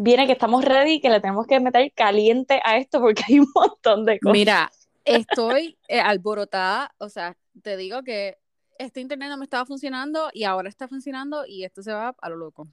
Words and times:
viene 0.00 0.26
que 0.26 0.32
estamos 0.32 0.64
ready, 0.64 1.00
que 1.00 1.10
le 1.10 1.20
tenemos 1.20 1.46
que 1.46 1.60
meter 1.60 1.92
caliente 1.92 2.60
a 2.64 2.78
esto 2.78 3.00
porque 3.00 3.22
hay 3.28 3.38
un 3.38 3.48
montón 3.54 4.04
de 4.04 4.18
cosas. 4.18 4.32
Mira, 4.32 4.70
estoy 5.04 5.78
eh, 5.88 6.00
alborotada, 6.00 6.94
o 6.98 7.08
sea, 7.08 7.36
te 7.62 7.76
digo 7.76 8.02
que 8.02 8.38
este 8.78 9.00
internet 9.00 9.28
no 9.28 9.36
me 9.36 9.44
estaba 9.44 9.66
funcionando 9.66 10.30
y 10.32 10.44
ahora 10.44 10.70
está 10.70 10.88
funcionando 10.88 11.44
y 11.46 11.64
esto 11.64 11.82
se 11.82 11.92
va 11.92 12.14
a 12.18 12.28
lo 12.30 12.36
loco. 12.36 12.68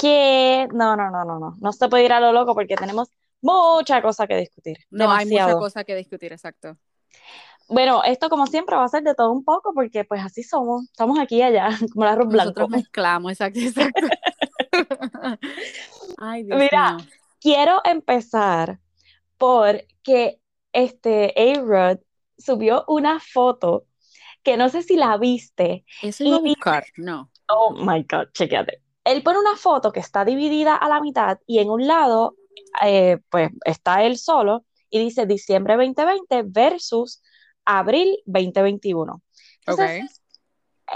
Que 0.00 0.66
no, 0.72 0.96
no, 0.96 1.10
no, 1.10 1.24
no, 1.24 1.38
no, 1.38 1.56
no 1.60 1.72
se 1.72 1.88
puede 1.88 2.06
ir 2.06 2.12
a 2.14 2.20
lo 2.20 2.32
loco 2.32 2.54
porque 2.54 2.76
tenemos 2.76 3.08
mucha 3.42 4.00
cosa 4.00 4.26
que 4.26 4.36
discutir. 4.36 4.78
No 4.90 5.10
hay 5.10 5.26
mucha 5.26 5.52
cosa 5.54 5.84
que 5.84 5.94
discutir, 5.94 6.32
exacto. 6.32 6.78
Bueno, 7.68 8.02
esto 8.04 8.30
como 8.30 8.46
siempre 8.46 8.74
va 8.74 8.84
a 8.84 8.88
ser 8.88 9.02
de 9.02 9.14
todo 9.14 9.30
un 9.30 9.44
poco 9.44 9.74
porque 9.74 10.04
pues 10.04 10.24
así 10.24 10.42
somos, 10.42 10.84
estamos 10.84 11.18
aquí 11.18 11.36
y 11.36 11.42
allá, 11.42 11.68
como 11.92 12.06
la 12.06 12.12
arroz 12.12 12.28
blanco. 12.28 12.44
Nosotros 12.50 12.70
mezclamos, 12.70 13.32
exacto, 13.32 13.60
exacto. 13.60 14.06
Ay, 16.20 16.44
Dios 16.44 16.58
Mira, 16.58 16.98
quiero 17.40 17.80
empezar 17.82 18.78
porque 19.38 20.38
este 20.72 21.34
A-Rod 21.34 21.98
subió 22.36 22.84
una 22.88 23.18
foto 23.20 23.86
que 24.42 24.56
no 24.58 24.68
sé 24.68 24.82
si 24.82 24.96
la 24.96 25.16
viste. 25.16 25.84
Eso 26.02 26.24
iba 26.24 26.36
a 26.36 26.40
buscar, 26.40 26.84
no. 26.96 27.30
Oh 27.48 27.72
my 27.72 28.06
God, 28.08 28.28
chequeate. 28.32 28.82
Él 29.04 29.22
pone 29.22 29.38
una 29.38 29.56
foto 29.56 29.92
que 29.92 30.00
está 30.00 30.24
dividida 30.24 30.76
a 30.76 30.88
la 30.88 31.00
mitad 31.00 31.38
y 31.46 31.58
en 31.58 31.70
un 31.70 31.86
lado, 31.86 32.36
eh, 32.82 33.18
pues 33.30 33.50
está 33.64 34.04
él 34.04 34.18
solo 34.18 34.66
y 34.90 34.98
dice 34.98 35.24
diciembre 35.24 35.76
2020 35.76 36.42
versus 36.46 37.22
abril 37.64 38.18
2021. 38.26 39.22
Entonces, 39.60 40.19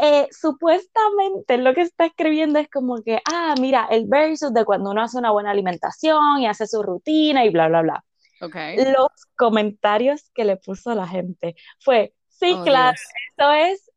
eh, 0.03 0.29
supuestamente 0.31 1.59
lo 1.59 1.73
que 1.75 1.83
está 1.83 2.07
escribiendo 2.07 2.59
es 2.59 2.69
como 2.69 3.03
que, 3.03 3.21
ah, 3.31 3.55
mira, 3.61 3.87
el 3.91 4.07
versus 4.07 4.53
de 4.53 4.65
cuando 4.65 4.91
uno 4.91 5.03
hace 5.03 5.19
una 5.19 5.31
buena 5.31 5.51
alimentación 5.51 6.41
y 6.41 6.47
hace 6.47 6.67
su 6.67 6.83
rutina 6.83 7.45
y 7.45 7.51
bla, 7.51 7.69
bla, 7.69 7.83
bla. 7.83 8.05
Okay. 8.41 8.77
Los 8.77 9.09
comentarios 9.37 10.31
que 10.35 10.45
le 10.45 10.57
puso 10.57 10.95
la 10.95 11.07
gente 11.07 11.55
fue, 11.81 12.13
sí, 12.29 12.55
oh, 12.59 12.65
claro, 12.65 12.97
esto 13.31 13.53
es 13.53 13.91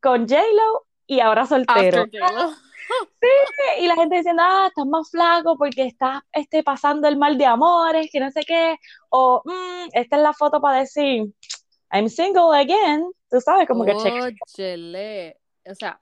con 0.00 0.28
J-Lo 0.28 0.86
y 1.06 1.20
ahora 1.20 1.46
soltero. 1.46 2.06
Sí, 3.20 3.82
y 3.82 3.86
la 3.86 3.94
gente 3.94 4.16
diciendo, 4.16 4.42
ah, 4.44 4.66
estás 4.68 4.84
más 4.84 5.10
flaco 5.10 5.56
porque 5.56 5.86
estás 5.86 6.20
este, 6.32 6.62
pasando 6.62 7.08
el 7.08 7.16
mal 7.16 7.38
de 7.38 7.46
amores, 7.46 8.10
que 8.12 8.20
no 8.20 8.30
sé 8.30 8.42
qué, 8.42 8.76
o 9.08 9.40
mm, 9.42 9.88
esta 9.94 10.16
es 10.16 10.22
la 10.22 10.34
foto 10.34 10.60
para 10.60 10.80
decir, 10.80 11.24
I'm 11.90 12.10
single 12.10 12.54
again, 12.54 13.10
tú 13.30 13.40
sabes, 13.40 13.66
como 13.66 13.86
que 13.86 13.96
cheque. 13.96 14.36
O 15.66 15.74
sea, 15.74 15.98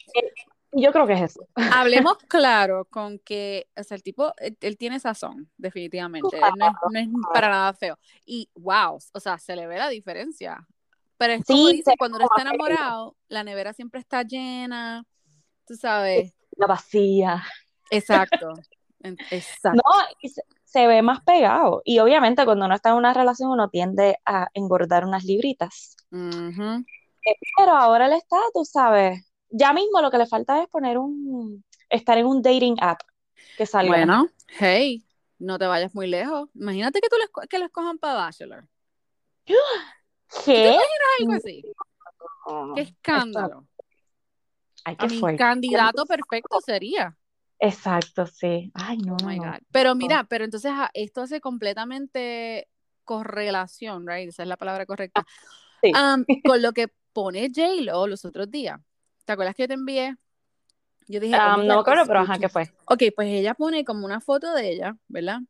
yo 0.73 0.91
creo 0.91 1.07
que 1.07 1.13
es 1.13 1.23
eso. 1.23 1.47
Hablemos 1.55 2.17
claro 2.29 2.87
con 2.87 3.19
que, 3.19 3.69
o 3.77 3.83
sea, 3.83 3.97
el 3.97 4.03
tipo, 4.03 4.33
él, 4.39 4.79
tiene 4.79 4.99
sazón, 5.01 5.51
definitivamente. 5.57 6.41
no, 6.41 6.99
es, 6.99 7.09
para 7.33 7.49
nada 7.49 7.75
feo. 7.75 7.99
Y 8.25 8.49
wow, 8.55 8.99
o 9.13 9.21
sea, 9.21 9.39
se 9.39 9.55
le 9.55 9.67
ve 9.67 9.79
la 9.79 9.89
diferencia. 9.89 10.67
Pero 11.19 11.35
es 11.35 11.45
como 11.45 11.69
dice, 11.69 11.95
cuando 11.99 12.17
uno 12.17 12.27
está 12.27 12.43
enamorado, 12.43 13.17
la 13.29 13.45
nevera 13.45 13.73
siempre 13.73 14.01
está 14.01 14.23
llena, 14.23 15.05
tú 15.67 15.75
sabes. 15.75 16.35
La 16.57 16.67
vacía. 16.67 17.45
Exacto. 17.91 18.55
Exacto. 19.31 19.83
No, 19.85 20.39
se, 20.65 20.87
ve 20.87 21.03
más 21.03 21.23
pegado. 21.23 21.83
Y 21.85 21.99
obviamente 21.99 22.45
cuando 22.45 22.67
uno 22.67 22.75
está 22.75 22.91
en 22.91 22.97
una 22.97 23.13
relación 23.13 23.51
uno 23.51 23.69
tiende 23.69 24.19
a 24.25 24.49
engordar 24.55 25.05
unas 25.05 25.25
libritas. 25.25 25.97
Eh, 26.13 27.37
pero 27.57 27.73
ahora 27.73 28.07
el 28.07 28.13
está, 28.13 28.37
tú 28.55 28.65
sabes, 28.65 29.32
ya 29.53 29.73
mismo 29.73 30.01
lo 30.01 30.11
que 30.11 30.19
le 30.19 30.27
falta 30.27 30.63
es 30.63 30.69
poner 30.69 30.99
un, 30.99 31.65
estar 31.89 32.19
en 32.19 32.27
un 32.27 32.43
dating 32.43 32.77
app 32.81 33.01
que 33.57 33.67
salga. 33.67 33.91
Bueno, 33.91 34.27
hey, 34.59 35.05
no 35.39 35.59
te 35.59 35.67
vayas 35.67 35.95
muy 35.95 36.07
lejos. 36.07 36.49
Imagínate 36.55 37.01
que 37.01 37.09
tú 37.09 37.17
les, 37.19 37.49
que 37.49 37.59
lo 37.59 37.67
escojan 37.67 37.99
para 37.99 38.15
Bachelor. 38.15 38.67
¿Qué? 39.47 39.57
¿Te 40.45 40.69
imaginas 40.69 41.09
algo 41.21 41.33
así? 41.35 41.63
Qué 42.75 42.81
escándalo. 42.81 43.67
Ay, 44.85 44.97
qué 44.97 45.07
mi 45.09 45.37
candidato 45.37 46.07
perfecto 46.07 46.61
sería. 46.61 47.17
Exacto, 47.59 48.27
sí. 48.27 48.73
Ay, 48.75 48.99
no, 48.99 49.17
oh 49.23 49.27
my 49.27 49.39
God. 49.39 49.61
Pero 49.71 49.95
mira, 49.95 50.25
pero 50.25 50.45
entonces 50.45 50.73
ah, 50.75 50.91
esto 50.95 51.21
hace 51.21 51.41
completamente 51.41 52.69
correlación, 53.05 54.07
right? 54.07 54.29
Esa 54.29 54.43
es 54.43 54.49
la 54.49 54.57
palabra 54.57 54.87
correcta. 54.87 55.25
Sí. 55.81 55.93
con 56.45 56.63
lo 56.63 56.73
que 56.73 56.89
pone 57.13 57.51
J-Lo 57.55 58.07
los 58.07 58.25
otros 58.25 58.51
días. 58.51 58.81
¿Te 59.33 59.35
acuerdas 59.35 59.55
que 59.55 59.63
yo 59.63 59.69
te 59.69 59.75
envié? 59.75 60.15
Yo 61.09 61.19
dije, 61.19 61.35
no 61.35 61.57
me 61.57 61.73
acuerdo, 61.73 62.05
pero 62.07 62.21
ajá, 62.21 62.39
¿qué 62.39 62.51
fue? 62.51 62.71
Ok, 62.85 63.05
pues 63.17 63.29
ella 63.29 63.55
pone 63.55 63.83
como 63.83 64.05
una 64.05 64.21
foto 64.21 64.53
de 64.53 64.73
ella, 64.73 64.95
¿verdad? 65.09 65.41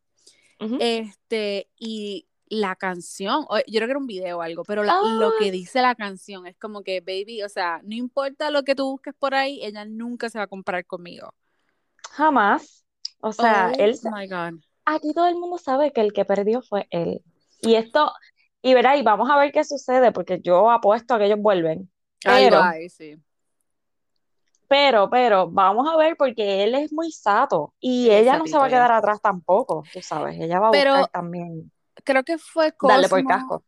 Este, 0.78 1.68
y 1.76 2.28
la 2.46 2.76
canción, 2.76 3.44
yo 3.66 3.78
creo 3.78 3.88
que 3.88 3.90
era 3.90 3.98
un 3.98 4.06
video 4.06 4.38
o 4.38 4.42
algo, 4.42 4.62
pero 4.62 4.84
lo 4.84 5.32
que 5.40 5.50
dice 5.50 5.82
la 5.82 5.96
canción 5.96 6.46
es 6.46 6.56
como 6.58 6.82
que, 6.82 7.00
baby, 7.00 7.42
o 7.42 7.48
sea, 7.48 7.80
no 7.82 7.96
importa 7.96 8.52
lo 8.52 8.62
que 8.62 8.76
tú 8.76 8.88
busques 8.88 9.14
por 9.18 9.34
ahí, 9.34 9.58
ella 9.64 9.84
nunca 9.84 10.30
se 10.30 10.38
va 10.38 10.44
a 10.44 10.46
comprar 10.46 10.86
conmigo. 10.86 11.34
Jamás. 12.12 12.84
O 13.20 13.32
sea, 13.32 13.72
oh, 13.72 13.80
él. 13.80 13.98
My 14.14 14.28
God. 14.28 14.60
Aquí 14.84 15.12
todo 15.12 15.26
el 15.26 15.34
mundo 15.34 15.58
sabe 15.58 15.92
que 15.92 16.02
el 16.02 16.12
que 16.12 16.24
perdió 16.24 16.62
fue 16.62 16.86
él. 16.90 17.20
Y 17.60 17.74
esto, 17.74 18.12
y 18.62 18.74
verá, 18.74 18.96
y 18.96 19.02
vamos 19.02 19.28
a 19.28 19.36
ver 19.38 19.50
qué 19.50 19.64
sucede, 19.64 20.12
porque 20.12 20.40
yo 20.40 20.70
apuesto 20.70 21.14
a 21.14 21.18
que 21.18 21.26
ellos 21.26 21.40
vuelven. 21.40 21.90
Pero, 22.22 22.62
sí. 22.88 23.16
Pero, 24.72 25.10
pero, 25.10 25.50
vamos 25.50 25.86
a 25.86 25.98
ver 25.98 26.16
porque 26.16 26.64
él 26.64 26.74
es 26.74 26.94
muy 26.94 27.12
sato 27.12 27.74
y 27.78 28.08
ella 28.08 28.38
no 28.38 28.46
se 28.46 28.56
va 28.56 28.64
a 28.64 28.70
quedar 28.70 28.90
atrás 28.90 29.20
tampoco, 29.20 29.84
tú 29.92 30.00
sabes, 30.00 30.40
ella 30.40 30.60
va 30.60 30.68
a 30.68 30.70
buscar 30.70 31.08
también. 31.08 31.70
Creo 32.04 32.24
que 32.24 32.38
fue 32.38 32.72
Cosmo, 32.72 32.94
Darle 32.94 33.10
por 33.10 33.22
casco. 33.26 33.62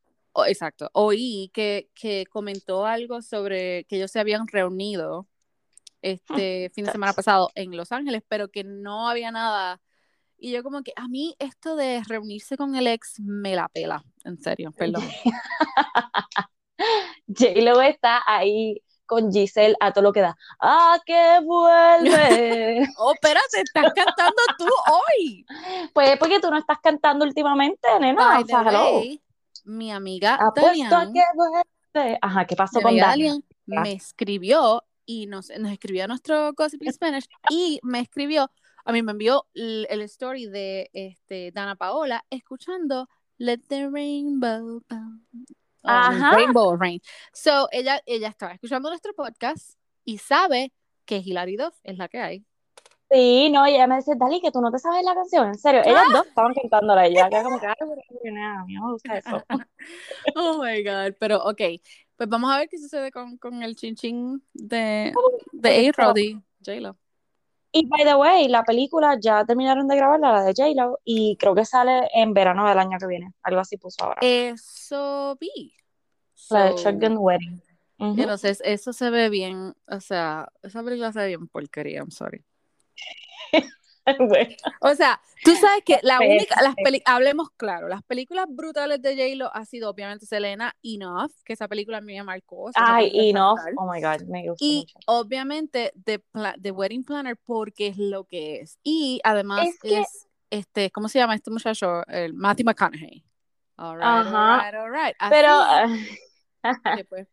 exacto, 0.47 0.89
oí 0.95 1.51
que, 1.53 1.91
que 1.95 2.25
comentó 2.25 2.87
algo 2.87 3.21
sobre 3.21 3.85
que 3.85 3.97
ellos 3.97 4.11
se 4.11 4.19
habían 4.19 4.49
reunido 4.49 5.27
este 6.01 6.71
fin 6.75 6.87
de 6.87 6.93
semana 6.93 7.13
pasado 7.13 7.51
en 7.55 7.77
Los 7.77 7.93
Ángeles, 7.93 8.23
pero 8.27 8.49
que 8.49 8.65
no 8.65 9.07
había 9.07 9.31
nada 9.31 9.83
y 10.39 10.53
yo 10.53 10.63
como 10.63 10.83
que 10.83 10.95
a 10.97 11.07
mí 11.07 11.37
esto 11.39 11.77
de 11.77 12.03
reunirse 12.09 12.57
con 12.57 12.77
el 12.77 12.87
ex 12.87 13.21
me 13.21 13.55
la 13.55 13.69
pela, 13.69 14.03
en 14.25 14.39
serio, 14.41 14.73
perdón. 14.73 15.05
J-Lo 17.29 17.83
está 17.83 18.23
ahí 18.27 18.83
con 19.07 19.33
Giselle 19.33 19.77
a 19.81 19.93
todo 19.93 20.05
lo 20.05 20.13
que 20.13 20.21
da. 20.21 20.37
¡Ah, 20.61 20.99
que 21.05 21.41
vuelve! 21.45 22.89
oh, 22.99 23.13
espérate, 23.13 23.61
estás 23.63 23.93
cantando 23.95 24.43
tú 24.59 24.67
hoy. 24.93 25.47
Pues 25.93 26.19
porque 26.19 26.41
tú 26.41 26.51
no 26.51 26.59
estás 26.59 26.79
cantando 26.83 27.25
últimamente, 27.25 27.89
nena. 28.01 28.41
mi 29.65 29.91
amiga 29.91 30.35
a 30.35 30.53
que 30.53 30.61
vuelve. 31.35 32.19
Ajá, 32.21 32.45
¿qué 32.45 32.57
pasó 32.57 32.81
con 32.81 32.97
Dalian? 32.97 33.45
Me 33.67 33.93
escribió 33.93 34.83
y 35.07 35.27
nos, 35.27 35.51
nos 35.59 35.73
escribió 35.73 36.05
a 36.05 36.09
nuestro 36.09 36.53
Gossip 36.55 36.83
Spanish 36.91 37.29
y 37.51 37.79
me 37.83 38.01
escribió 38.01 38.51
a 38.87 38.93
mí 38.93 39.03
me 39.03 39.13
envió 39.13 39.47
el, 39.55 40.03
story 40.03 40.47
de 40.47 40.91
este, 40.93 41.51
Dana 41.53 41.75
Paola 41.75 42.25
escuchando 42.29 43.09
Let 43.39 43.61
the 43.69 43.89
Rainbow 43.89 44.83
Ajá. 45.85 46.33
Rainbow 46.33 46.77
Rain. 46.77 47.01
So, 47.33 47.69
ella, 47.71 48.01
ella 48.07 48.29
estaba 48.29 48.53
escuchando 48.53 48.89
nuestro 48.89 49.13
podcast 49.15 49.79
y 50.05 50.19
sabe 50.19 50.73
que 51.05 51.19
Hilary 51.19 51.57
Duff 51.57 51.75
es 51.83 51.99
la 51.99 52.09
que 52.09 52.19
hay. 52.19 52.45
Sí, 53.11 53.51
no, 53.51 53.65
ella 53.67 53.87
me 53.87 53.97
dice, 53.97 54.15
Dali, 54.17 54.41
que 54.41 54.51
tú 54.51 54.61
no 54.61 54.73
te 54.73 54.79
sabes 54.79 55.05
la 55.05 55.15
canción, 55.15 55.47
en 55.49 55.59
serio. 55.59 55.83
Ellas 55.85 56.05
dos 56.13 56.27
estaban 56.27 56.55
cantándola, 56.55 57.07
ella 57.07 57.29
que 57.29 57.43
como 57.43 57.61
que, 57.61 57.67
a 57.67 57.77
mí 58.67 58.75
me 58.75 58.93
gusta 58.93 59.19
eso. 59.19 59.43
oh 60.37 60.63
my 60.63 60.83
God, 60.83 61.15
pero 61.21 61.45
ok, 61.45 61.61
pues 62.17 62.29
vamos 62.29 62.53
a 62.53 62.59
ver 62.59 62.69
qué 62.69 62.79
sucede 62.79 63.13
con, 63.13 63.37
con 63.37 63.63
el 63.63 63.77
chin 63.77 63.95
chin 63.95 64.43
de, 64.53 65.13
de 65.53 65.89
A-Rod 65.89 66.17
y 66.17 66.41
J-Lo. 66.65 66.97
Y 67.77 67.87
by 67.87 68.05
the 68.05 68.15
way, 68.15 68.47
la 68.47 68.63
película 68.63 69.19
ya 69.21 69.45
terminaron 69.45 69.89
de 69.89 69.97
grabarla, 69.97 70.31
la 70.31 70.43
de 70.45 70.55
J-Lo, 70.57 71.01
y 71.03 71.37
creo 71.37 71.57
que 71.57 71.65
sale 71.65 72.09
en 72.15 72.33
verano 72.33 72.69
del 72.69 72.79
año 72.79 72.99
que 73.01 73.09
viene. 73.09 73.33
Algo 73.43 73.61
así 73.61 73.77
puso 73.79 74.05
ahora. 74.05 74.21
Eso 74.23 75.37
vi. 75.41 75.75
La 76.51 76.67
de 76.71 76.77
Shotgun 76.77 77.17
Wedding. 77.19 77.61
Entonces, 77.99 78.63
eso 78.65 78.93
se 78.93 79.11
ve 79.11 79.29
bien, 79.29 79.75
o 79.89 80.01
sea, 80.01 80.49
esa 80.63 80.85
película 80.85 81.13
se 81.13 81.19
ve 81.19 81.27
bien 81.29 81.49
porquería, 81.49 81.99
I'm 81.99 82.13
sorry. 82.13 82.45
O 84.81 84.95
sea, 84.95 85.21
tú 85.45 85.55
sabes 85.55 85.83
que 85.85 85.99
la 86.03 86.19
única, 86.19 86.61
las 86.63 86.75
hablemos 87.05 87.51
claro, 87.57 87.89
las 87.89 88.03
películas 88.03 88.47
brutales 88.49 89.01
de 89.01 89.17
J-Lo 89.17 89.55
ha 89.55 89.65
sido 89.65 89.91
obviamente 89.91 90.27
Selena, 90.27 90.75
Enough, 90.83 91.33
que 91.45 91.55
esa 91.55 91.69
película 91.69 91.99
a 91.99 92.01
mí 92.01 92.15
me 92.15 92.23
marcó. 92.23 92.71
Ay, 92.75 93.11
Enough, 93.31 93.59
oh 93.77 93.91
my 93.91 94.01
God, 94.01 94.23
me 94.29 94.49
gusta 94.49 94.65
Y 94.65 94.87
obviamente 95.07 95.93
The, 96.05 96.23
The, 96.61 96.71
Wedding 96.71 97.05
Planner 97.05 97.37
porque 97.45 97.89
es 97.89 97.99
lo 97.99 98.25
que 98.25 98.61
es. 98.61 98.79
Y 98.83 99.21
además 99.25 99.69
es, 99.83 100.29
este, 100.51 100.91
¿cómo 100.91 101.09
se 101.09 101.19
llama 101.19 101.35
este 101.35 101.51
muchacho? 101.51 102.07
El 102.07 102.35
Matthew 102.35 102.67
McConaughey. 102.67 103.25
All 103.77 103.97
right, 103.97 104.75
all 104.75 104.91
right, 104.91 105.17
Pero... 105.31 105.51
pues, 107.09 107.29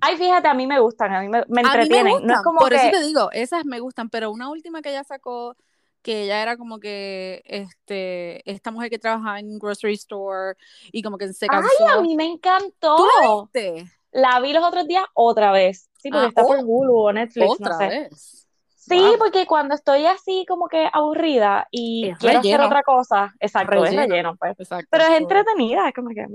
Ay, 0.00 0.16
fíjate, 0.16 0.48
a 0.48 0.54
mí 0.54 0.66
me 0.66 0.78
gustan, 0.80 1.12
a 1.12 1.20
mí 1.20 1.28
me, 1.28 1.38
entretienen. 1.48 2.26
no 2.26 2.34
es 2.34 2.40
como 2.42 2.58
por 2.60 2.72
eso 2.72 2.90
te 2.90 3.02
digo, 3.02 3.30
esas 3.32 3.64
me 3.64 3.80
gustan, 3.80 4.08
pero 4.10 4.30
una 4.30 4.48
última 4.50 4.82
que 4.82 4.90
ella 4.90 5.04
sacó 5.04 5.56
que 6.02 6.22
ella 6.24 6.40
era 6.42 6.56
como 6.56 6.80
que 6.80 7.42
este 7.44 8.50
esta 8.50 8.70
mujer 8.70 8.88
que 8.88 8.98
trabajaba 8.98 9.38
en 9.38 9.50
un 9.50 9.58
grocery 9.58 9.92
store 9.94 10.56
y 10.92 11.02
como 11.02 11.18
que 11.18 11.30
se 11.32 11.46
cansó. 11.46 11.68
Ay, 11.80 11.98
a 11.98 12.00
mí 12.00 12.16
me 12.16 12.24
encantó. 12.24 12.96
¿Tú 12.96 13.04
la 13.22 13.42
viste? 13.42 13.84
La 14.12 14.40
vi 14.40 14.52
los 14.54 14.64
otros 14.64 14.86
días 14.88 15.04
otra 15.14 15.52
vez. 15.52 15.90
Sí, 15.98 16.10
porque 16.10 16.24
Ah, 16.24 16.28
está 16.28 16.42
por 16.42 16.58
oh, 16.58 16.62
Hulu 16.62 16.96
o 16.98 17.12
Netflix, 17.12 17.50
Otra 17.50 17.68
no 17.72 17.78
sé. 17.78 17.86
vez. 17.88 18.46
Sí, 18.74 18.98
Wow. 18.98 19.18
porque 19.18 19.46
cuando 19.46 19.74
estoy 19.74 20.06
así 20.06 20.46
como 20.48 20.66
que 20.68 20.88
aburrida 20.90 21.68
y 21.70 22.08
Es 22.08 22.18
quiero 22.18 22.38
hacer 22.38 22.50
relleno. 22.52 22.66
otra 22.66 22.82
cosa, 22.82 23.34
exacto, 23.38 23.74
es 23.84 23.90
Relleno. 23.90 24.02
relleno, 24.08 24.36
pues. 24.36 24.58
Exacto. 24.58 24.88
Pero 24.90 25.04
es 25.04 25.10
entretenida, 25.20 25.86
es 25.86 25.94
como 25.94 26.08
que. 26.08 26.26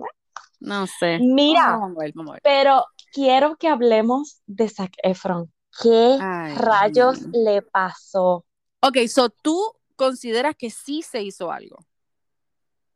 No 0.59 0.85
sé. 0.87 1.17
Mira, 1.19 1.71
Vamos 1.77 1.97
a 1.97 1.99
ver, 2.03 2.11
vamos 2.13 2.29
a 2.29 2.33
ver. 2.35 2.41
pero 2.43 2.85
quiero 3.15 3.55
que 3.55 3.69
hablemos 3.69 4.41
de 4.45 4.67
Zac 4.67 4.91
Efron. 5.01 5.51
¿Qué 5.81 6.17
Ay, 6.19 6.55
rayos 6.57 7.19
le 7.31 7.61
pasó? 7.61 8.45
Ok, 8.81 8.97
so 9.07 9.29
tú 9.29 9.57
consideras 9.95 10.55
que 10.57 10.69
sí 10.69 11.01
se 11.01 11.21
hizo 11.23 11.49
algo. 11.49 11.77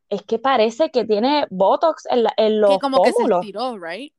Es 0.10 0.24
que 0.24 0.38
parece 0.38 0.92
que 0.92 1.06
tiene 1.06 1.48
Botox 1.50 2.06
en, 2.08 2.24
la- 2.24 2.34
en 2.36 2.60
los 2.60 2.72
Que 2.76 2.80
como 2.80 3.02
que 3.02 3.12
se 3.12 3.16
pómulos. 3.16 3.40
estiró, 3.46 3.78
right? 3.80 4.14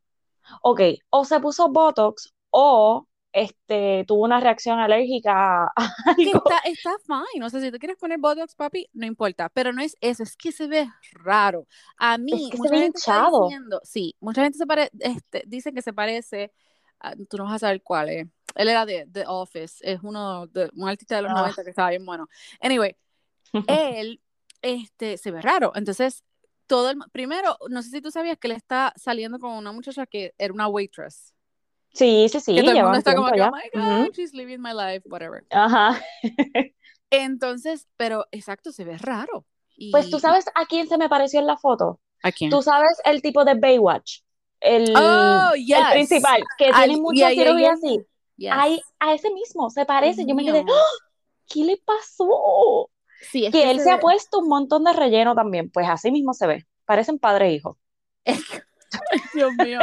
Ok, 0.62 0.80
o 1.10 1.24
se 1.26 1.38
puso 1.38 1.68
Botox 1.68 2.32
o 2.50 3.06
este, 3.32 4.04
tuvo 4.08 4.24
una 4.24 4.40
reacción 4.40 4.78
alérgica 4.78 5.64
a 5.66 5.72
Que 6.16 6.30
algo. 6.30 6.42
está, 6.44 6.58
está 6.64 6.90
fine. 7.06 7.44
O 7.44 7.50
sea, 7.50 7.60
si 7.60 7.70
te 7.70 7.78
quieres 7.78 7.96
poner 7.96 8.18
Botox, 8.18 8.54
papi, 8.54 8.88
no 8.92 9.06
importa. 9.06 9.48
Pero 9.50 9.72
no 9.72 9.82
es 9.82 9.96
eso, 10.00 10.22
es 10.22 10.36
que 10.36 10.52
se 10.52 10.66
ve 10.66 10.88
raro. 11.12 11.66
A 11.96 12.18
mí, 12.18 12.48
que 12.50 12.56
se 12.56 12.62
mucha 12.62 12.70
ve 12.72 12.78
gente 12.82 12.98
está 12.98 13.12
hinchado. 13.18 13.44
diciendo, 13.44 13.80
sí, 13.84 14.16
mucha 14.20 14.42
gente 14.42 14.58
se 14.58 14.66
pare, 14.66 14.90
este, 14.98 15.44
dice 15.46 15.72
que 15.72 15.82
se 15.82 15.92
parece, 15.92 16.52
a- 16.98 17.14
tú 17.28 17.36
no 17.36 17.44
vas 17.44 17.54
a 17.54 17.58
saber 17.60 17.82
cuál 17.82 18.08
es. 18.08 18.26
Él 18.56 18.68
era 18.68 18.84
de 18.84 19.06
The 19.12 19.24
Office, 19.28 19.76
es 19.80 20.00
uno 20.02 20.46
de, 20.48 20.68
un 20.74 20.88
artista 20.88 21.14
de 21.16 21.22
los 21.22 21.30
Ah. 21.30 21.40
90 21.42 21.62
que 21.62 21.70
estaba 21.70 21.90
bien 21.90 22.04
bueno. 22.04 22.28
Anyway, 22.60 22.96
él 23.68 24.20
este, 24.62 25.16
se 25.16 25.30
ve 25.30 25.40
raro. 25.40 25.72
Entonces, 25.76 26.24
todo 26.66 26.90
el, 26.90 26.98
primero, 27.12 27.56
no 27.68 27.82
sé 27.82 27.90
si 27.90 28.00
tú 28.00 28.10
sabías 28.10 28.38
que 28.38 28.48
él 28.48 28.52
está 28.52 28.92
saliendo 28.96 29.38
con 29.38 29.52
una 29.52 29.72
muchacha 29.72 30.06
que 30.06 30.34
era 30.38 30.52
una 30.52 30.66
waitress. 30.68 31.32
Sí, 31.92 32.28
sí, 32.28 32.40
sí, 32.40 32.54
que 32.54 32.62
todo 32.62 32.72
el 32.76 32.82
mundo 32.82 32.98
está 32.98 33.14
como 33.14 33.30
que, 33.32 33.42
oh 33.42 33.50
my 33.50 33.80
God, 33.80 34.10
she's 34.12 34.32
living 34.32 34.58
my 34.60 34.72
life, 34.72 35.02
whatever. 35.08 35.44
Ajá. 35.50 36.00
Entonces, 37.10 37.88
pero 37.96 38.26
exacto, 38.30 38.72
se 38.72 38.84
ve 38.84 38.96
raro. 38.98 39.44
Y, 39.76 39.90
Pues 39.90 40.10
tú 40.10 40.18
sabes 40.20 40.44
a 40.54 40.66
quién 40.66 40.86
se 40.88 40.98
me 40.98 41.08
pareció 41.08 41.40
en 41.40 41.46
la 41.46 41.56
foto. 41.56 42.00
¿A 42.22 42.30
quién? 42.32 42.50
Tú 42.50 42.62
sabes 42.62 43.00
el 43.04 43.22
tipo 43.22 43.44
de 43.44 43.54
Baywatch, 43.54 44.20
el, 44.60 44.94
Oh, 44.96 45.50
el 45.54 45.64
yes. 45.66 45.78
principal, 45.92 46.44
que 46.58 46.66
Al- 46.66 46.84
tiene 46.84 47.00
mucha 47.00 47.26
ahí- 47.28 47.36
cirugía 47.38 47.70
ahí- 47.70 47.74
así. 47.74 47.98
Yes. 48.36 48.52
Ay, 48.54 48.80
a 49.00 49.14
ese 49.14 49.30
mismo 49.32 49.68
se 49.70 49.84
parece. 49.84 50.24
Yo 50.26 50.34
me 50.34 50.44
quedé. 50.44 50.60
¡Ah! 50.60 50.82
¿qué 51.46 51.64
le 51.64 51.76
pasó? 51.84 52.90
Sí, 53.32 53.44
es 53.46 53.52
Que 53.52 53.70
él 53.70 53.80
se 53.80 53.90
ha 53.90 53.96
ve- 53.96 54.00
puesto 54.02 54.38
un 54.38 54.48
montón 54.48 54.84
de 54.84 54.92
relleno 54.92 55.34
también. 55.34 55.70
Pues 55.70 55.86
así 55.88 56.10
mismo 56.10 56.32
se 56.32 56.46
ve. 56.46 56.66
Parecen 56.86 57.18
padre 57.18 57.48
e 57.48 57.52
hijo. 57.54 57.76
Ay, 59.12 59.20
Dios 59.34 59.52
mío. 59.54 59.80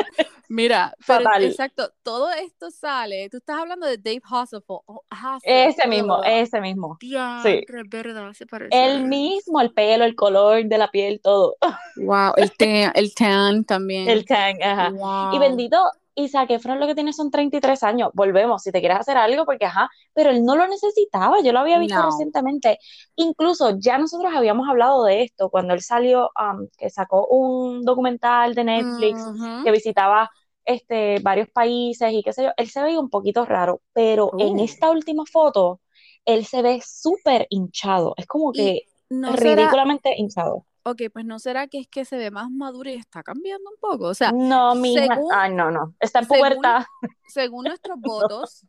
Mira, 0.50 0.96
pero 1.06 1.24
Fatal. 1.24 1.44
exacto, 1.44 1.92
todo 2.04 2.30
esto 2.32 2.72
sale. 2.72 3.30
Tú 3.30 3.38
estás 3.38 3.60
hablando 3.60 3.86
de 3.86 3.98
Dave 3.98 4.22
Hasselhoff. 4.24 4.84
oh, 4.88 5.04
Ese 5.44 5.88
mismo, 5.88 6.24
ese 6.24 6.62
mismo. 6.62 6.98
Diantre, 7.00 7.66
es 7.82 7.90
verdad, 7.90 8.34
se 8.34 8.46
parece. 8.46 8.70
El 8.72 9.06
mismo, 9.06 9.60
el 9.60 9.74
pelo, 9.74 10.06
el 10.06 10.16
color 10.16 10.64
de 10.66 10.78
la 10.78 10.90
piel, 10.90 11.20
todo. 11.22 11.58
Wow, 11.98 12.34
el 12.38 12.52
tan, 12.56 12.92
el 12.96 13.14
tan 13.14 13.66
también. 13.66 14.08
El 14.10 14.26
tan, 14.26 14.62
ajá. 14.62 14.90
Wow. 14.92 15.36
Y 15.36 15.40
bendito, 15.40 15.78
Isaac 16.18 16.52
Efron 16.52 16.80
lo 16.80 16.88
que 16.88 16.96
tiene 16.96 17.14
son 17.14 17.32
33 17.32 17.84
años. 17.84 18.10
Volvemos, 18.14 18.64
si 18.64 18.72
te 18.72 18.80
quieres 18.82 19.00
hacer 19.00 19.18
algo, 19.18 19.46
porque 19.46 19.66
ajá, 19.66 19.90
pero 20.14 20.32
él 20.32 20.44
no 20.46 20.56
lo 20.58 20.68
necesitaba. 20.68 21.42
Yo 21.44 21.54
lo 21.54 21.60
había 21.60 21.80
visto 21.80 22.02
No. 22.02 22.04
recientemente. 22.04 22.80
Incluso 23.16 23.78
ya 23.80 23.98
nosotros 23.98 24.34
habíamos 24.36 24.68
hablado 24.70 25.04
de 25.06 25.24
esto 25.24 25.50
cuando 25.50 25.74
él 25.74 25.82
salió, 25.82 26.30
um, 26.40 26.68
que 26.78 26.90
sacó 26.90 27.28
un 27.28 27.84
documental 27.86 28.56
de 28.56 28.64
Netflix 28.66 29.32
que 29.64 29.72
visitaba 29.72 30.30
este, 30.66 31.20
varios 31.22 31.50
países 31.50 32.12
y 32.14 32.24
qué 32.24 32.34
sé 32.34 32.44
yo. 32.46 32.52
Él 32.58 32.70
se 32.70 32.82
veía 32.84 33.00
un 33.00 33.10
poquito 33.10 33.46
raro, 33.46 33.82
pero 33.94 34.34
en 34.38 34.60
esta 34.60 34.92
última 34.92 35.24
foto, 35.32 35.82
él 36.26 36.46
se 36.46 36.62
ve 36.62 36.82
súper 36.86 37.48
hinchado. 37.50 38.14
Es 38.18 38.26
como 38.28 38.54
Y 38.54 38.54
que 38.54 38.84
no 39.10 39.38
será, 39.38 39.66
ridículamente 39.66 40.14
hinchado. 40.18 40.66
Ok, 40.90 41.02
pues 41.14 41.26
no 41.26 41.40
será 41.40 41.68
que 41.68 41.80
es 41.80 41.88
que 41.88 42.06
se 42.06 42.18
ve 42.18 42.32
más 42.32 42.50
maduro 42.50 42.90
y 42.90 42.94
está 42.94 43.24
cambiando 43.24 43.70
un 43.70 43.78
poco. 43.80 44.06
O 44.06 44.14
sea, 44.14 44.32
No, 44.32 44.76
mi 44.76 44.94
según- 44.96 45.30
ay, 45.34 45.54
no, 45.54 45.72
no. 45.72 45.94
Está 46.00 46.20
en 46.20 46.28
pubertad. 46.28 46.84
según 47.28 47.66
nuestros 47.66 47.98
votos, 48.02 48.66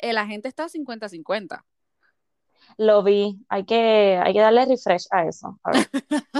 eh, 0.00 0.12
la 0.12 0.26
gente 0.26 0.48
está 0.48 0.68
50-50. 0.68 1.64
Lo 2.78 3.02
vi, 3.02 3.36
hay 3.48 3.64
que, 3.64 4.20
hay 4.24 4.32
que 4.32 4.40
darle 4.40 4.64
refresh 4.64 5.08
a 5.10 5.24
eso. 5.24 5.58
a 5.64 5.72
ver. 5.72 5.88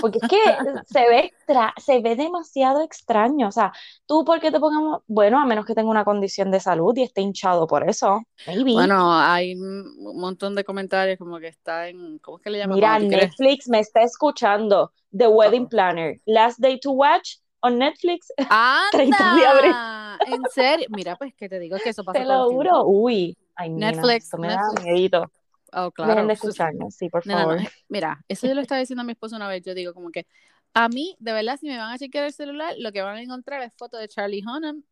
Porque 0.00 0.18
es 0.22 0.28
que 0.28 0.36
se 0.86 1.00
ve, 1.00 1.18
extra, 1.18 1.74
se 1.76 2.00
ve 2.00 2.14
demasiado 2.14 2.80
extraño. 2.80 3.48
O 3.48 3.50
sea, 3.50 3.72
tú, 4.06 4.24
¿por 4.24 4.38
qué 4.38 4.52
te 4.52 4.60
pongamos? 4.60 5.02
Bueno, 5.08 5.40
a 5.40 5.44
menos 5.44 5.66
que 5.66 5.74
tenga 5.74 5.90
una 5.90 6.04
condición 6.04 6.52
de 6.52 6.60
salud 6.60 6.96
y 6.96 7.02
esté 7.02 7.22
hinchado 7.22 7.66
por 7.66 7.90
eso. 7.90 8.22
Maybe. 8.46 8.72
Bueno, 8.72 9.12
hay 9.12 9.56
un 9.56 10.16
montón 10.20 10.54
de 10.54 10.62
comentarios 10.62 11.18
como 11.18 11.40
que 11.40 11.48
está 11.48 11.88
en, 11.88 12.18
¿cómo 12.20 12.38
es 12.38 12.44
que 12.44 12.50
le 12.50 12.58
llaman? 12.58 12.76
Mira, 12.76 12.98
Netflix 13.00 13.68
me 13.68 13.80
está 13.80 14.02
escuchando. 14.02 14.92
The 15.16 15.26
Wedding 15.26 15.62
Uh-oh. 15.62 15.68
Planner. 15.70 16.20
Last 16.24 16.60
Day 16.60 16.78
to 16.80 16.92
Watch 16.92 17.38
on 17.62 17.78
Netflix. 17.78 18.28
30 18.92 19.34
de 19.34 19.46
¡Anda! 19.46 20.18
En 20.26 20.42
serio, 20.54 20.86
mira, 20.90 21.16
pues 21.16 21.34
que 21.34 21.48
te 21.48 21.58
digo 21.58 21.78
que 21.82 21.90
eso 21.90 22.04
pasa 22.04 22.20
Te 22.20 22.24
lo 22.24 22.48
juro. 22.50 22.84
Uy. 22.84 23.36
Ay, 23.56 23.70
nena, 23.70 23.90
Netflix, 23.92 24.24
esto 24.24 24.38
me 24.38 24.48
da 24.48 24.56
Netflix. 24.56 24.84
miedito. 24.84 25.30
Oh, 25.72 25.90
claro. 25.90 26.12
Dejen 26.14 26.26
de 26.28 26.34
escucharme, 26.34 26.90
sí, 26.90 27.08
por 27.08 27.24
Nena, 27.24 27.42
no, 27.42 27.48
favor. 27.50 27.70
Mira, 27.88 28.24
eso 28.28 28.46
yo 28.48 28.54
lo 28.54 28.60
estaba 28.60 28.80
diciendo 28.80 29.02
a 29.02 29.04
mi 29.04 29.12
esposo 29.12 29.36
una 29.36 29.48
vez. 29.48 29.62
Yo 29.64 29.74
digo, 29.74 29.92
como 29.94 30.10
que 30.10 30.26
a 30.74 30.88
mí, 30.88 31.16
de 31.18 31.32
verdad, 31.32 31.56
si 31.58 31.66
me 31.68 31.76
van 31.78 31.92
a 31.92 31.98
chequear 31.98 32.24
el 32.24 32.32
celular, 32.32 32.74
lo 32.78 32.92
que 32.92 33.02
van 33.02 33.16
a 33.16 33.22
encontrar 33.22 33.62
es 33.62 33.72
fotos 33.76 34.00
de 34.00 34.08
Charlie 34.08 34.42
Hunnam, 34.46 34.82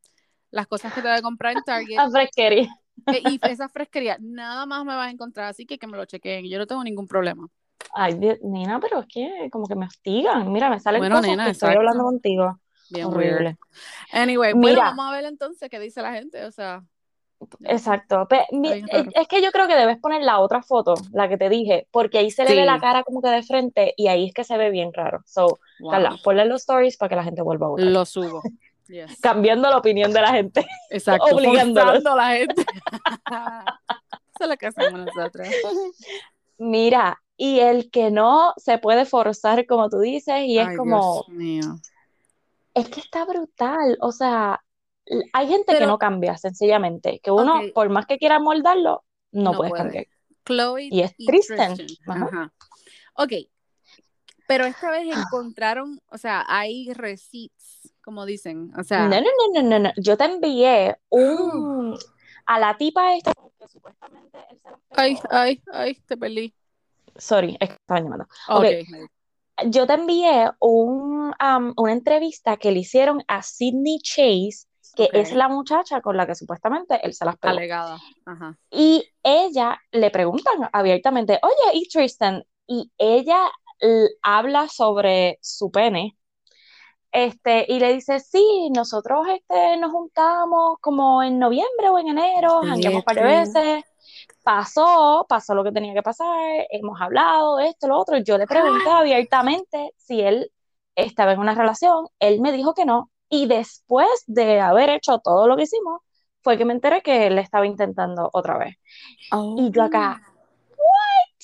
las 0.50 0.67
cosas 0.67 0.93
que 0.93 1.00
te 1.02 1.08
voy 1.08 1.17
a 1.19 1.23
comprar 1.23 1.56
en 1.56 1.62
Target 1.64 1.99
A 1.99 2.11
fresquería. 2.11 2.69
eh, 3.12 3.20
y 3.25 3.40
esa 3.50 3.69
fresquería. 3.69 4.17
Nada 4.20 4.67
más 4.67 4.84
me 4.84 4.94
vas 4.94 5.08
a 5.08 5.11
encontrar, 5.11 5.46
así 5.49 5.67
que 5.67 5.78
que 5.78 5.87
me 5.87 5.96
lo 5.96 6.05
chequeen. 6.05 6.49
Yo 6.49 6.58
no 6.58 6.67
tengo 6.67 6.82
ningún 6.84 7.06
problema. 7.06 7.46
Ay, 7.94 8.14
Dios, 8.14 8.38
nena, 8.43 8.79
pero 8.81 9.00
es 9.00 9.06
que 9.06 9.49
como 9.50 9.67
que 9.67 9.75
me 9.75 9.87
hostigan. 9.87 10.52
Mira, 10.52 10.69
me 10.69 10.81
salen 10.81 11.00
Bueno, 11.00 11.17
cosas 11.17 11.31
nena, 11.31 11.44
que 11.46 11.50
estoy 11.52 11.75
hablando 11.75 12.05
contigo. 12.05 12.61
Bien 12.90 13.06
Horrible. 13.06 13.38
weird. 13.38 13.56
Anyway, 14.12 14.52
bueno, 14.52 14.69
Mira. 14.69 14.82
vamos 14.90 15.06
a 15.06 15.12
ver 15.12 15.25
entonces 15.25 15.69
qué 15.70 15.79
dice 15.81 16.02
la 16.02 16.12
gente. 16.12 16.44
O 16.44 16.52
sea, 16.52 16.84
Exacto. 17.65 18.27
Pe- 18.29 18.46
mi- 18.53 18.82
bien 18.82 19.10
es 19.15 19.29
que 19.29 19.43
yo 19.43 19.51
creo 19.53 19.67
que 19.69 19.77
debes 19.77 19.99
poner 19.99 20.22
la 20.22 20.39
otra 20.41 20.63
foto, 20.63 20.94
la 21.13 21.29
que 21.29 21.37
te 21.37 21.49
dije, 21.49 21.87
porque 21.91 22.19
ahí 22.19 22.31
se 22.31 22.44
le 22.44 22.55
ve 22.55 22.65
la 22.65 22.81
cara 22.81 23.03
como 23.05 23.20
que 23.20 23.29
de 23.29 23.43
frente 23.43 23.93
y 23.96 24.08
ahí 24.08 24.27
es 24.29 24.34
que 24.34 24.44
se 24.44 24.56
ve 24.56 24.70
bien 24.70 24.93
raro. 24.93 25.20
So, 25.27 25.58
wow. 25.81 25.91
Carla, 25.91 26.17
ponle 26.25 26.44
los 26.46 26.63
stories 26.63 26.96
para 26.96 27.08
que 27.10 27.17
la 27.17 27.25
gente 27.25 27.43
vuelva 27.43 27.67
a 27.67 27.70
votar. 27.70 27.87
Lo 27.87 28.05
subo. 28.05 28.43
Yes. 28.89 29.20
Cambiando 29.20 29.69
la 29.69 29.79
opinión 29.79 30.13
de 30.13 30.20
la 30.20 30.29
gente. 30.29 30.65
Exacto. 30.91 31.27
Forzando 31.31 32.13
a 32.13 32.17
la 32.17 32.29
gente. 32.37 32.63
Eso 33.27 34.44
es 34.44 34.49
lo 34.49 34.56
que 34.56 34.67
hacemos 34.67 35.01
nosotros. 35.06 35.49
Mira, 36.58 37.20
y 37.37 37.58
el 37.58 37.91
que 37.91 38.13
no 38.13 38.55
se 38.56 38.79
puede 38.79 39.05
forzar, 39.05 39.67
como 39.67 39.89
tú 39.89 39.99
dices, 39.99 40.43
y 40.44 40.58
es 40.60 40.69
Ay, 40.69 40.77
como, 40.77 41.25
Dios 41.27 41.29
mío. 41.37 41.63
es 42.75 42.89
que 42.89 43.01
está 43.01 43.25
brutal. 43.25 43.99
O 44.01 44.13
sea, 44.13 44.63
hay 45.32 45.48
gente 45.48 45.79
que 45.79 45.86
no 45.86 45.98
cambia, 45.98 46.36
sencillamente, 46.36 47.20
que 47.22 47.31
uno, 47.31 47.60
por 47.75 47.89
más 47.89 48.06
que 48.06 48.19
quiera 48.19 48.39
moldarlo, 48.39 49.05
no, 49.32 49.53
puede. 49.55 49.72
cambiar. 49.72 50.06
Chloe 50.44 50.89
Y 50.91 51.01
es 51.03 51.17
Tristan. 51.17 51.77
Ajá. 52.06 52.25
Ajá. 52.25 52.53
Ok. 53.15 53.32
Pero 54.46 54.65
esta 54.65 54.91
vez 54.91 55.17
encontraron, 55.17 56.01
o 56.08 56.19
sea, 56.19 56.44
hay 56.46 56.93
receipts, 56.93 57.93
como 58.03 58.25
dicen. 58.25 58.70
O 58.79 58.84
sea, 58.84 59.08
No, 59.08 59.20
no, 59.20 59.27
no, 59.27 59.63
no, 59.63 59.69
no, 59.69 59.79
no. 59.81 59.93
Yo 59.96 60.17
te 60.17 60.25
envié 60.25 60.96
un 61.08 61.98
a 62.46 62.58
la 62.58 62.77
tipa 62.77 63.17
esta 63.17 63.32
que 63.32 63.69
supuestamente 63.69 64.39
él 64.51 64.60
se 64.63 64.69
ay, 64.91 65.19
ay, 65.31 65.63
ay, 65.72 65.94
te 66.06 66.17
perdí. 66.17 66.55
Sorry, 67.17 67.56
es 67.58 67.69
que 67.70 67.75
estaba 67.75 68.01
llamando. 68.01 68.27
Ok. 68.48 68.67
Yo 69.69 69.86
te 69.86 69.94
envié 69.94 70.51
un, 70.60 71.32
um, 71.41 71.72
una 71.77 71.93
entrevista 71.93 72.58
que 72.58 72.70
le 72.70 72.81
hicieron 72.81 73.25
a 73.27 73.43
Sydney 73.43 73.98
Chase, 74.03 74.67
que 74.96 75.10
es 75.12 75.32
la 75.32 75.48
muchacha 75.48 76.00
con 76.00 76.17
la 76.17 76.26
que 76.26 76.34
supuestamente 76.34 76.98
él 77.03 77.12
se 77.12 77.24
las 77.24 77.36
pegó. 77.36 77.53
Alegada. 77.53 77.98
Ajá. 78.24 78.56
Y 78.70 79.05
ella 79.22 79.79
le 79.93 80.10
preguntan 80.10 80.69
abiertamente, 80.72 81.38
oye, 81.43 81.79
¿y 81.79 81.88
Tristan? 81.88 82.43
Y 82.67 82.91
ella 82.98 83.50
habla 84.22 84.69
sobre 84.69 85.38
su 85.43 85.70
pene. 85.70 86.17
Este, 87.12 87.65
y 87.69 87.79
le 87.79 87.94
dice, 87.94 88.20
sí, 88.20 88.70
nosotros 88.74 89.26
este, 89.29 89.76
nos 89.79 89.91
juntamos 89.91 90.76
como 90.81 91.22
en 91.22 91.38
noviembre 91.38 91.88
o 91.88 91.98
en 91.98 92.08
enero, 92.08 92.60
jangueamos 92.62 93.05
Vete. 93.06 93.22
veces. 93.22 93.84
Pasó, 94.43 95.26
pasó 95.29 95.55
lo 95.55 95.65
que 95.65 95.72
tenía 95.72 95.94
que 95.94 96.03
pasar, 96.03 96.26
hemos 96.70 97.00
hablado, 97.00 97.58
esto, 97.58 97.88
lo 97.88 97.98
otro. 97.98 98.19
Yo 98.19 98.38
le 98.38 98.46
pregunté 98.46 98.88
abiertamente 98.91 99.93
si 99.96 100.20
él 100.20 100.53
estaba 100.94 101.32
en 101.32 101.41
una 101.41 101.55
relación, 101.55 102.06
él 102.19 102.41
me 102.41 102.53
dijo 102.53 102.74
que 102.74 102.84
no. 102.84 103.10
Y 103.29 103.47
después 103.47 104.09
de 104.27 104.61
haber 104.61 104.91
hecho 104.91 105.19
todo 105.19 105.49
lo 105.49 105.56
que 105.56 105.65
hicimos, 105.65 106.01
fue 106.43 106.56
que 106.56 106.65
me 106.65 106.73
enteré 106.75 107.03
que 107.03 107.27
él 107.27 107.39
estaba 107.39 107.67
intentando 107.67 108.31
otra 108.33 108.59
vez. 108.59 108.77
Y 109.56 109.71
yo 109.73 109.83
acá, 109.83 110.23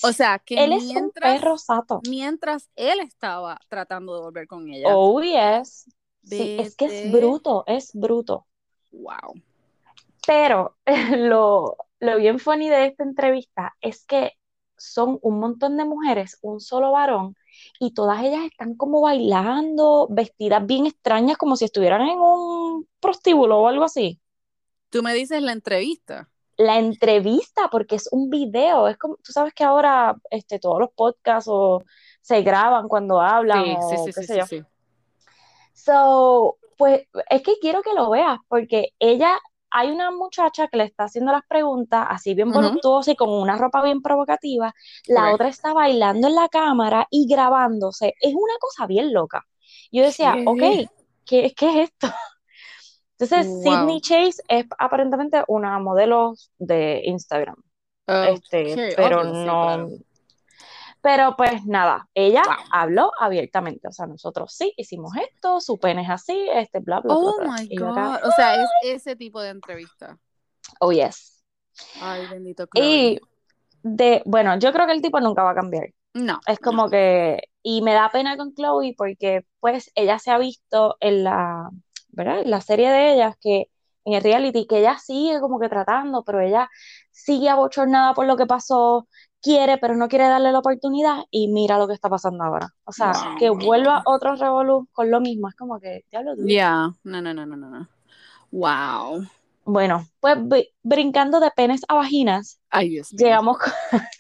O 0.03 0.13
sea, 0.13 0.39
que 0.39 0.65
él 0.65 0.73
es 0.73 0.83
un 0.85 0.89
mientras, 0.89 1.41
perro 1.41 1.59
sato. 1.59 2.01
mientras 2.09 2.71
él 2.77 3.01
estaba 3.01 3.59
tratando 3.69 4.15
de 4.15 4.21
volver 4.23 4.47
con 4.47 4.69
ella. 4.69 4.89
Oh, 4.91 5.21
yes. 5.21 5.87
Sí, 6.25 6.57
es 6.59 6.77
que 6.77 6.87
es 6.87 7.13
bruto, 7.13 7.65
es 7.67 7.91
bruto. 7.95 8.47
Wow. 8.93 9.43
Pero 10.27 10.77
lo, 11.17 11.77
lo 12.01 12.17
bien 12.17 12.39
funny 12.39 12.69
de 12.69 12.87
esta 12.87 13.05
entrevista 13.05 13.75
es 13.81 14.05
que 14.05 14.33
son 14.77 15.19
un 15.23 15.39
montón 15.39 15.77
de 15.77 15.85
mujeres, 15.85 16.39
un 16.43 16.61
solo 16.61 16.93
varón, 16.93 17.37
y 17.79 17.95
todas 17.95 18.23
ellas 18.23 18.45
están 18.45 18.75
como 18.77 19.01
bailando, 19.03 20.09
vestidas 20.11 20.67
bien 20.67 20.87
extrañas, 20.87 21.37
como 21.39 21.57
si 21.57 21.65
estuvieran 21.67 22.03
en 22.03 22.19
un 22.21 22.87
prostíbulo 23.01 23.61
o 23.61 23.69
algo 23.69 23.85
así. 23.85 24.21
Tú 24.91 25.03
me 25.03 25.13
dices 25.15 25.43
la 25.43 25.53
entrevista. 25.53 26.31
La 26.57 26.79
entrevista, 26.79 27.69
porque 27.71 27.97
es 27.97 28.09
un 28.13 28.31
video, 28.31 28.87
es 28.89 28.97
como, 28.99 29.17
tú 29.17 29.33
sabes 29.33 29.53
que 29.55 29.65
ahora 29.65 30.17
este, 30.31 30.59
todos 30.59 30.79
los 30.81 30.91
podcasts 30.93 31.49
o 31.51 31.83
se 32.21 32.43
graban 32.43 32.89
cuando 32.89 33.21
hablan 33.21 33.65
Sí, 33.65 33.77
o 33.77 33.81
sí, 33.81 34.13
sí, 34.13 34.13
qué 34.15 34.23
sí, 34.23 34.27
sé 34.27 34.35
sí, 34.35 34.41
yo. 34.41 34.45
sí. 34.47 34.67
So, 35.73 36.59
pues 36.77 37.07
es 37.31 37.43
que 37.43 37.55
quiero 37.61 37.83
que 37.83 37.95
lo 37.95 38.11
veas, 38.11 38.39
porque 38.49 38.91
ella, 38.99 39.39
hay 39.73 39.91
una 39.91 40.11
muchacha 40.11 40.69
que 40.69 40.77
le 40.77 40.85
está 40.85 41.05
haciendo 41.05 41.33
las 41.33 41.43
preguntas, 41.47 42.07
así 42.09 42.35
bien 42.35 42.51
voluptuosa 42.51 43.13
y 43.13 43.17
con 43.17 43.31
una 43.31 43.57
ropa 43.57 43.83
bien 43.83 44.03
provocativa. 44.03 44.75
La 45.07 45.33
otra 45.33 45.49
está 45.49 45.73
bailando 45.73 46.29
en 46.29 46.35
la 46.35 46.49
cámara 46.49 47.07
y 47.11 47.27
grabándose. 47.27 48.15
Es 48.21 48.35
una 48.35 48.55
cosa 48.61 48.87
bien 48.87 49.13
loca. 49.13 49.45
Yo 49.91 50.03
decía, 50.03 50.37
ok, 50.47 50.61
¿qué, 51.25 51.53
qué 51.55 51.83
es 51.83 51.91
esto? 51.91 52.09
Entonces, 53.19 53.47
Wow. 53.47 53.63
Sydney 53.63 54.01
Chase 54.01 54.43
es 54.49 54.67
aparentemente 54.79 55.45
una 55.49 55.79
modelo 55.79 56.35
de 56.59 57.03
Instagram. 57.05 57.57
Este, 58.07 58.95
pero 58.97 59.21
obvio, 59.21 59.33
no. 59.33 59.89
Pero 61.03 61.35
pues 61.37 61.65
nada, 61.67 62.09
ella 62.15 62.43
Wow. 62.47 62.55
habló 62.71 63.13
abiertamente. 63.19 63.89
O 63.89 63.93
sea, 63.93 64.07
nosotros 64.07 64.55
sí 64.55 64.73
hicimos 64.77 65.13
esto, 65.17 65.61
su 65.61 65.79
pene 65.79 66.03
es 66.03 66.11
así, 66.11 66.49
este, 66.55 66.79
bla, 66.79 67.01
bla, 67.01 67.15
bla, 67.15 67.25
Oh 67.29 67.37
bla. 67.41 67.57
my 67.61 67.77
acá, 67.77 68.19
God. 68.21 68.29
O 68.29 68.33
sea, 68.33 68.55
es 68.63 68.71
ese 68.85 69.17
tipo 69.17 69.41
de 69.41 69.51
entrevista. 69.51 70.17
oh 70.81 70.93
yes. 70.93 71.43
Ay, 72.01 72.27
bendito 72.31 72.67
Chloe. 72.67 72.87
Y 72.87 73.21
de, 73.83 74.23
bueno, 74.27 74.57
yo 74.59 74.73
creo 74.73 74.87
que 74.87 74.93
el 74.93 75.03
tipo 75.03 75.21
nunca 75.21 75.43
va 75.43 75.51
a 75.51 75.55
cambiar. 75.57 75.89
No. 76.15 76.39
Es 76.47 76.59
como 76.61 76.89
que, 76.89 77.43
y 77.63 77.83
me 77.83 77.95
da 77.95 78.11
pena 78.11 78.37
con 78.37 78.55
Chloe 78.55 78.95
porque 78.97 79.45
pues 79.59 79.91
ella 79.97 80.19
se 80.21 80.31
ha 80.31 80.39
visto 80.39 80.97
en 81.01 81.25
la, 81.25 81.69
¿verdad? 82.11 82.41
En 82.43 82.51
la 82.51 82.61
serie 82.61 82.91
de 82.91 83.15
ellas 83.15 83.35
que 83.41 83.69
en 84.05 84.13
el 84.15 84.23
reality 84.23 84.67
que 84.67 84.79
ella 84.79 84.99
sigue 84.99 85.41
como 85.41 85.59
que 85.59 85.69
tratando, 85.69 86.23
pero 86.23 86.41
ella 86.41 86.69
sigue 87.11 87.49
abochornada 87.49 88.15
por 88.15 88.27
lo 88.27 88.37
que 88.37 88.47
pasó, 88.47 89.09
quiere, 89.43 89.77
pero 89.79 89.97
no 89.97 90.09
quiere 90.09 90.27
darle 90.29 90.53
la 90.53 90.61
oportunidad 90.61 91.25
y 91.31 91.49
mira 91.49 91.77
lo 91.79 91.89
que 91.89 91.95
está 91.95 92.09
pasando 92.09 92.45
ahora. 92.45 92.73
O 92.85 92.93
sea, 92.93 93.13
Wow. 93.13 93.39
que 93.39 93.51
vuelva 93.51 94.03
otro 94.07 94.37
revolú 94.37 94.89
con 94.93 95.11
lo 95.11 95.21
mismo, 95.21 95.49
es 95.49 95.55
como 95.57 95.81
que, 95.81 96.05
diablo. 96.11 96.35
Ya. 96.47 96.91
No, 97.05 97.21
no, 97.21 97.35
no, 97.35 97.45
no, 97.47 97.57
no, 97.57 97.69
no. 97.71 97.89
Wow. 98.51 99.27
Bueno, 99.65 100.07
pues 100.21 100.37
br- 100.39 100.69
brincando 100.83 101.39
de 101.41 101.51
penes 101.53 101.83
a 101.89 101.95
vaginas, 101.95 102.59
Ay, 102.71 102.89
Dios 102.91 103.11
llegamos, 103.11 103.59
con- 103.59 103.73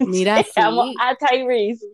Mira, 0.09 0.37
llegamos 0.57 0.87
sí. 0.89 0.95
a 1.01 1.15
Tyrese, 1.17 1.87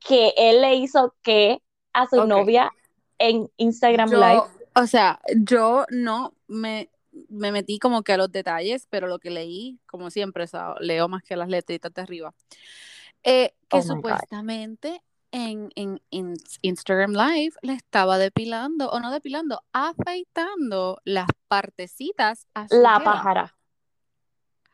que 0.00 0.34
él 0.36 0.60
le 0.60 0.74
hizo 0.76 1.14
que 1.22 1.62
a 1.92 2.06
su 2.06 2.26
novia 2.26 2.70
en 3.18 3.48
Instagram 3.56 4.10
Yo, 4.10 4.18
Live. 4.18 4.42
o 4.74 4.86
sea, 4.86 5.20
yo 5.36 5.86
no 5.90 6.34
me, 6.46 6.90
me 7.34 7.52
metí 7.52 7.78
como 7.78 8.02
que 8.02 8.12
a 8.12 8.16
los 8.16 8.30
detalles, 8.30 8.86
pero 8.88 9.06
lo 9.06 9.18
que 9.18 9.30
leí, 9.30 9.80
como 9.86 10.10
siempre, 10.10 10.46
leo 10.80 11.08
más 11.08 11.22
que 11.22 11.36
las 11.36 11.48
letritas 11.48 11.92
de 11.92 12.02
arriba, 12.02 12.34
eh, 13.22 13.54
que 13.68 13.78
Oh 13.78 13.82
supuestamente 13.82 15.02
en, 15.32 15.70
en, 15.74 16.00
en 16.10 16.34
Instagram 16.62 17.12
Live 17.12 17.54
le 17.62 17.72
estaba 17.72 18.18
depilando, 18.18 18.90
o 18.90 19.00
no 19.00 19.10
depilando, 19.10 19.62
afeitando 19.72 21.00
las 21.04 21.28
partecitas 21.48 22.46
a 22.54 22.68
su 22.68 22.80
La 22.80 23.00
pájara. 23.02 23.56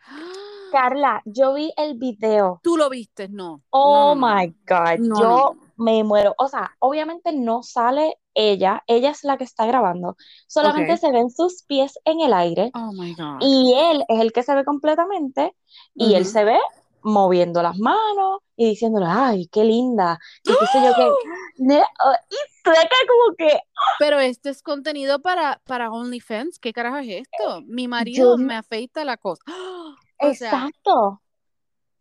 Carla, 0.71 1.23
yo 1.25 1.55
vi 1.55 1.73
el 1.77 1.95
video. 1.95 2.61
Tú 2.63 2.77
lo 2.77 2.89
viste, 2.91 3.29
no. 3.29 3.63
Oh 3.71 4.15
no, 4.15 4.37
my 4.37 4.55
God, 4.69 4.99
No, 4.99 5.19
yo 5.19 5.29
no. 5.29 5.57
me 5.77 6.05
muero. 6.05 6.35
O 6.39 6.47
sea, 6.47 6.77
obviamente 6.79 7.33
no 7.33 7.63
sale 7.63 8.20
ella, 8.35 8.83
ella 8.87 9.11
es 9.11 9.25
la 9.25 9.37
que 9.37 9.45
está 9.45 9.67
grabando. 9.67 10.17
Solamente 10.47 10.97
se 10.97 11.11
ven 11.13 11.31
sus 11.31 11.63
pies 11.65 11.99
en 12.05 12.21
el 12.21 12.33
aire 12.33 12.71
Oh 12.75 12.93
my 12.93 13.15
God. 13.15 13.39
y 13.41 13.75
él 13.75 14.05
es 14.09 14.21
el 14.21 14.33
que 14.33 14.43
se 14.43 14.55
ve 14.55 14.65
completamente 14.65 15.55
y 15.95 16.15
él 16.15 16.25
se 16.27 16.45
ve 16.45 16.59
moviendo 17.03 17.63
las 17.63 17.79
manos 17.79 18.41
y 18.57 18.69
diciéndole, 18.69 19.07
ay, 19.09 19.49
qué 19.49 19.65
linda. 19.65 20.19
Y 20.45 20.49
qué 20.53 20.67
sé 20.67 20.83
yo 20.85 20.95
qué. 20.95 21.11
Ne- 21.59 21.81
oh, 22.05 22.13
Y 22.31 22.69
acá 22.71 22.97
como 23.09 23.35
que 23.37 23.59
Pero 23.99 24.19
este 24.21 24.51
es 24.51 24.63
contenido 24.63 25.21
para, 25.23 25.61
para 25.67 25.91
OnlyFans. 25.91 26.59
¿Qué 26.59 26.73
carajo 26.73 26.99
es 26.99 27.23
esto? 27.23 27.63
Mi 27.67 27.89
marido 27.89 28.37
yo, 28.37 28.45
me 28.45 28.55
afeita 28.55 29.05
la 29.05 29.17
cosa. 29.17 29.43
¡Ah! 29.47 29.95
Sea, 30.21 30.29
exacto. 30.31 31.23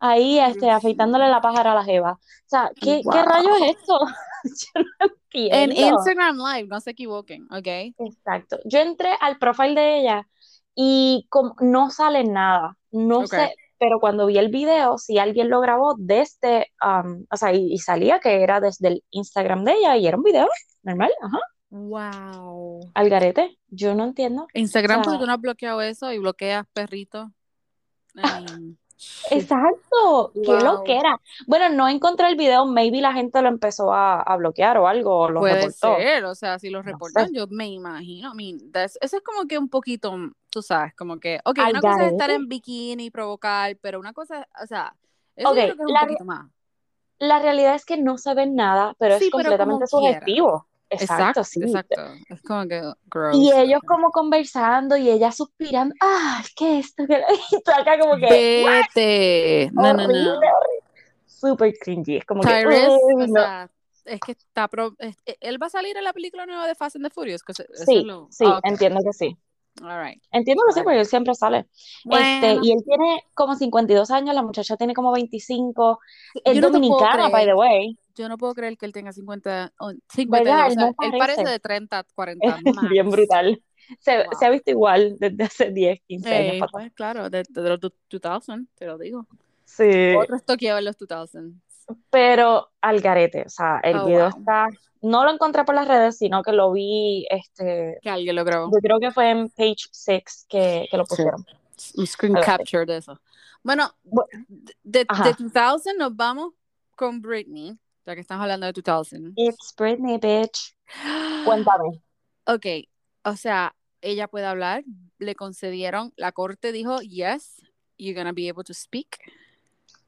Ahí 0.01 0.39
este, 0.39 0.69
afeitándole 0.69 1.29
la 1.29 1.41
pájara 1.41 1.71
a 1.71 1.75
la 1.75 1.83
jeva. 1.83 2.11
O 2.13 2.19
sea, 2.45 2.69
¿qué, 2.75 3.01
qué 3.09 3.21
rayos 3.21 3.57
Wow. 3.57 3.63
es 3.69 3.77
esto? 3.77 3.99
Yo 4.73 4.81
no 4.81 5.07
En. 5.31 5.71
Instagram 5.71 6.37
Live, 6.37 6.67
no 6.67 6.79
se 6.79 6.91
equivoquen, 6.91 7.43
¿ok? 7.51 7.67
Exacto. 7.97 8.59
Yo 8.65 8.79
entré 8.79 9.11
al 9.19 9.37
profile 9.37 9.79
de 9.79 9.99
ella 9.99 10.27
y 10.75 11.25
como 11.29 11.55
no 11.59 11.89
sale 11.89 12.23
nada. 12.23 12.77
No 12.91 13.27
sé, 13.27 13.53
pero 13.77 13.99
cuando 13.99 14.25
vi 14.25 14.37
el 14.37 14.49
video, 14.49 14.97
si 14.97 15.19
alguien 15.19 15.49
lo 15.49 15.61
grabó 15.61 15.95
desde, 15.97 16.67
um, 16.83 17.25
o 17.31 17.37
sea, 17.37 17.53
y, 17.53 17.71
y 17.71 17.77
salía 17.77 18.19
que 18.19 18.41
era 18.41 18.59
desde 18.59 18.87
el 18.87 19.03
Instagram 19.11 19.63
de 19.63 19.73
ella 19.73 19.97
y 19.97 20.07
era 20.07 20.17
un 20.17 20.23
video 20.23 20.47
normal, 20.83 21.11
ajá, 21.21 21.39
Wow. 21.71 22.91
al 22.95 23.09
garete. 23.09 23.59
Yo 23.67 23.93
no 23.93 24.05
entiendo. 24.05 24.43
O 24.43 24.47
Instagram, 24.53 25.01
porque 25.01 25.11
sea, 25.11 25.19
tú 25.19 25.25
no 25.27 25.33
has 25.33 25.41
bloqueado 25.41 25.81
eso 25.81 26.11
y 26.11 26.17
bloqueas 26.17 26.65
perritos. 26.73 27.29
Exacto, 29.29 30.35
qué 30.43 30.57
Wow. 30.57 30.63
loquera. 30.63 31.19
Bueno, 31.47 31.69
no 31.69 31.87
encontré 31.87 32.27
el 32.29 32.35
video, 32.35 32.65
maybe 32.65 33.01
la 33.01 33.13
gente 33.13 33.41
lo 33.41 33.49
empezó 33.49 33.93
a, 33.93 34.21
a 34.21 34.37
bloquear 34.37 34.77
o 34.77 34.87
algo, 34.87 35.19
o 35.19 35.29
lo 35.29 35.43
Puede 35.43 35.45
reportó. 35.45 35.97
ser, 36.03 36.25
o 36.25 36.35
sea, 36.35 36.59
si 36.59 36.69
No 36.83 36.83
reportan, 36.83 37.27
sé. 37.29 37.33
yo 37.33 37.47
me 37.47 37.67
imagino. 37.69 38.33
I 38.33 38.35
mean, 38.35 38.71
eso 39.01 39.17
es 39.17 39.23
como 39.23 39.47
que 39.47 39.57
un 39.57 39.69
poquito, 39.69 40.13
tú 40.49 40.61
sabes, 40.61 40.93
como 40.95 41.17
que, 41.19 41.39
ok, 41.45 41.59
una 41.69 41.81
cosa 41.83 42.03
es 42.03 42.09
estar 42.11 42.29
en 42.29 42.49
bikini 42.49 43.05
y 43.05 43.11
provocar, 43.11 43.77
pero 43.81 43.99
una 44.01 44.11
cosa, 44.11 44.47
o 44.61 44.67
sea, 44.67 44.95
eso 45.37 45.51
Ok, 45.51 45.55
yo 45.55 45.63
creo 45.63 45.77
que 45.77 45.83
es 45.83 45.87
un 45.89 45.93
la, 45.93 45.99
poquito 45.99 46.25
más. 46.25 46.49
la 47.19 47.39
realidad 47.39 47.75
es 47.75 47.85
que 47.85 47.95
no 47.97 48.17
ve 48.35 48.45
nada, 48.47 48.93
pero 48.99 49.15
es 49.15 49.19
Sí, 49.19 49.31
pero 49.35 49.53
completamente 49.55 49.87
quiera. 49.87 50.19
subjetivo. 50.27 50.67
Exacto, 50.89 51.41
Exacto, 51.41 51.43
sí. 51.43 51.61
exacto. 51.63 52.01
Es 52.29 52.41
como 52.41 52.67
que 52.67 52.81
Y 52.81 52.89
gross. 53.09 53.53
ellos 53.55 53.79
ok. 53.83 53.87
como 53.87 54.11
conversando 54.11 54.97
y 54.97 55.09
ella 55.09 55.31
suspirando, 55.31 55.93
ah, 56.01 56.43
¿qué 56.55 56.79
es 56.79 56.87
esto? 56.87 57.05
¿Qué-" 57.07 57.23
Y 57.51 57.61
tú 57.63 57.71
acá 57.71 57.99
como 57.99 58.15
que, 58.17 58.27
Vete. 58.95 59.69
No, 59.73 59.93
no, 59.93 60.03
horrible, 60.03 60.23
no. 60.23 60.31
horrible. 60.33 60.83
Súper 61.27 61.73
cringy, 61.79 62.17
es 62.17 62.25
como 62.25 62.41
que, 62.41 62.49
Tyrese, 62.49 62.87
uy, 62.89 63.23
o 63.23 63.27
no. 63.27 63.33
sea, 63.33 63.69
es 64.05 64.19
que 64.19 64.31
está 64.33 64.67
pro- 64.67 64.95
e- 64.99 65.13
él 65.39 65.61
va 65.61 65.67
a 65.67 65.69
salir 65.69 65.95
en 65.95 66.03
la 66.03 66.11
película 66.13 66.45
nueva 66.45 66.67
de 66.67 66.75
Fast 66.75 66.95
and 66.97 67.05
the 67.05 67.11
Furious, 67.11 67.43
que 67.43 67.51
es 67.53 67.63
Sí, 67.85 68.03
lo. 68.03 68.27
sí, 68.31 68.45
entiendo 68.63 68.99
que 69.03 69.13
sí. 69.13 69.37
All 69.81 70.03
right. 70.03 70.21
Entiendo 70.31 70.63
que 70.67 70.73
sí, 70.73 70.79
Whatever. 70.79 70.83
porque 70.83 70.99
él 70.99 71.05
siempre 71.05 71.33
sale. 71.35 71.59
Este, 71.59 72.05
Bueno, 72.05 72.61
y 72.63 72.71
él 72.73 72.83
tiene 72.85 73.23
como 73.33 73.55
52 73.55 74.11
años, 74.11 74.35
la 74.35 74.41
muchacha 74.43 74.75
tiene 74.77 74.93
como 74.93 75.11
25, 75.13 75.99
es 76.43 76.55
yo 76.55 76.61
no 76.61 76.69
dominicana, 76.71 77.29
by 77.29 77.45
the 77.45 77.53
way, 77.53 77.97
Yo 78.15 78.27
no 78.27 78.37
puedo 78.37 78.53
creer 78.53 78.77
que 78.77 78.85
él 78.85 78.91
tenga 78.93 79.13
50, 79.13 79.71
oh, 79.79 79.91
52. 80.09 80.29
¿verdad? 80.29 80.65
O 80.67 80.67
Él 80.67 80.73
sea, 80.73 80.81
no 80.81 80.87
él 80.99 81.11
parece 81.17 81.17
parece. 81.17 81.43
de 81.45 81.59
30, 81.59 82.03
40 82.15 82.57
Bien 82.89 83.05
max. 83.05 83.11
brutal. 83.11 83.63
Se, 83.99 84.11
se 84.11 84.25
Wow. 84.25 84.37
ha 84.45 84.49
visto 84.49 84.71
igual 84.71 85.15
desde 85.19 85.43
hace 85.43 85.71
10, 85.71 86.01
15 86.07 86.35
años 86.35 86.55
Eh, 86.55 86.59
para 86.59 86.69
atrás. 86.69 86.83
pues 86.83 86.93
claro, 86.93 87.29
de, 87.29 87.43
de 87.49 87.69
los 87.69 87.79
2000, 87.79 88.67
te 88.75 88.85
lo 88.85 88.97
digo. 88.97 89.25
Sí, 89.65 89.83
Otro 90.11 90.35
estoqueaba 90.35 90.79
en 90.79 90.85
los 90.85 90.97
2000. 90.97 91.61
Pero 92.09 92.69
al 92.81 92.99
garete, 93.01 93.43
o 93.45 93.49
sea, 93.49 93.79
el 93.83 93.97
Oh, 93.97 94.05
video 94.05 94.29
wow. 94.29 94.39
está, 94.39 94.67
no 95.01 95.23
lo 95.23 95.31
encontré 95.31 95.63
por 95.63 95.75
las 95.75 95.87
redes, 95.87 96.17
sino 96.17 96.43
que 96.43 96.51
lo 96.51 96.71
vi, 96.71 97.25
este, 97.29 97.97
Que 98.01 98.09
alguien 98.09 98.35
lo 98.35 98.43
grabó. 98.43 98.71
yo 98.71 98.79
creo 98.81 98.99
que 98.99 99.11
fue 99.11 99.29
en 99.29 99.49
Page 99.49 99.87
6 99.91 100.45
que, 100.49 100.87
que 100.89 100.97
lo 100.97 101.05
Sí. 101.05 101.09
pusieron. 101.09 101.45
Un 101.95 102.07
screen 102.07 102.35
Algo 102.37 102.49
así. 102.51 102.57
capture 102.57 102.85
de 102.85 102.97
eso. 102.97 103.19
Bueno, 103.63 103.93
Bu- 104.03 104.25
de, 104.47 104.73
de, 104.83 105.05
de 105.05 105.33
2000 105.53 105.97
nos 105.97 106.15
vamos 106.15 106.53
con 106.95 107.21
Britney, 107.21 107.77
ya 108.05 108.15
que 108.15 108.21
estamos 108.21 108.41
hablando 108.43 108.65
de 108.67 108.73
2000. 108.73 109.33
It's 109.35 109.73
Britney, 109.77 110.17
bitch. 110.17 110.75
Cuéntame. 111.45 112.01
Ok, 112.45 112.65
o 113.23 113.35
sea, 113.35 113.75
ella 114.01 114.27
puede 114.27 114.45
hablar, 114.45 114.83
le 115.19 115.35
concedieron, 115.35 116.13
la 116.17 116.31
corte 116.31 116.71
dijo, 116.71 116.99
yes, 117.01 117.61
you're 117.97 118.17
gonna 118.17 118.31
be 118.33 118.49
able 118.49 118.63
to 118.63 118.73
speak. 118.73 119.17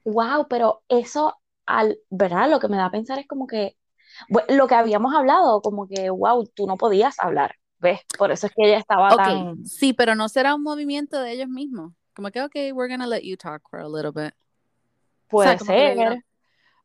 Wow, 0.03 0.47
pero 0.50 0.81
eso, 0.89 1.38
al, 1.78 2.00
¿verdad? 2.10 2.50
Lo 2.50 2.60
que 2.60 2.68
me 2.68 2.78
da 2.78 2.86
a 2.86 2.92
pensar 2.92 3.20
es 3.20 3.28
como 3.28 3.48
que, 3.48 3.78
lo 4.50 4.68
que 4.68 4.75
habíamos 4.75 5.13
hablado, 5.16 5.62
como 5.62 5.88
que, 5.88 6.10
wow, 6.10 6.46
tú 6.54 6.68
no 6.68 6.78
podías 6.78 7.20
hablar, 7.20 7.56
¿ves? 7.80 8.01
Por 8.18 8.32
eso 8.32 8.48
es 8.48 8.54
que 8.54 8.68
ella 8.68 8.78
estaba 8.78 9.10
Ok, 9.13 9.18
tan, 9.18 9.66
sí, 9.66 9.94
pero 9.94 10.16
no 10.16 10.30
será 10.30 10.56
un 10.56 10.63
movimiento 10.63 11.22
de 11.22 11.32
ellos 11.32 11.50
mismos. 11.50 11.94
Como 12.16 12.30
que, 12.30 12.42
ok, 12.42 12.56
we're 12.74 12.90
gonna 12.90 13.08
let 13.08 13.22
you 13.22 13.38
talk 13.38 13.62
for 13.70 13.80
a 13.80 13.88
little 13.88 14.12
bit. 14.12 14.34
O 15.32 15.44
sea, 15.44 15.58
puede 15.58 15.96
ser, 15.96 16.24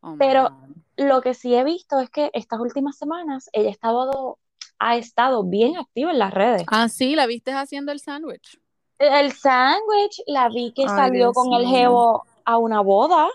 Oh 0.01 0.17
Pero-. 0.19 0.51
Lo 0.97 1.21
que 1.21 1.35
sí 1.35 1.55
he 1.55 1.63
visto 1.63 2.01
es 2.01 2.09
que 2.09 2.31
estas 2.33 2.59
últimas 2.59 2.97
semanas 2.97 3.51
ella 3.53 3.69
ha 3.69 3.73
estado, 3.73 4.39
ha 4.79 4.97
estado 4.97 5.45
bien 5.45 5.77
activa 5.77 6.11
en 6.11 6.19
las 6.19 6.33
redes. 6.33 6.65
Ah, 6.69 6.89
sí, 6.89 7.15
la 7.15 7.27
viste 7.27 7.53
haciendo 7.53 7.93
el 7.93 8.01
sándwich. 8.01 8.59
El 8.99 9.33
sándwich, 9.33 10.23
la 10.27 10.49
vi 10.49 10.73
que 10.73 10.85
Ay, 10.85 10.89
salió 10.89 11.19
Dios 11.19 11.33
con 11.35 11.53
el 11.53 11.67
jevo 11.67 12.25
a 12.47 12.57
una 12.57 12.81
boda 12.81 13.29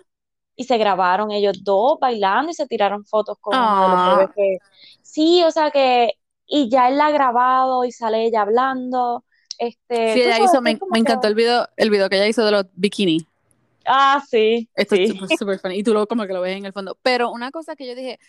y 0.56 0.64
se 0.66 0.78
grabaron 0.78 1.32
ellos 1.32 1.64
dos 1.64 1.98
bailando 2.00 2.52
y 2.52 2.54
se 2.54 2.68
tiraron 2.68 3.06
fotos 3.06 3.38
con 3.40 3.54
los 3.56 3.62
Ah. 3.64 4.32
que... 4.36 4.58
Sí, 5.02 5.44
o 5.44 5.52
sea 5.52 5.72
que... 5.72 6.14
Y 6.46 6.70
ya 6.70 6.90
él 6.90 6.98
la 6.98 7.08
ha 7.08 7.12
grabado 7.12 7.86
y 7.86 7.92
sale 7.92 8.26
ella 8.26 8.42
hablando. 8.42 9.24
Este, 9.58 10.14
Sí, 10.14 10.22
ella 10.22 10.36
sabes, 10.36 10.52
hizo, 10.52 10.62
me, 10.62 10.74
me 10.74 10.80
que- 10.80 11.00
encantó 11.00 11.28
el 11.28 11.36
video, 11.36 11.68
el 11.78 11.90
video 11.90 12.10
que 12.10 12.18
ella 12.18 12.28
hizo 12.28 12.44
de 12.44 12.52
los 12.52 12.66
bikini. 12.74 13.26
Ah, 13.86 14.22
sí, 14.30 14.70
Esto 14.76 14.96
sí. 14.96 15.20
es 15.30 15.40
súper, 15.40 15.60
funny. 15.60 15.76
Y 15.80 15.84
tú 15.84 15.94
lo 15.94 16.06
como 16.08 16.28
que 16.28 16.34
lo 16.34 16.42
ves 16.42 16.56
en 16.58 16.66
el 16.66 16.74
fondo. 16.74 16.98
Pero 17.02 17.32
una 17.32 17.52
cosa 17.52 17.76
que 17.76 17.88
yo 17.88 17.96
dije, 17.96 18.20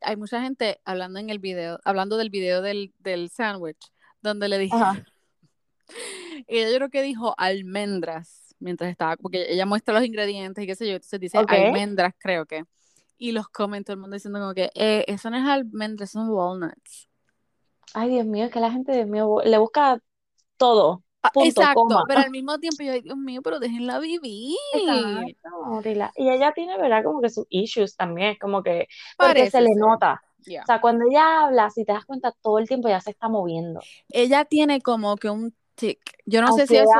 hay 0.00 0.16
mucha 0.16 0.40
gente 0.40 0.80
hablando 0.84 1.18
en 1.18 1.28
el 1.30 1.40
video, 1.40 1.78
hablando 1.84 2.16
del 2.16 2.30
video 2.30 2.62
del, 2.62 2.92
del 3.00 3.28
sándwich, 3.30 3.90
donde 4.22 4.48
le 4.48 4.58
dije, 4.58 4.76
Ajá. 4.76 5.04
ella 6.46 6.70
yo 6.70 6.76
creo 6.76 6.90
que 6.90 7.02
dijo 7.02 7.34
almendras 7.36 8.43
mientras 8.64 8.90
estaba, 8.90 9.16
porque 9.16 9.46
ella 9.48 9.66
muestra 9.66 9.94
los 9.94 10.04
ingredientes 10.04 10.64
y 10.64 10.66
qué 10.66 10.74
sé 10.74 10.86
yo, 10.86 10.94
entonces 10.94 11.20
dice 11.20 11.38
Ok. 11.38 11.52
almendras, 11.52 12.14
creo 12.18 12.46
que. 12.46 12.64
Y 13.18 13.32
los 13.32 13.48
comentó 13.48 13.92
el 13.92 13.98
mundo 13.98 14.14
diciendo 14.14 14.40
como 14.40 14.54
que, 14.54 14.70
eh, 14.74 15.04
eso 15.06 15.30
no 15.30 15.36
es 15.36 15.44
almendras, 15.44 16.10
son 16.10 16.28
walnuts. 16.30 17.08
Ay, 17.92 18.10
Dios 18.10 18.26
mío, 18.26 18.46
es 18.46 18.50
que 18.50 18.60
la 18.60 18.72
gente, 18.72 18.92
Dios 18.92 19.06
mío, 19.06 19.38
le 19.44 19.58
busca 19.58 19.98
todo. 20.56 21.02
Ah, 21.22 21.30
Punto, 21.32 21.60
Exacto, 21.60 21.82
coma. 21.82 22.04
pero 22.06 22.20
al 22.20 22.30
mismo 22.30 22.58
tiempo 22.58 22.82
yo, 22.82 22.92
Dios 23.00 23.16
mío, 23.16 23.40
pero 23.42 23.58
déjenla 23.58 23.98
vivir. 23.98 24.56
Exacto. 24.74 26.10
Y 26.16 26.28
ella 26.28 26.52
tiene, 26.52 26.76
¿verdad? 26.76 27.02
Como 27.04 27.20
que 27.20 27.30
sus 27.30 27.46
issues 27.48 27.96
también, 27.96 28.36
como 28.40 28.62
que, 28.62 28.88
porque 29.16 29.50
se 29.50 29.60
le 29.60 29.74
nota. 29.76 30.20
Yeah. 30.44 30.62
O 30.62 30.66
sea, 30.66 30.80
cuando 30.80 31.06
ella 31.10 31.44
habla, 31.44 31.70
si 31.70 31.84
te 31.86 31.92
das 31.92 32.04
cuenta, 32.04 32.34
todo 32.42 32.58
el 32.58 32.68
tiempo 32.68 32.88
ya 32.88 33.00
se 33.00 33.12
está 33.12 33.28
moviendo. 33.28 33.80
Ella 34.10 34.44
tiene 34.44 34.82
como 34.82 35.16
que 35.16 35.30
un 35.30 35.54
tic. 35.74 36.00
Yo 36.26 36.40
no 36.40 36.52
sé 36.56 36.66
si 36.66 36.76
eso. 36.76 36.90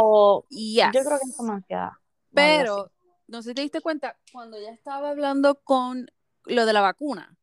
O... 0.00 0.44
Yes. 0.50 0.86
Yo 0.92 1.04
creo 1.04 1.18
que 1.18 1.30
es 1.30 1.36
como 1.36 1.52
ansiedad. 1.52 1.84
algo 1.84 1.98
Pero, 2.32 2.90
no 3.28 3.42
sé 3.42 3.50
si 3.50 3.54
te 3.54 3.62
diste 3.62 3.80
cuenta, 3.80 4.16
cuando 4.32 4.56
ella 4.56 4.72
estaba 4.72 5.10
hablando 5.10 5.56
con 5.62 6.10
lo 6.46 6.66
de 6.66 6.72
la 6.72 6.80
vacuna, 6.80 7.36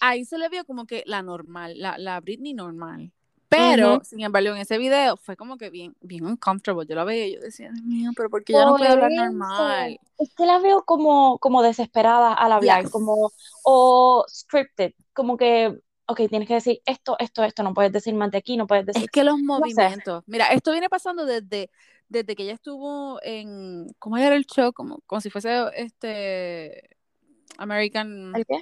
ahí 0.00 0.24
se 0.24 0.38
le 0.38 0.48
vio 0.48 0.64
como 0.64 0.86
que 0.86 1.02
la 1.06 1.22
normal, 1.22 1.74
la, 1.78 1.98
la 1.98 2.20
Britney 2.20 2.54
normal. 2.54 3.12
Pero, 3.48 4.00
sin 4.04 4.20
embargo, 4.20 4.50
en 4.50 4.58
ese 4.58 4.78
video 4.78 5.16
fue 5.16 5.36
como 5.36 5.58
que 5.58 5.70
bien, 5.70 5.96
bien 6.00 6.24
uncomfortable. 6.24 6.86
Yo 6.88 6.94
la 6.94 7.02
veía 7.02 7.26
y 7.26 7.34
yo 7.34 7.40
decía, 7.40 7.70
Dios 7.72 7.84
mío, 7.84 8.12
pero 8.16 8.30
¿por 8.30 8.44
qué 8.44 8.52
ella 8.52 8.64
no 8.64 8.76
puede 8.76 8.92
hablar 8.92 9.10
normal? 9.10 9.98
Es 10.18 10.32
que 10.36 10.46
la 10.46 10.60
veo 10.60 10.84
como, 10.84 11.38
como 11.38 11.60
desesperada 11.60 12.32
al 12.32 12.52
hablar, 12.52 12.82
Yes. 12.82 12.92
como, 12.92 13.32
o 13.64 14.24
scripted, 14.28 14.92
como 15.12 15.36
que, 15.36 15.76
ok, 16.10 16.28
tienes 16.28 16.48
que 16.48 16.54
decir 16.54 16.80
esto, 16.84 17.16
esto, 17.18 17.44
esto, 17.44 17.62
no 17.62 17.72
puedes 17.74 17.92
decir 17.92 18.14
más 18.14 18.30
de 18.30 18.38
aquí, 18.38 18.56
no 18.56 18.66
puedes 18.66 18.86
decir... 18.86 19.04
Es 19.04 19.10
que 19.10 19.24
los 19.24 19.36
sé. 19.38 19.44
movimientos. 19.44 20.24
Mira, 20.26 20.46
esto 20.46 20.72
viene 20.72 20.88
pasando 20.88 21.24
desde, 21.24 21.70
desde 22.08 22.34
que 22.34 22.42
ella 22.42 22.54
estuvo 22.54 23.20
en. 23.22 23.86
¿Cómo 23.98 24.16
era 24.16 24.34
el 24.34 24.44
show? 24.46 24.72
Como, 24.72 25.00
como 25.06 25.20
si 25.20 25.30
fuese 25.30 25.62
este. 25.76 26.90
American. 27.58 28.34
¿El 28.34 28.44
qué? 28.46 28.60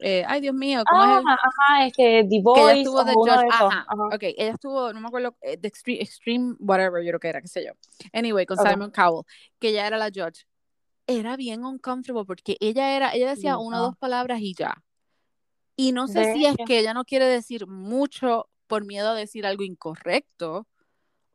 eh, 0.00 0.24
ay, 0.26 0.40
Dios 0.40 0.54
mío, 0.54 0.82
¿cómo 0.88 1.02
es 1.04 1.10
Ah, 1.10 1.18
el- 1.20 1.26
ajá, 1.26 1.86
es 1.86 1.92
que 1.94 2.22
The 2.24 2.28
que 2.28 2.34
ella 2.36 2.42
Voice 2.42 2.80
estuvo 2.80 3.04
de 3.04 3.14
judge, 3.14 3.42
de 3.44 3.48
ajá, 3.50 3.86
Ajá. 3.88 4.14
ok, 4.14 4.22
ella 4.22 4.50
estuvo, 4.52 4.92
no 4.92 5.00
me 5.00 5.06
acuerdo, 5.08 5.36
eh, 5.40 5.56
de 5.56 5.68
extreme, 5.68 6.02
extreme, 6.02 6.54
whatever, 6.58 7.02
yo 7.02 7.10
creo 7.10 7.20
que 7.20 7.28
era, 7.28 7.40
qué 7.40 7.48
sé 7.48 7.64
yo. 7.64 7.72
Anyway, 8.12 8.46
con 8.46 8.58
Ok. 8.58 8.66
Simon 8.68 8.90
Cowell, 8.90 9.24
que 9.58 9.68
ella 9.70 9.86
era 9.86 9.96
la 9.96 10.06
judge. 10.06 10.44
Era 11.06 11.36
bien 11.36 11.64
uncomfortable 11.64 12.24
porque 12.26 12.56
ella 12.60 12.94
era, 12.96 13.14
ella 13.14 13.30
decía 13.30 13.56
Sí, 13.56 13.64
una 13.64 13.78
o 13.78 13.80
no. 13.80 13.86
dos 13.86 13.96
palabras 13.96 14.40
y 14.40 14.54
ya. 14.54 14.82
Y 15.78 15.92
no 15.92 16.08
sé 16.08 16.34
si 16.34 16.44
es 16.44 16.56
que 16.66 16.80
ella 16.80 16.92
no 16.92 17.04
quiere 17.04 17.26
decir 17.26 17.68
mucho 17.68 18.48
por 18.66 18.84
miedo 18.84 19.10
a 19.10 19.14
decir 19.14 19.46
algo 19.46 19.62
incorrecto 19.62 20.66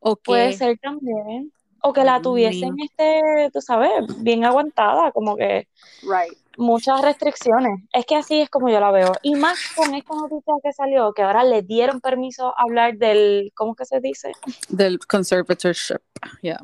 o 0.00 0.16
Puede 0.16 0.50
que 0.50 0.56
ser 0.58 0.78
también. 0.78 1.50
O 1.80 1.94
que 1.94 2.04
la 2.04 2.20
tuviesen, 2.20 2.74
este, 2.78 3.50
tú 3.54 3.62
sabes, 3.62 3.90
bien 4.18 4.44
aguantada, 4.44 5.12
como 5.12 5.34
que 5.34 5.66
right. 6.02 6.36
muchas 6.58 7.00
restricciones. 7.00 7.80
Es 7.90 8.04
que 8.04 8.16
así 8.16 8.40
es 8.42 8.50
como 8.50 8.68
yo 8.68 8.80
la 8.80 8.90
veo. 8.90 9.12
Y 9.22 9.34
más 9.34 9.58
con 9.74 9.94
esta 9.94 10.14
noticia 10.14 10.52
que 10.62 10.72
salió, 10.74 11.14
que 11.14 11.22
ahora 11.22 11.42
le 11.42 11.62
dieron 11.62 12.02
permiso 12.02 12.48
a 12.48 12.62
hablar 12.64 12.98
del, 12.98 13.50
¿cómo 13.54 13.72
es 13.72 13.78
que 13.78 13.84
se 13.86 14.00
dice? 14.00 14.32
del 14.68 14.98
conservatorship. 14.98 16.02
Yeah. 16.42 16.60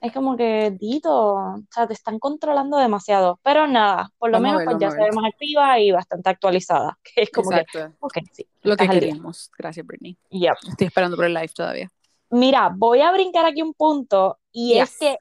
Es 0.00 0.12
como 0.12 0.36
que, 0.36 0.70
Dito, 0.78 1.34
o 1.34 1.56
sea, 1.70 1.86
te 1.86 1.92
están 1.94 2.18
controlando 2.18 2.76
demasiado. 2.76 3.40
Pero 3.42 3.66
nada, 3.66 4.10
por 4.18 4.30
lo 4.30 4.34
Vamos 4.40 4.48
a 4.48 4.52
menos 4.52 4.58
ver, 4.58 4.66
pues 4.66 4.78
ya 4.80 4.90
se 4.90 5.02
a 5.02 5.04
ve 5.06 5.12
más 5.12 5.24
activa 5.32 5.78
y 5.80 5.90
bastante 5.90 6.30
actualizada. 6.30 6.98
Que 7.14 7.22
es 7.22 7.30
como 7.30 7.52
Exacto. 7.52 7.96
que, 8.12 8.22
sí, 8.32 8.46
Lo 8.62 8.76
que 8.76 8.88
queríamos. 8.88 9.50
Gracias, 9.58 9.84
Britney. 9.84 10.16
Yep. 10.30 10.54
Estoy 10.68 10.86
esperando 10.86 11.16
por 11.16 11.24
el 11.26 11.34
live 11.34 11.48
todavía. 11.48 11.90
Mira, 12.30 12.70
voy 12.74 13.00
a 13.00 13.10
brincar 13.12 13.46
aquí 13.46 13.62
un 13.62 13.74
punto 13.74 14.38
y 14.52 14.78
es 14.78 14.90
Yes. 14.90 14.98
que 14.98 15.18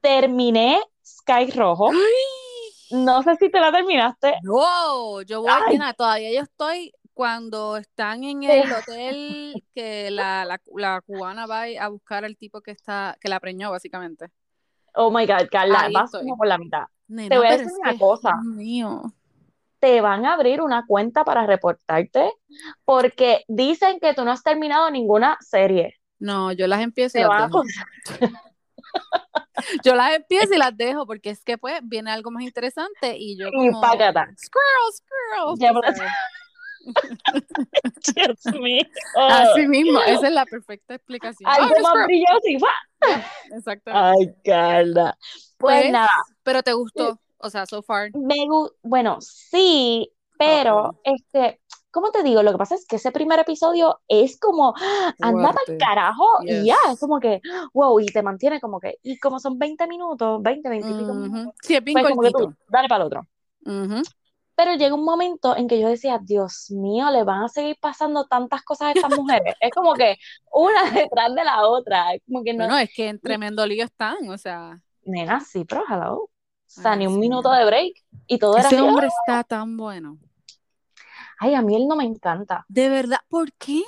terminé 0.00 0.80
Sky 1.04 1.50
Rojo. 1.50 1.90
No 2.90 3.22
sé 3.22 3.36
si 3.36 3.50
te 3.50 3.60
la 3.60 3.70
terminaste. 3.72 4.34
No, 4.42 5.22
yo 5.22 5.42
voy, 5.42 5.50
Ay. 5.52 5.74
nena, 5.74 5.92
todavía 5.94 6.32
yo 6.32 6.40
estoy 6.42 6.92
cuando 7.20 7.76
están 7.76 8.24
en 8.24 8.42
el 8.44 8.72
hotel 8.72 9.62
que 9.74 10.10
la, 10.10 10.46
la, 10.46 10.58
la 10.74 11.02
cubana 11.02 11.44
va 11.44 11.64
a 11.78 11.88
buscar 11.88 12.24
al 12.24 12.34
tipo 12.38 12.62
que 12.62 12.70
está, 12.70 13.18
que 13.20 13.28
la 13.28 13.38
preñó 13.38 13.70
básicamente. 13.70 14.30
Oh 14.94 15.10
my 15.10 15.26
God, 15.26 15.48
Carla, 15.50 15.80
Ahí 15.82 15.92
vas 15.92 16.06
estoy. 16.06 16.22
como 16.22 16.38
por 16.38 16.46
la 16.46 16.56
mitad. 16.56 16.84
Nena, 17.08 17.28
Te 17.28 17.36
voy 17.36 17.46
a 17.46 17.58
decir 17.58 17.72
una 17.78 17.98
cosa. 17.98 18.36
Mío. 18.42 19.02
Te 19.80 20.00
van 20.00 20.24
a 20.24 20.32
abrir 20.32 20.62
una 20.62 20.86
cuenta 20.86 21.22
para 21.22 21.44
reportarte 21.44 22.32
porque 22.86 23.44
dicen 23.48 24.00
que 24.00 24.14
tú 24.14 24.24
no 24.24 24.30
has 24.32 24.42
terminado 24.42 24.90
ninguna 24.90 25.36
serie. 25.40 25.96
No, 26.18 26.52
yo 26.52 26.66
las 26.68 26.80
empiezo 26.80 27.18
y 27.18 27.22
las 27.22 27.48
dejo. 27.50 27.62
Yo 29.84 29.94
las 29.94 30.14
empiezo 30.16 30.54
y 30.54 30.56
las 30.56 30.74
dejo 30.74 31.06
porque 31.06 31.28
es 31.28 31.44
que 31.44 31.58
pues 31.58 31.80
viene 31.82 32.10
algo 32.10 32.30
más 32.30 32.44
interesante 32.44 33.14
y 33.18 33.36
yo 33.36 33.48
Y 33.52 33.52
como 33.52 33.78
págata. 33.82 34.26
squirrel, 34.38 35.54
squirrel. 35.58 36.08
Mío. 38.60 38.82
Así 39.16 39.66
mismo, 39.66 40.00
esa 40.02 40.26
es 40.28 40.32
la 40.32 40.46
perfecta 40.46 40.94
explicación. 40.94 41.48
Ah, 41.50 41.56
Algo 41.56 41.74
yo 41.76 41.82
más 41.82 42.06
brilloso 42.06 42.40
y 42.48 42.58
¡fua! 42.58 42.70
Exactamente. 43.52 44.18
Ay, 44.20 44.34
Carla. 44.44 45.16
Pues, 45.58 45.82
Pues, 45.82 45.92
nada, 45.92 46.08
pero 46.42 46.62
te 46.62 46.72
gustó, 46.72 47.20
o 47.38 47.50
sea, 47.50 47.66
so 47.66 47.82
far. 47.82 48.10
me 48.14 48.36
bueno, 48.82 49.18
sí, 49.20 50.10
pero 50.38 50.98
este, 51.04 51.60
¿cómo 51.90 52.10
te 52.10 52.22
digo? 52.22 52.42
Lo 52.42 52.52
que 52.52 52.58
pasa 52.58 52.74
es 52.74 52.86
que 52.86 52.96
ese 52.96 53.12
primer 53.12 53.38
episodio 53.40 54.00
es 54.08 54.38
como, 54.38 54.74
¡ah! 54.76 55.14
anda 55.20 55.52
para 55.52 55.78
carajo 55.78 56.26
y 56.42 56.64
ya, 56.66 56.76
Yes. 56.84 56.94
es 56.94 57.00
como 57.00 57.20
que, 57.20 57.40
wow, 57.74 58.00
y 58.00 58.06
te 58.06 58.22
mantiene 58.22 58.60
como 58.60 58.80
que, 58.80 58.96
y 59.02 59.18
como 59.18 59.38
son 59.38 59.58
20 59.58 59.86
minutos, 59.86 60.42
20, 60.42 60.68
20 60.68 60.88
y 60.90 60.94
pico 60.94 61.14
minutos, 61.14 61.54
Sí, 61.62 61.76
es 61.76 61.84
bien 61.84 61.94
pues 62.00 62.08
como 62.10 62.22
que 62.22 62.30
tú, 62.30 62.54
dale 62.68 62.88
para 62.88 63.02
el 63.02 63.06
otro. 63.06 63.26
Pero 64.62 64.74
llega 64.74 64.94
un 64.94 65.06
momento 65.06 65.56
en 65.56 65.66
que 65.68 65.80
yo 65.80 65.88
decía, 65.88 66.20
Dios 66.22 66.70
mío, 66.70 67.10
le 67.10 67.24
van 67.24 67.44
a 67.44 67.48
seguir 67.48 67.78
pasando 67.80 68.26
tantas 68.26 68.62
cosas 68.62 68.88
a 68.88 68.92
estas 68.92 69.16
mujeres. 69.16 69.54
Es 69.58 69.70
como 69.70 69.94
que 69.94 70.18
una 70.52 70.82
detrás 70.90 71.34
de 71.34 71.44
la 71.44 71.66
otra. 71.66 72.12
Es 72.12 72.20
como 72.26 72.44
que 72.44 72.52
no. 72.52 72.64
Bueno, 72.66 72.76
es 72.78 72.90
que 72.94 73.08
en 73.08 73.18
tremendo 73.18 73.66
lío 73.66 73.86
están, 73.86 74.28
o 74.28 74.36
sea, 74.36 74.78
Nena, 75.02 75.40
sí, 75.40 75.64
pero 75.64 75.82
hello. 75.88 76.14
O 76.24 76.30
sea, 76.66 76.92
Ay, 76.92 76.98
ni 76.98 77.06
un 77.06 77.14
sí. 77.14 77.20
minuto 77.20 77.50
de 77.50 77.64
break. 77.64 77.94
Y 78.26 78.38
todo 78.38 78.58
era 78.58 78.68
ese 78.68 78.82
hombre 78.82 79.06
está 79.06 79.44
tan 79.44 79.78
bueno. 79.78 80.18
Ay, 81.38 81.54
a 81.54 81.62
mí 81.62 81.74
él 81.74 81.88
no 81.88 81.96
me 81.96 82.04
encanta. 82.04 82.66
De 82.68 82.90
verdad, 82.90 83.20
¿por 83.30 83.50
qué? 83.54 83.82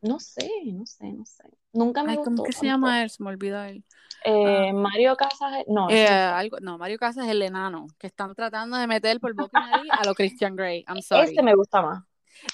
No 0.00 0.18
sé, 0.18 0.50
no 0.72 0.86
sé, 0.86 1.12
no 1.12 1.26
sé. 1.26 1.44
Nunca 1.72 2.02
me 2.02 2.12
Ay, 2.12 2.16
gustó 2.16 2.30
¿cómo 2.30 2.44
que 2.44 2.52
se 2.52 2.66
llama 2.66 3.02
él? 3.02 3.10
Se 3.10 3.22
me 3.22 3.30
olvidó 3.30 3.62
él. 3.62 3.84
Eh, 4.24 4.72
Mario 4.72 5.16
Casas, 5.16 5.64
no, 5.66 5.88
Eh, 5.88 6.02
ese 6.04 6.12
algo, 6.12 6.58
no, 6.60 6.76
Mario 6.76 6.98
Casas 6.98 7.24
es 7.24 7.30
el 7.30 7.42
enano, 7.42 7.86
que 7.98 8.06
están 8.08 8.34
tratando 8.34 8.76
de 8.76 8.86
meter 8.86 9.18
por 9.20 9.34
boca 9.34 9.62
y 9.84 9.88
a 9.90 10.04
lo 10.04 10.14
Christian 10.14 10.56
Grey. 10.56 10.84
I'm 10.88 11.00
sorry. 11.00 11.28
Este 11.30 11.42
me 11.42 11.54
gusta 11.54 11.80
más. 11.80 12.04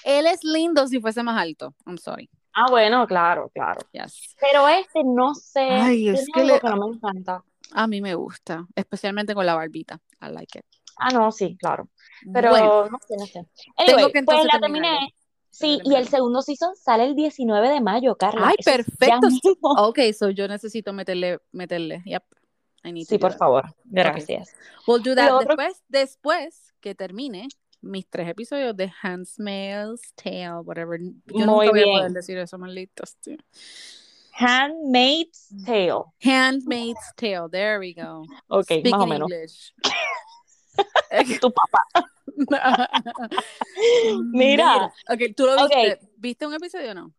Él 0.03 0.27
es 0.27 0.43
lindo 0.43 0.87
si 0.87 0.99
fuese 0.99 1.23
más 1.23 1.37
alto. 1.41 1.75
I'm 1.85 1.97
sorry. 1.97 2.29
Ah, 2.53 2.65
bueno, 2.69 3.05
claro, 3.05 3.49
claro. 3.53 3.81
Yes. 3.91 4.35
Pero 4.39 4.67
este 4.67 5.03
no 5.03 5.33
sé, 5.35 5.67
Ay, 5.69 6.09
es 6.09 6.27
que 6.33 6.43
le- 6.43 6.59
que 6.59 6.69
no 6.69 6.77
me 6.77 6.95
encanta. 6.95 7.43
A 7.73 7.85
mí 7.85 8.01
me 8.01 8.15
gusta, 8.15 8.65
especialmente 8.75 9.33
con 9.35 9.45
la 9.45 9.55
barbita. 9.55 9.99
I 10.21 10.31
like 10.31 10.59
it. 10.59 10.65
Ah, 10.97 11.09
no, 11.09 11.31
sí, 11.31 11.55
claro. 11.57 11.89
Pero 12.33 12.49
Bueno, 12.49 12.89
no 12.89 12.97
sé, 13.05 13.15
no 13.17 13.25
sé. 13.25 13.45
Tengo 13.85 14.09
que 14.11 14.23
pues 14.23 14.43
la 14.45 14.59
terminé. 14.59 15.13
Sí, 15.59 15.79
y 15.83 15.95
el 15.95 16.07
segundo 16.07 16.41
season 16.41 16.75
sale 16.75 17.05
el 17.05 17.15
19 17.15 17.69
de 17.69 17.81
mayo, 17.81 18.15
Carla. 18.15 18.49
Ay, 18.49 18.55
Eso 18.59 18.71
perfecto. 18.71 19.27
ok, 19.61 19.99
so 20.17 20.29
yo 20.29 20.47
necesito 20.47 20.93
meterle, 20.93 21.39
meterle. 21.51 22.01
Yep. 22.05 22.23
I 22.83 22.91
need 22.91 23.05
to 23.05 23.09
Sí, 23.09 23.17
por 23.17 23.31
that. 23.31 23.39
favor. 23.39 23.65
Gracias. 23.85 24.53
We'll 24.85 25.01
do 25.01 25.15
that 25.15 25.31
otro- 25.31 25.55
después, 25.55 25.83
después 25.89 26.73
que 26.79 26.93
termine 26.93 27.47
mis 27.81 28.07
tres 28.07 28.29
episodios 28.29 28.75
de 28.77 28.91
Handmaid's 29.01 30.13
Tale, 30.15 30.61
whatever. 30.63 30.99
Yo 30.99 31.11
Muy 31.33 31.43
nunca 31.45 31.53
voy 31.55 31.67
a 31.69 31.71
bien. 31.71 31.97
poder 31.97 32.11
decir 32.11 32.37
eso, 32.37 32.57
malditos. 32.57 33.15
tío. 33.17 33.37
Handmaid's 34.39 35.49
Tale. 35.65 36.03
Handmaid's 36.23 37.13
Tale, 37.15 37.49
there 37.51 37.79
we 37.79 37.93
go. 37.93 38.23
Ok, 38.47 38.65
Speak 38.65 38.91
más 38.91 39.01
o 39.01 39.07
menos. 39.07 39.31
English. 39.31 39.73
tu 41.41 41.51
papá. 41.51 42.07
Mira. 44.31 44.93
Ok, 45.09 45.21
tú 45.35 45.45
lo 45.45 45.67
viste. 45.67 45.99
¿Viste 46.17 46.47
un 46.47 46.53
episodio 46.53 46.91
o 46.91 46.93
no? 46.93 47.13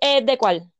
Eh, 0.00 0.22
¿De 0.22 0.38
cuál? 0.38 0.72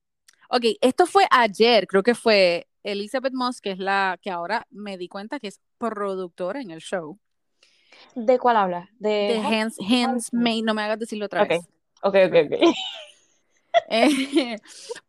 Ok, 0.50 0.64
esto 0.81 1.07
fue 1.07 1.26
ayer, 1.31 1.87
creo 1.87 2.02
que 2.02 2.14
fue 2.14 2.66
Elizabeth 2.83 3.35
Moss, 3.35 3.61
que 3.61 3.72
es 3.72 3.78
la 3.78 4.18
que 4.20 4.31
ahora 4.31 4.66
me 4.70 4.96
di 4.96 5.09
cuenta 5.09 5.38
que 5.38 5.48
es 5.48 5.61
productora 5.76 6.61
en 6.61 6.70
el 6.70 6.81
show. 6.81 7.18
¿De 8.14 8.38
cuál 8.38 8.57
habla? 8.57 8.88
De, 8.98 9.11
de 9.11 9.38
Hands, 9.38 9.76
Hands 9.81 10.33
Made, 10.33 10.62
no 10.62 10.72
me 10.72 10.83
hagas 10.83 10.98
decirlo 10.98 11.26
otra 11.26 11.44
vez. 11.44 11.61
Ok, 12.02 12.14
ok, 12.26 12.35
ok. 12.46 12.74
Eh, 13.90 14.57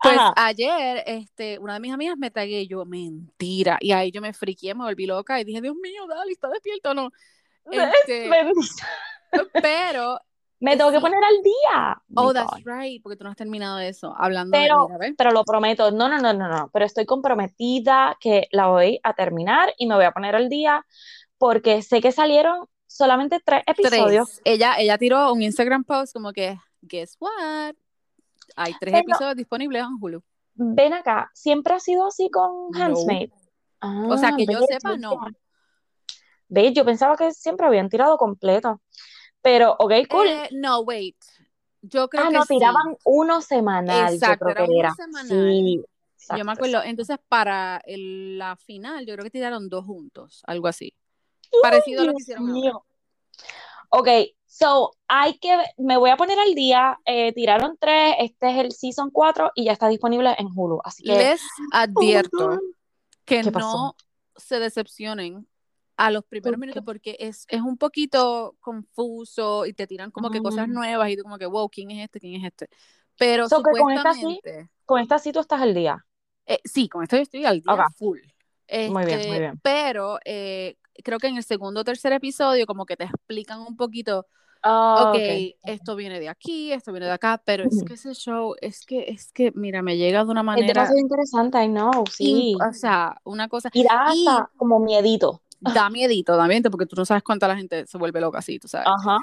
pues 0.02 0.20
ayer, 0.36 1.04
este, 1.06 1.60
una 1.60 1.74
de 1.74 1.80
mis 1.80 1.92
amigas 1.92 2.18
me 2.18 2.32
tagué 2.32 2.62
y 2.62 2.68
yo, 2.68 2.86
mentira. 2.86 3.78
Y 3.82 3.92
ahí 3.92 4.12
yo 4.12 4.22
me 4.22 4.32
friqué, 4.32 4.74
me 4.74 4.84
volví 4.84 5.06
loca 5.06 5.40
y 5.40 5.44
dije, 5.44 5.60
Dios 5.60 5.76
mío, 5.76 6.06
Dali, 6.08 6.32
¿está 6.32 6.50
despierto 6.50 6.92
o 6.92 6.94
no? 6.94 7.10
Este, 7.72 8.30
pero 9.62 10.20
me 10.60 10.76
tengo 10.76 10.92
que 10.92 11.00
poner 11.00 11.24
al 11.24 11.44
día. 11.44 12.02
Oh, 12.16 12.34
that's 12.34 12.64
right, 12.66 13.02
porque 13.02 13.16
tú 13.16 13.24
no 13.24 13.30
has 13.30 13.38
terminado 13.38 13.80
eso. 13.80 14.14
Hablando 14.18 14.52
pero, 14.52 14.88
de 15.00 15.14
Pero 15.18 15.32
lo 15.32 15.44
prometo, 15.44 15.92
no, 15.92 16.10
no, 16.10 16.18
no, 16.20 16.34
no, 16.34 16.50
no, 16.50 16.70
pero 16.74 16.86
estoy 16.86 17.06
comprometida 17.06 18.18
que 18.20 18.48
la 18.52 18.68
voy 18.68 19.00
a 19.04 19.14
terminar 19.14 19.74
y 19.78 19.88
me 19.88 19.96
voy 19.96 20.06
a 20.06 20.12
poner 20.12 20.36
al 20.36 20.50
día 20.50 20.86
porque 21.38 21.82
sé 21.82 22.02
que 22.02 22.12
salieron 22.12 22.68
solamente 22.88 23.40
tres 23.44 23.64
episodios. 23.66 24.42
Ella, 24.44 24.76
ella 24.78 24.98
tiró 24.98 25.32
un 25.32 25.42
Instagram 25.42 25.86
post 25.86 26.14
como 26.14 26.34
que, 26.34 26.60
guess 26.82 27.16
what? 27.20 27.76
Hay 28.56 28.74
tres 28.80 28.96
episodios 28.96 29.36
disponibles 29.36 29.84
en 29.84 29.98
Hulu. 30.02 30.22
Ven 30.56 30.94
acá, 30.94 31.32
¿siempre 31.34 31.74
ha 31.74 31.80
sido 31.80 32.06
así 32.06 32.30
con 32.30 32.76
Handsmaid? 32.76 33.32
o 33.82 34.18
sea, 34.18 34.36
que 34.36 34.46
yo 34.46 34.60
sepa, 34.68 34.98
no. 34.98 35.18
¿Ves? 36.50 36.74
Yo 36.74 36.84
pensaba 36.84 37.16
que 37.16 37.32
siempre 37.32 37.66
habían 37.66 37.90
tirado 37.90 38.18
completo. 38.18 38.82
Pero, 39.42 39.76
ok, 39.80 39.94
cool. 40.10 40.28
Eh, 40.28 40.50
no, 40.52 40.82
wait. 40.82 41.16
Yo 41.82 42.10
creo 42.10 42.26
ah, 42.26 42.30
que 42.30 42.38
no, 42.38 42.46
tiraban 42.46 42.98
uno 43.06 43.42
semanal. 43.42 44.14
Exacto, 44.14 44.50
yo 44.50 44.54
creo 44.54 44.68
que 44.68 44.80
era. 44.80 44.96
Sí, 45.28 45.82
yo 46.38 46.44
me 46.44 46.52
acuerdo. 46.52 46.84
Entonces, 46.84 47.18
para 47.30 47.82
la 47.86 48.58
final, 48.58 49.06
yo 49.06 49.14
creo 49.14 49.24
que 49.24 49.32
tiraron 49.32 49.70
dos 49.70 49.86
juntos, 49.86 50.44
algo 50.46 50.68
así. 50.68 50.94
Parecido 51.62 52.02
a 52.02 52.06
lo 52.06 52.12
que 52.14 52.22
hicieron 52.22 52.50
ahora. 52.50 52.80
Ok, 53.92 54.08
so 54.46 54.92
hay 55.08 55.40
que, 55.40 55.58
me 55.78 55.98
voy 55.98 56.12
a 56.12 56.18
poner 56.18 56.38
al 56.38 56.54
día, 56.54 57.00
eh, 57.06 57.34
tiraron 57.34 57.76
tres, 57.80 58.16
este 58.20 58.52
es 58.52 58.58
el 58.58 58.72
season 58.72 59.10
4 59.10 59.52
y 59.56 59.66
ya 59.66 59.72
está 59.72 59.88
disponible 59.88 60.36
en 60.38 60.48
Hulu, 60.54 60.80
así 60.84 61.02
que... 61.02 61.18
Les 61.18 61.42
advierto 61.72 62.60
que 63.26 63.42
no 63.42 63.96
se 64.36 64.60
decepcionen 64.60 65.48
a 66.00 66.12
los 66.12 66.24
primeros 66.24 66.58
minutos 66.58 66.82
porque 66.86 67.18
es, 67.20 67.46
es 67.50 67.60
un 67.60 67.78
poquito 67.78 68.56
confuso 68.62 69.66
y 69.66 69.74
te 69.74 69.86
tiran 69.86 70.12
como 70.12 70.32
que 70.32 70.40
cosas 70.40 70.70
nuevas 70.70 71.10
y 71.10 71.18
tú 71.18 71.24
como 71.24 71.38
que, 71.38 71.46
wow, 71.46 71.68
¿quién 71.70 71.92
es 71.92 72.06
este? 72.06 72.22
¿quién 72.22 72.36
es 72.36 72.46
este? 72.46 72.70
Pero 73.18 73.50
supuestamente... 73.50 73.82
Con 73.84 73.92
esta, 73.92 74.14
sí, 74.14 74.70
con 74.86 75.02
esta 75.02 75.20
sí 75.20 75.34
tú 75.34 75.42
estás 75.42 75.62
al 75.62 75.74
día. 75.74 76.06
Eh, 76.46 76.62
sí, 76.64 76.88
con 76.88 77.04
esta 77.04 77.18
yo 77.18 77.24
estoy 77.24 77.44
al 77.44 77.60
día 77.60 77.86
full. 77.98 78.20
muy 78.20 78.26
bien, 78.80 78.90
muy 78.92 79.04
este, 79.04 79.40
bien. 79.40 79.60
Pero 79.62 80.20
eh, 80.24 80.78
creo 81.04 81.20
que 81.20 81.28
en 81.28 81.36
el 81.36 81.44
segundo 81.44 81.82
o 81.82 81.84
tercer 81.84 82.14
episodio 82.14 82.66
como 82.66 82.86
que 82.86 82.96
te 82.96 83.04
explican 83.04 83.60
un 83.60 83.76
poquito 83.76 84.26
Oh, 84.62 85.10
okay, 85.10 85.56
ok, 85.64 85.70
esto 85.70 85.96
viene 85.96 86.20
de 86.20 86.28
aquí, 86.28 86.74
esto 86.74 86.92
viene 86.92 87.06
de 87.06 87.14
acá, 87.14 87.42
pero 87.46 87.64
es 87.64 87.82
que 87.86 87.94
ese 87.94 88.14
show, 88.14 88.56
es 88.60 88.86
que, 88.86 89.06
es 89.08 89.32
que, 89.32 89.54
mira, 89.56 89.82
me 89.82 89.96
llega 89.96 90.26
de 90.26 90.32
una 90.32 90.44
manera. 90.44 90.68
Es 90.68 90.90
demasiado 90.90 91.00
interesante, 91.00 91.64
I 91.64 91.68
know, 91.70 92.04
sí. 92.12 92.58
o 92.62 92.74
sea, 92.74 93.16
una 93.24 93.48
cosa. 93.48 93.70
Y 93.72 93.84
da 93.84 94.08
hasta 94.08 94.52
como 94.58 94.80
miedito. 94.80 95.42
Da 95.86 95.90
miedito, 95.90 96.36
da 96.38 96.48
miedito, 96.48 96.72
porque 96.72 96.86
tú 96.86 96.96
no 96.96 97.06
sabes 97.06 97.24
cuánta 97.24 97.48
la 97.48 97.58
gente 97.58 97.86
se 97.86 97.98
vuelve 97.98 98.22
loca 98.22 98.40
así, 98.40 98.60
tú 98.60 98.68
sabes. 98.68 98.88
Ajá. 98.88 99.18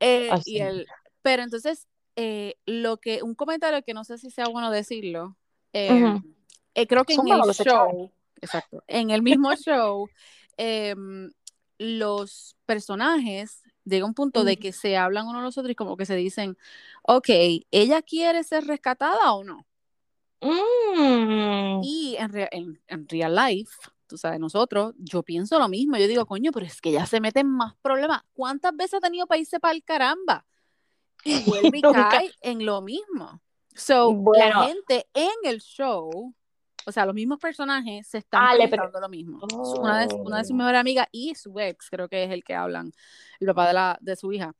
Eh, 0.00 0.30
y 0.46 0.58
el, 0.58 0.86
pero 1.22 1.42
entonces, 1.42 1.86
eh, 2.16 2.54
lo 2.66 2.98
que, 2.98 3.22
un 3.22 3.34
comentario 3.34 3.82
que 3.82 3.94
no 3.94 4.04
sé 4.04 4.18
si 4.18 4.30
sea 4.30 4.48
bueno 4.48 4.70
decirlo, 4.70 5.36
eh, 5.72 6.20
creo 6.88 7.04
que 7.04 7.14
en 7.14 7.28
el 7.28 7.40
show, 7.52 8.10
exacto, 8.40 8.82
en 8.86 9.10
el 9.10 9.22
mismo 9.22 9.54
show, 9.54 10.08
em, 10.56 11.30
los 11.78 12.56
personajes 12.66 13.62
llega 13.84 14.06
un 14.06 14.14
punto 14.14 14.44
de 14.44 14.56
que 14.58 14.72
se 14.72 14.96
hablan 14.96 15.26
uno 15.26 15.40
a 15.40 15.42
los 15.42 15.58
otros 15.58 15.72
y 15.72 15.74
como 15.74 15.96
que 15.96 16.06
se 16.06 16.16
dicen, 16.16 16.56
ok, 17.02 17.28
¿ella 17.70 18.02
quiere 18.02 18.44
ser 18.44 18.64
rescatada 18.66 19.32
o 19.32 19.44
no? 19.44 19.66
Mm. 20.40 21.80
Y 21.84 22.16
en, 22.18 22.80
en, 22.88 23.08
real 23.08 23.34
life, 23.34 23.72
tú 24.12 24.18
sabes, 24.18 24.38
nosotros, 24.38 24.94
yo 24.98 25.22
pienso 25.22 25.58
lo 25.58 25.68
mismo, 25.68 25.96
yo 25.96 26.06
digo, 26.06 26.26
coño, 26.26 26.52
pero 26.52 26.66
es 26.66 26.80
que 26.80 26.90
ella 26.90 27.06
se 27.06 27.20
mete 27.20 27.40
en 27.40 27.48
más 27.48 27.74
problemas. 27.82 28.22
¿Cuántas 28.32 28.76
veces 28.76 28.94
ha 28.94 29.00
tenido 29.00 29.26
irse 29.36 29.58
para 29.58 29.74
el 29.74 29.82
caramba? 29.82 30.46
Y 31.24 31.42
vuelve 31.46 31.78
y 31.78 31.82
cae 31.82 32.30
en 32.40 32.64
lo 32.66 32.82
mismo. 32.82 33.40
So, 33.74 34.22
la 34.34 34.66
gente 34.66 35.06
en 35.14 35.30
el 35.44 35.60
show 35.60 36.34
o 36.86 36.92
sea, 36.92 37.06
los 37.06 37.14
mismos 37.14 37.38
personajes 37.38 38.06
se 38.06 38.18
están 38.18 38.42
ah, 38.42 38.54
lo 39.00 39.08
mismo. 39.08 39.40
Una, 39.78 40.06
de, 40.06 40.14
una 40.14 40.38
de 40.38 40.44
sus 40.44 40.52
oh. 40.52 40.56
mejores 40.56 40.80
amigas 40.80 41.06
y 41.12 41.34
su 41.34 41.58
ex, 41.58 41.88
creo 41.90 42.08
que 42.08 42.24
es 42.24 42.30
el 42.30 42.42
que 42.42 42.54
hablan, 42.54 42.92
el 43.40 43.46
papá 43.46 43.68
de, 43.68 43.72
la, 43.74 43.98
de 44.00 44.16
su 44.16 44.32
hija. 44.32 44.52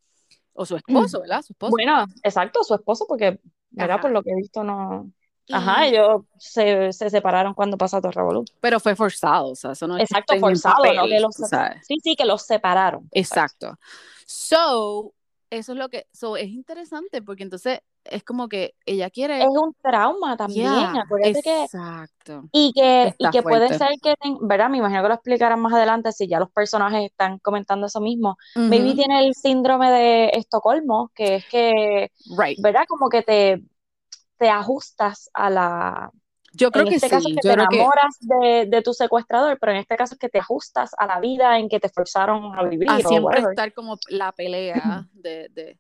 O 0.55 0.67
su 0.67 0.77
esposo, 0.77 1.21
¿verdad? 1.23 1.43
Su 1.43 1.55
esposo. 1.55 1.71
Bueno, 1.71 2.05
exacto, 2.23 2.63
su 2.63 2.75
esposo, 2.75 3.07
porque, 3.09 3.41
¿verdad? 3.71 4.01
Por 4.01 4.11
lo 4.11 4.23
que 4.23 4.33
he 4.33 4.37
visto, 4.37 4.63
no. 4.63 5.11
Ajá, 5.51 5.87
ellos 5.87 6.23
se, 6.39 6.93
se, 6.93 7.11
separaron 7.11 7.55
cuando 7.55 7.77
pasó 7.77 7.99
todo 7.99 8.09
el 8.09 8.15
revolución. 8.15 8.57
Pero 8.61 8.79
fue 8.81 8.95
forzado, 8.95 9.49
o 9.49 9.55
sea, 9.55 9.73
eso 9.73 9.87
no 9.87 9.99
Exacto, 9.99 10.39
forzado, 10.39 10.85
¿no? 10.95 11.07
Que 11.07 11.21
los, 11.21 11.35
sí, 11.83 11.97
sí, 12.03 12.15
que 12.17 12.25
los 12.25 12.43
separaron. 12.43 13.09
Exacto. 13.13 13.77
So, 14.27 15.13
eso 15.51 15.73
es 15.73 15.79
lo 15.79 15.89
que, 15.89 16.07
so, 16.13 16.37
es 16.37 16.49
interesante 16.49 17.23
porque 17.23 17.43
entonces 17.43 17.81
es 18.05 18.25
como 18.25 18.49
que 18.49 18.75
ella 18.87 19.11
quiere. 19.11 19.43
Es 19.43 19.49
un 19.49 19.75
trauma 19.83 20.37
también, 20.37 20.73
exacto. 21.23 22.45
y 22.53 22.73
que, 22.73 23.15
y 23.19 23.31
que 23.31 23.43
puede 23.43 23.69
ser 23.77 23.91
que, 24.03 24.15
¿verdad? 24.41 24.71
Me 24.71 24.79
imagino 24.79 25.03
que 25.03 25.09
lo 25.09 25.15
explicarán 25.15 25.61
más 25.61 25.73
adelante 25.73 26.13
si 26.13 26.27
ya 26.27 26.39
los 26.39 26.51
personajes 26.51 27.05
están 27.05 27.39
comentando 27.39 27.87
eso 27.87 28.01
mismo. 28.01 28.37
Maybe 28.55 28.95
tiene 28.95 29.27
el 29.27 29.35
síndrome 29.35 29.91
de 29.91 30.31
Estocolmo, 30.35 31.11
que 31.15 31.37
es 31.37 31.47
que, 31.47 32.11
¿verdad? 32.59 32.85
Como 32.89 33.09
que 33.09 33.23
te, 33.23 33.63
te 34.43 34.51
ajustas 34.51 35.31
a 35.35 35.51
la 35.51 36.11
yo 36.53 36.73
creo 36.73 36.85
en 36.85 36.95
este 36.95 37.07
que 37.07 37.11
caso 37.11 37.29
sí. 37.29 37.35
que 37.37 37.43
te 37.43 37.53
enamoras 37.53 38.17
de, 38.21 38.67
de, 38.67 38.83
tu 38.83 38.93
secuestrador, 38.93 39.57
pero 39.61 39.71
en 39.71 39.79
este 39.79 39.97
caso 39.97 40.17
es 40.17 40.19
que 40.19 40.29
te 40.29 40.41
ajustas 40.41 40.91
a 40.99 41.07
la 41.07 41.21
vida 41.21 41.61
en 41.61 41.69
que 41.69 41.79
te 41.79 41.89
forzaron 41.89 42.59
a 42.59 42.65
vivir. 42.65 42.91
A 42.91 42.99
siempre 42.99 43.39
estar 43.39 43.73
como 43.73 43.99
la 44.09 44.33
pelea 44.33 45.07
de... 45.13 45.49
de... 45.51 45.79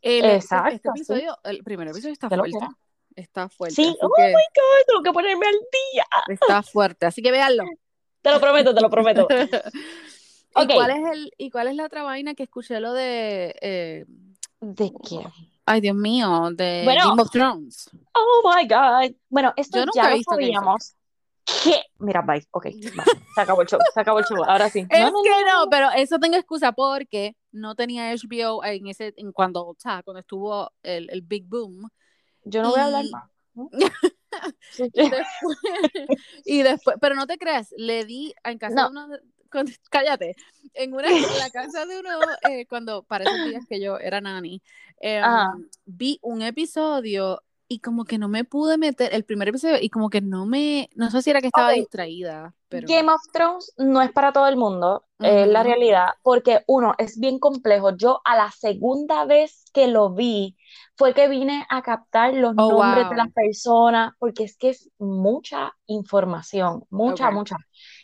El, 0.00 0.24
Exacto. 0.24 0.74
Este 0.74 0.88
episodio, 0.88 1.38
el 1.44 1.62
primer 1.62 1.88
episodio 1.88 2.14
está 2.14 2.30
fuerte. 2.30 2.58
Está 3.14 3.50
fuerte. 3.50 3.74
Sí, 3.74 3.94
oh 4.00 4.08
my 4.18 4.32
God, 4.32 4.86
tengo 4.86 5.02
que 5.02 5.12
ponerme 5.12 5.46
al 5.46 5.52
día. 5.52 6.06
Está 6.28 6.62
fuerte, 6.62 7.04
así 7.04 7.20
que 7.20 7.30
véanlo. 7.30 7.64
Te 8.22 8.30
lo 8.30 8.40
prometo, 8.40 8.74
te 8.74 8.80
lo 8.80 8.90
prometo. 8.90 9.28
¿Y, 10.56 10.66
cuál 10.66 10.90
es 10.90 11.12
el, 11.12 11.32
¿Y 11.38 11.50
cuál 11.50 11.68
es 11.68 11.74
la 11.74 11.84
otra 11.84 12.02
vaina 12.02 12.34
que 12.34 12.42
escuché 12.42 12.80
lo 12.80 12.92
de... 12.92 13.54
Eh, 13.60 14.04
¿De 14.60 14.92
qué? 15.08 15.20
Ay, 15.66 15.80
Dios 15.80 15.96
mío, 15.96 16.50
de 16.52 16.84
Game 16.84 17.22
of 17.22 17.30
Thrones. 17.30 17.90
Oh 18.14 18.52
my 18.54 18.66
God. 18.66 19.14
Bueno, 19.28 19.52
esto 19.56 19.84
ya 19.94 20.10
lo 20.10 20.22
sabíamos. 20.22 20.96
¿Qué? 21.62 21.82
Mira, 21.98 22.22
bye. 22.22 22.46
Ok, 22.50 22.66
se 23.34 23.40
acabó 23.40 23.62
el 23.62 23.68
show, 23.68 23.80
se 23.92 24.00
acabó 24.00 24.18
el 24.18 24.24
show. 24.24 24.42
Ahora 24.44 24.68
sí. 24.68 24.80
Es 24.80 24.88
que 24.88 25.44
no, 25.46 25.68
pero 25.70 25.90
eso 25.90 26.18
tengo 26.18 26.36
excusa 26.36 26.72
porque 26.72 27.36
no 27.52 27.74
tenía 27.74 28.12
HBO 28.14 28.64
en 28.64 28.88
ese, 28.88 29.14
en 29.16 29.32
cuando, 29.32 29.66
o 29.66 29.76
sea, 29.78 30.02
cuando 30.02 30.20
estuvo 30.20 30.72
el, 30.82 31.08
el 31.10 31.22
Big 31.22 31.46
Boom. 31.46 31.88
Yo 32.44 32.62
no 32.62 32.70
voy 32.70 32.80
a 32.80 32.84
hablar 32.86 33.04
más. 33.10 33.30
y, 34.78 35.10
después, 35.10 35.26
y 36.44 36.62
después, 36.62 36.96
pero 37.00 37.14
no 37.14 37.26
te 37.26 37.36
creas, 37.36 37.74
le 37.76 38.04
di 38.04 38.32
en 38.44 38.58
casa 38.58 38.88
de 38.88 39.20
uno, 39.50 39.72
cállate, 39.90 40.36
en 40.74 40.94
una 40.94 41.08
en 41.08 41.38
la 41.38 41.50
casa 41.50 41.86
de 41.86 42.00
uno, 42.00 42.10
eh, 42.48 42.66
cuando 42.66 43.02
para 43.02 43.24
esos 43.24 43.44
días 43.48 43.64
que 43.68 43.80
yo 43.80 43.98
era 43.98 44.20
nani, 44.20 44.62
em, 45.00 45.24
vi 45.84 46.18
un 46.22 46.42
episodio 46.42 47.42
y 47.72 47.78
como 47.78 48.04
que 48.04 48.18
no 48.18 48.26
me 48.26 48.42
pude 48.42 48.78
meter 48.78 49.14
el 49.14 49.22
primer 49.22 49.46
episodio 49.46 49.76
y 49.80 49.90
como 49.90 50.10
que 50.10 50.20
no 50.20 50.44
me, 50.44 50.90
no 50.96 51.08
sé 51.08 51.22
si 51.22 51.30
era 51.30 51.40
que 51.40 51.46
estaba 51.46 51.70
distraída. 51.70 52.52
Pero... 52.68 52.88
Game 52.88 53.08
of 53.08 53.20
Thrones 53.32 53.72
no 53.78 54.02
es 54.02 54.10
para 54.10 54.32
todo 54.32 54.48
el 54.48 54.56
mundo, 54.56 55.04
es 55.20 55.46
la 55.46 55.62
realidad, 55.62 56.08
porque 56.24 56.64
uno, 56.66 56.94
es 56.98 57.20
bien 57.20 57.38
complejo. 57.38 57.96
Yo 57.96 58.22
a 58.24 58.34
la 58.34 58.50
segunda 58.50 59.24
vez 59.24 59.66
que 59.72 59.86
lo 59.86 60.12
vi 60.12 60.56
fue 60.96 61.14
que 61.14 61.28
vine 61.28 61.64
a 61.70 61.80
captar 61.82 62.34
los 62.34 62.54
oh, 62.56 62.72
nombres 62.72 63.08
de 63.08 63.14
las 63.14 63.32
personas, 63.32 64.14
porque 64.18 64.42
es 64.42 64.56
que 64.56 64.70
es 64.70 64.90
mucha 64.98 65.72
información, 65.86 66.82
mucha, 66.90 67.30
mucha. 67.30 67.56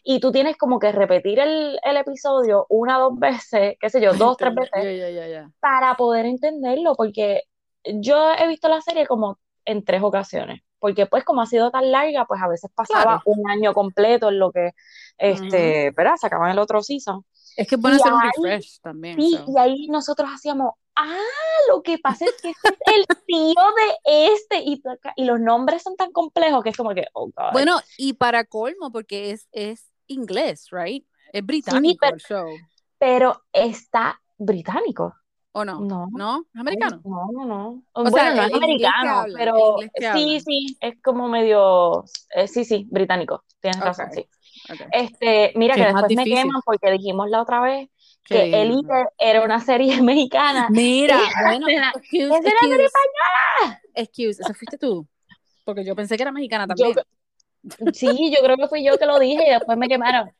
Y 0.04 0.20
tú 0.20 0.30
tienes 0.30 0.56
como 0.56 0.78
que 0.78 0.92
repetir 0.92 1.40
el, 1.40 1.76
el 1.82 1.96
episodio 1.96 2.66
una, 2.68 2.98
dos 2.98 3.18
veces, 3.18 3.74
qué 3.80 3.90
sé 3.90 4.00
yo, 4.00 4.12
dos, 4.14 4.36
tres 4.36 4.54
veces, 4.54 5.44
para 5.58 5.96
poder 5.96 6.24
entenderlo, 6.24 6.94
porque 6.94 7.42
yo 7.84 8.30
he 8.32 8.46
visto 8.46 8.68
la 8.68 8.80
serie 8.80 9.08
como 9.08 9.40
en 9.66 9.84
tres 9.84 10.02
ocasiones, 10.02 10.62
porque 10.78 11.04
pues 11.06 11.24
como 11.24 11.42
ha 11.42 11.46
sido 11.46 11.70
tan 11.70 11.90
larga, 11.92 12.24
pues 12.24 12.40
a 12.40 12.48
veces 12.48 12.70
pasaba 12.74 13.20
un 13.26 13.50
año 13.50 13.74
completo 13.74 14.28
en 14.30 14.38
lo 14.38 14.50
que, 14.52 14.72
este, 15.18 15.90
uh 15.90 16.16
Se 16.18 16.26
acaba 16.26 16.50
el 16.50 16.58
otro 16.58 16.82
season. 16.82 17.24
Es 17.56 17.66
que 17.68 17.76
puede 17.78 17.96
Y 17.96 17.98
ser 17.98 18.12
un 18.12 18.20
ahí- 18.22 18.30
refresh 18.36 18.80
también. 18.80 19.20
Sí, 19.20 19.34
so. 19.36 19.44
y 19.48 19.58
ahí 19.58 19.88
nosotros 19.88 20.28
hacíamos, 20.32 20.72
ah, 20.94 21.16
lo 21.70 21.82
que 21.82 21.98
pasa 21.98 22.26
es 22.26 22.34
que 22.42 22.50
este 22.50 22.68
es 22.86 22.96
el 22.96 23.06
tío 23.26 23.54
de 24.04 24.32
este, 24.34 24.58
y, 24.62 24.82
los 25.24 25.40
nombres 25.40 25.82
son 25.82 25.96
tan 25.96 26.12
complejos 26.12 26.62
que 26.62 26.70
es 26.70 26.76
como 26.76 26.94
que, 26.94 27.06
oh, 27.14 27.26
God. 27.34 27.52
Bueno, 27.52 27.78
y 27.96 28.12
para 28.12 28.44
colmo, 28.44 28.92
porque 28.92 29.30
es, 29.30 29.48
es 29.52 29.90
inglés, 30.06 30.68
right? 30.70 31.06
Es 31.32 31.44
británico 31.44 31.98
pero- 32.00 32.14
el 32.14 32.20
show. 32.20 32.48
pero 32.98 33.42
está 33.52 34.20
británico. 34.38 35.14
¿O 35.56 35.64
no? 35.64 35.80
No. 35.80 36.06
¿No? 36.12 36.44
¿Es 36.54 36.60
americano? 36.60 37.00
No, 37.02 37.28
no, 37.32 37.46
no. 37.46 37.82
O 37.94 38.02
bueno, 38.02 38.14
sea, 38.14 38.34
no 38.34 38.42
es 38.42 38.52
americano, 38.52 39.24
pero 39.34 39.76
sí, 40.12 40.38
sí, 40.40 40.76
es 40.80 41.00
como 41.02 41.28
medio, 41.28 42.04
eh, 42.34 42.46
sí, 42.46 42.62
sí, 42.66 42.86
británico, 42.90 43.42
tienes 43.60 43.80
razón, 43.80 44.12
sí. 44.12 44.26
Este, 44.92 45.52
mira 45.54 45.74
Que 45.74 45.84
después 45.84 46.14
me 46.14 46.24
queman 46.24 46.60
porque 46.62 46.90
dijimos 46.90 47.30
la 47.30 47.40
otra 47.40 47.60
vez 47.62 47.88
que 48.24 48.44
bien. 48.44 48.54
Elite 48.54 49.06
era 49.16 49.42
una 49.42 49.58
serie 49.60 49.98
mexicana. 50.02 50.68
Mira, 50.68 51.20
bueno, 51.46 51.68
Era- 51.68 51.90
excuse, 51.96 52.26
esa 52.26 52.38
era 52.38 52.60
serie 52.60 52.84
excuse, 52.84 53.80
excuse, 53.94 54.42
esa 54.42 54.52
fuiste 54.52 54.76
tú. 54.76 55.06
Porque 55.64 55.86
yo 55.86 55.96
pensé 55.96 56.18
que 56.18 56.22
era 56.22 56.32
mexicana 56.32 56.66
Yo- 56.76 56.92
también. 56.92 57.94
Sí, 57.94 58.30
yo 58.30 58.42
creo 58.44 58.56
que 58.58 58.68
fui 58.68 58.84
yo 58.84 58.96
que 58.98 59.06
lo 59.06 59.18
dije 59.18 59.42
y 59.48 59.50
después 59.52 59.78
me 59.78 59.88
quemaron. 59.88 60.30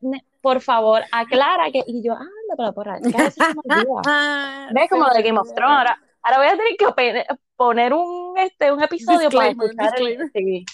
Por 0.46 0.60
favor, 0.60 1.02
aclara 1.10 1.72
que. 1.72 1.82
Y 1.88 2.04
yo, 2.04 2.12
anda, 2.12 2.54
pero 2.56 2.72
porra, 2.72 2.98
es 2.98 3.12
que 3.12 3.20
a 3.20 3.24
veces 3.24 3.34
se 3.34 3.52
me 3.52 3.60
olvida. 3.64 4.02
Ah, 4.06 4.68
¿Ves? 4.72 4.88
Como 4.88 5.08
de 5.08 5.22
Game 5.24 5.40
of 5.40 5.52
Thrones. 5.52 5.76
Ahora, 5.76 6.00
ahora 6.22 6.38
voy 6.38 6.46
a 6.46 6.50
tener 6.50 6.76
que 6.78 7.26
poner 7.56 7.92
un, 7.92 8.38
este, 8.38 8.70
un 8.70 8.80
episodio 8.80 9.28
para 9.28 9.48
escuchar 9.48 10.00
el. 10.00 10.30
sí. 10.32 10.64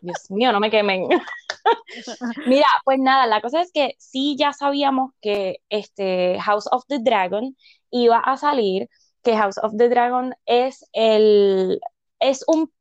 Dios 0.00 0.30
mío, 0.30 0.52
no 0.52 0.60
me 0.60 0.70
quemen. 0.70 1.08
Mira, 2.46 2.68
pues 2.84 3.00
nada, 3.00 3.26
la 3.26 3.40
cosa 3.40 3.62
es 3.62 3.72
que 3.72 3.96
sí 3.98 4.36
ya 4.38 4.52
sabíamos 4.52 5.10
que 5.20 5.56
este 5.70 6.38
House 6.40 6.68
of 6.70 6.84
the 6.86 7.00
Dragon 7.00 7.56
iba 7.90 8.18
a 8.18 8.36
salir, 8.36 8.88
que 9.24 9.36
House 9.36 9.58
of 9.60 9.74
the 9.76 9.88
Dragon 9.88 10.36
es 10.44 10.88
el, 10.92 11.80
es 12.20 12.44
un, 12.46 12.72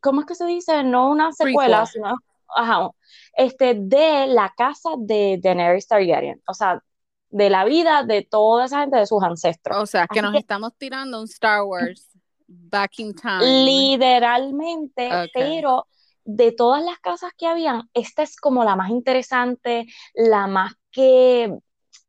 ¿cómo 0.00 0.22
es 0.22 0.26
que 0.26 0.34
se 0.34 0.46
dice? 0.46 0.82
No 0.82 1.08
una 1.08 1.30
secuela, 1.30 1.84
Prequel. 1.84 2.02
sino, 2.02 2.16
ajá, 2.54 2.90
este, 3.36 3.74
de 3.74 4.26
la 4.28 4.52
casa 4.56 4.90
de 4.98 5.38
Daenerys 5.42 5.86
Targaryen, 5.86 6.42
o 6.46 6.54
sea, 6.54 6.82
de 7.30 7.48
la 7.50 7.64
vida 7.64 8.02
de 8.04 8.22
toda 8.22 8.66
esa 8.66 8.80
gente, 8.80 8.98
de 8.98 9.06
sus 9.06 9.22
ancestros. 9.22 9.78
O 9.78 9.86
sea, 9.86 10.06
que 10.06 10.18
Así 10.18 10.22
nos 10.22 10.32
que- 10.32 10.38
estamos 10.38 10.72
tirando 10.76 11.18
un 11.20 11.24
Star 11.24 11.62
Wars 11.64 12.08
back 12.46 12.98
in 12.98 13.14
time. 13.14 13.64
Literalmente, 13.64 15.08
pero 15.32 15.86
de 16.24 16.52
todas 16.52 16.84
las 16.84 16.98
casas 16.98 17.32
que 17.36 17.46
habían, 17.46 17.88
esta 17.94 18.22
es 18.22 18.36
como 18.36 18.64
la 18.64 18.76
más 18.76 18.90
interesante, 18.90 19.86
la 20.14 20.46
más 20.46 20.74
que 20.90 21.52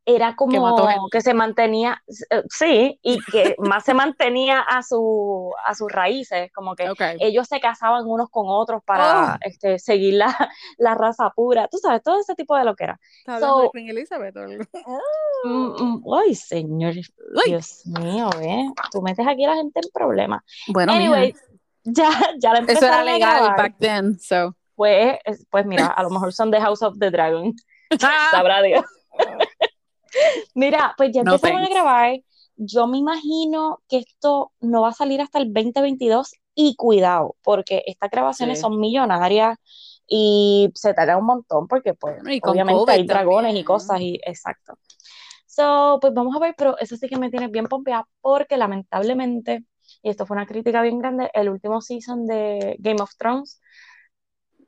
era 0.05 0.35
como 0.35 0.75
que 1.11 1.21
se 1.21 1.33
mantenía, 1.33 2.03
eh, 2.29 2.43
sí, 2.49 2.99
y 3.01 3.19
que 3.31 3.55
más 3.59 3.85
se 3.85 3.93
mantenía 3.93 4.59
a 4.59 4.83
su 4.83 5.51
a 5.65 5.73
sus 5.75 5.89
raíces, 5.91 6.51
como 6.53 6.75
que 6.75 6.91
ellos 7.19 7.47
se 7.47 7.59
casaban 7.61 8.05
unos 8.05 8.29
con 8.29 8.45
otros 8.49 8.83
para 8.83 9.35
Oh. 9.35 9.37
este, 9.41 9.79
seguir 9.79 10.15
la, 10.15 10.35
la 10.77 10.93
raza 10.95 11.29
pura, 11.35 11.67
tú 11.69 11.77
sabes, 11.77 12.03
todo 12.03 12.19
ese 12.19 12.35
tipo 12.35 12.55
de 12.57 12.65
lo 12.65 12.75
que 12.75 12.83
era. 12.85 12.99
¿Está 13.19 13.35
hablando 13.35 13.59
de 13.59 13.65
So- 13.67 13.71
Queen 13.71 13.89
Elizabeth 13.89 14.35
o 14.35 14.39
algo? 14.41 14.63
Mm, 15.45 15.73
mm, 15.83 16.03
ay, 16.13 16.35
señor, 16.35 16.93
Dios 17.45 17.81
mío, 17.85 18.29
¿eh? 18.41 18.65
Tú 18.91 19.01
metes 19.01 19.27
aquí 19.27 19.43
a 19.43 19.49
la 19.49 19.55
gente 19.55 19.81
en 19.83 19.89
problemas. 19.93 20.41
Bueno, 20.67 20.93
Anyway, 20.93 21.35
ya, 21.83 22.09
ya 22.39 22.53
la 22.53 22.59
eso 22.59 22.85
era 22.85 23.03
legal 23.03 23.53
back 23.57 23.75
then, 23.79 24.17
so. 24.19 24.55
Pues, 24.75 25.17
es- 25.25 25.45
pues 25.49 25.65
mira, 25.65 25.87
a 25.87 26.01
lo 26.03 26.09
mejor 26.09 26.31
son 26.33 26.49
de 26.49 26.59
House 26.61 26.81
of 26.81 26.97
the 26.99 27.11
Dragon. 27.11 27.53
Sabrá 28.31 28.61
Dios. 28.61 28.85
Mira, 30.55 30.93
pues 30.97 31.11
ya 31.13 31.23
No 31.23 31.35
empezaron 31.35 31.63
a 31.63 31.69
grabar. 31.69 32.19
Yo 32.55 32.87
me 32.87 32.97
imagino 32.99 33.81
que 33.89 33.97
esto 33.97 34.51
no 34.59 34.81
va 34.81 34.89
a 34.89 34.93
salir 34.93 35.21
hasta 35.21 35.39
el 35.39 35.51
2022 35.51 36.33
y 36.55 36.75
cuidado, 36.75 37.35
porque 37.41 37.83
estas 37.87 38.11
grabaciones 38.11 38.59
Sí. 38.59 38.61
son 38.61 38.79
millonarias 38.79 39.57
y 40.07 40.69
se 40.75 40.93
tarda 40.93 41.17
un 41.17 41.25
montón 41.25 41.67
porque 41.67 41.93
pues 41.93 42.21
Bueno, 42.21 42.39
obviamente 42.43 42.79
COVID 42.79 42.89
hay 42.93 43.07
dragones 43.07 43.55
y 43.55 43.63
cosas 43.63 44.01
y 44.01 44.19
exacto. 44.25 44.77
So, 45.47 45.99
pues 46.01 46.13
vamos 46.13 46.35
a 46.35 46.39
ver, 46.39 46.55
pero 46.57 46.77
eso 46.79 46.95
sí 46.95 47.07
que 47.07 47.17
me 47.17 47.29
tiene 47.29 47.47
bien 47.47 47.67
pompeada 47.67 48.07
porque 48.21 48.57
lamentablemente, 48.57 49.65
y 50.01 50.09
esto 50.09 50.25
fue 50.25 50.35
una 50.35 50.47
crítica 50.47 50.81
bien 50.81 50.99
grande, 50.99 51.29
el 51.33 51.49
último 51.49 51.79
season 51.81 52.25
de 52.25 52.75
Game 52.79 53.01
of 53.01 53.11
Thrones 53.17 53.59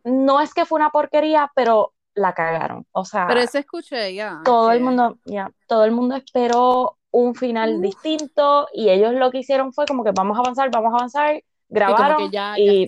no 0.04 0.40
es 0.40 0.54
que 0.54 0.66
fue 0.66 0.78
una 0.78 0.92
porquería, 0.92 1.52
pero 1.56 1.95
la 2.16 2.34
cagaron. 2.34 2.86
O 2.92 3.06
sea, 3.06 3.28
Pero 3.28 3.42
eso 3.42 3.58
escuché 3.60 4.14
ya. 4.16 4.42
todo 4.44 4.72
el 4.72 4.82
mundo, 4.82 5.20
ya, 5.26 5.52
todo 5.68 5.86
el 5.86 5.92
mundo 5.92 6.16
esperó 6.16 6.98
un 7.12 7.36
final 7.36 7.76
Uf. 7.76 7.82
distinto 7.82 8.68
y 8.74 8.90
ellos 8.90 9.14
lo 9.14 9.32
que 9.32 9.40
hicieron 9.40 9.72
fue 9.74 9.86
como 9.86 10.04
que 10.04 10.12
vamos 10.12 10.38
a 10.38 10.42
avanzar, 10.42 10.70
vamos 10.72 10.94
a 10.94 10.98
avanzar, 10.98 11.36
Sí, 11.36 11.44
grabaron 11.70 12.18
que 12.18 12.30
ya, 12.36 12.54
y. 12.58 12.86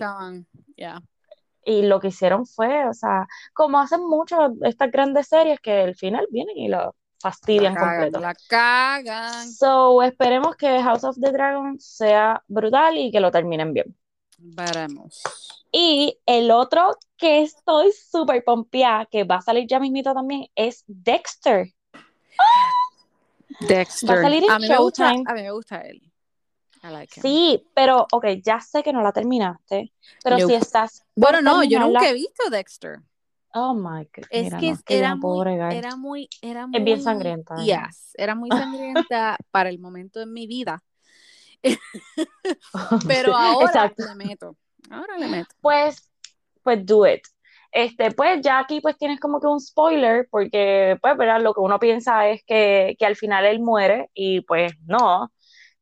Ya. 0.76 1.02
y 1.64 1.82
lo 1.82 2.00
que 2.00 2.08
hicieron 2.08 2.46
fue, 2.46 2.86
o 2.88 2.94
sea, 2.94 3.26
como 3.52 3.78
hacen 3.80 4.06
mucho 4.06 4.36
estas 4.62 4.90
grandes 4.90 5.28
series 5.28 5.60
que 5.60 5.82
al 5.82 5.94
final 5.94 6.26
vienen 6.30 6.56
y 6.56 6.68
lo 6.68 6.78
La 6.78 6.92
fastidian 7.20 7.74
cagan, 7.74 7.88
completo. 7.90 8.20
la 8.20 8.34
cagan. 8.48 9.50
So, 9.50 10.02
esperemos 10.02 10.56
que 10.56 10.80
House 10.82 11.04
of 11.04 11.16
the 11.20 11.32
Dragon 11.32 11.78
sea 11.80 12.42
brutal 12.48 12.96
y 12.96 13.10
que 13.10 13.20
lo 13.20 13.30
terminen 13.30 13.72
bien. 13.74 13.94
Veremos. 14.38 15.22
Y 15.72 16.18
el 16.24 16.50
otro 16.50 16.96
que 17.16 17.42
estoy 17.42 17.92
súper 17.92 18.44
pompeada, 18.44 19.06
que 19.06 19.24
va 19.24 19.36
a 19.36 19.42
salir 19.42 19.66
ya 19.68 19.80
mismito 19.80 20.14
también, 20.14 20.46
es 20.54 20.84
Dexter. 20.86 21.74
Dexter. 23.60 24.08
Va 24.08 24.14
a 24.14 24.22
salir 24.22 24.44
en 24.44 24.50
a 24.50 24.58
mí 24.58 24.68
me 24.68 24.78
gusta, 24.78 25.04
Showtime. 25.10 25.24
a 25.26 25.34
mí 25.34 25.42
me 25.42 25.50
gusta 25.50 25.80
él. 25.80 26.02
I 26.84 26.88
like 26.90 27.18
him. 27.18 27.22
Sí, 27.22 27.66
pero, 27.74 28.06
ok, 28.12 28.26
ya 28.42 28.60
sé 28.60 28.82
que 28.84 28.92
no 28.92 29.02
la 29.02 29.12
terminaste, 29.12 29.92
pero 30.22 30.46
si 30.46 30.54
estás 30.54 31.04
Bueno, 31.16 31.42
no, 31.42 31.64
yo 31.64 31.80
nunca 31.80 32.08
he 32.08 32.14
visto 32.14 32.48
Dexter. 32.50 33.00
Oh 33.54 33.74
my 33.74 34.04
God, 34.04 34.26
Es 34.30 34.44
mira, 34.44 34.58
que 34.58 34.66
no, 34.66 34.72
es 34.74 34.82
que 34.82 34.94
yo 34.94 35.00
era, 35.00 35.16
muy, 35.16 35.48
era 35.72 35.96
muy, 35.96 36.28
era 36.42 36.66
muy, 36.66 36.78
Es 36.78 36.84
bien 36.84 37.02
sangrienta. 37.02 37.56
Yes, 37.56 38.12
era 38.14 38.34
muy 38.34 38.50
sangrienta 38.50 39.36
para 39.50 39.70
el 39.70 39.78
momento 39.78 40.20
de 40.20 40.26
mi 40.26 40.46
vida. 40.46 40.82
Pero 43.08 43.36
ahora 43.36 43.92
le 43.96 44.14
meto. 44.14 44.56
Ahora 44.90 45.18
le 45.18 45.28
meto. 45.28 45.54
Pues, 45.60 46.10
pues 46.62 46.84
do 46.84 47.06
it. 47.06 47.22
Este, 47.70 48.10
pues 48.12 48.40
ya 48.40 48.60
aquí 48.60 48.80
pues 48.80 48.96
tienes 48.96 49.20
como 49.20 49.40
que 49.40 49.46
un 49.46 49.60
spoiler, 49.60 50.26
porque 50.30 50.96
pues, 51.02 51.16
¿verdad? 51.16 51.40
Lo 51.40 51.52
que 51.52 51.60
uno 51.60 51.78
piensa 51.78 52.28
es 52.28 52.42
que, 52.46 52.96
que 52.98 53.06
al 53.06 53.16
final 53.16 53.44
él 53.44 53.60
muere 53.60 54.10
y 54.14 54.40
pues 54.42 54.72
no. 54.86 55.30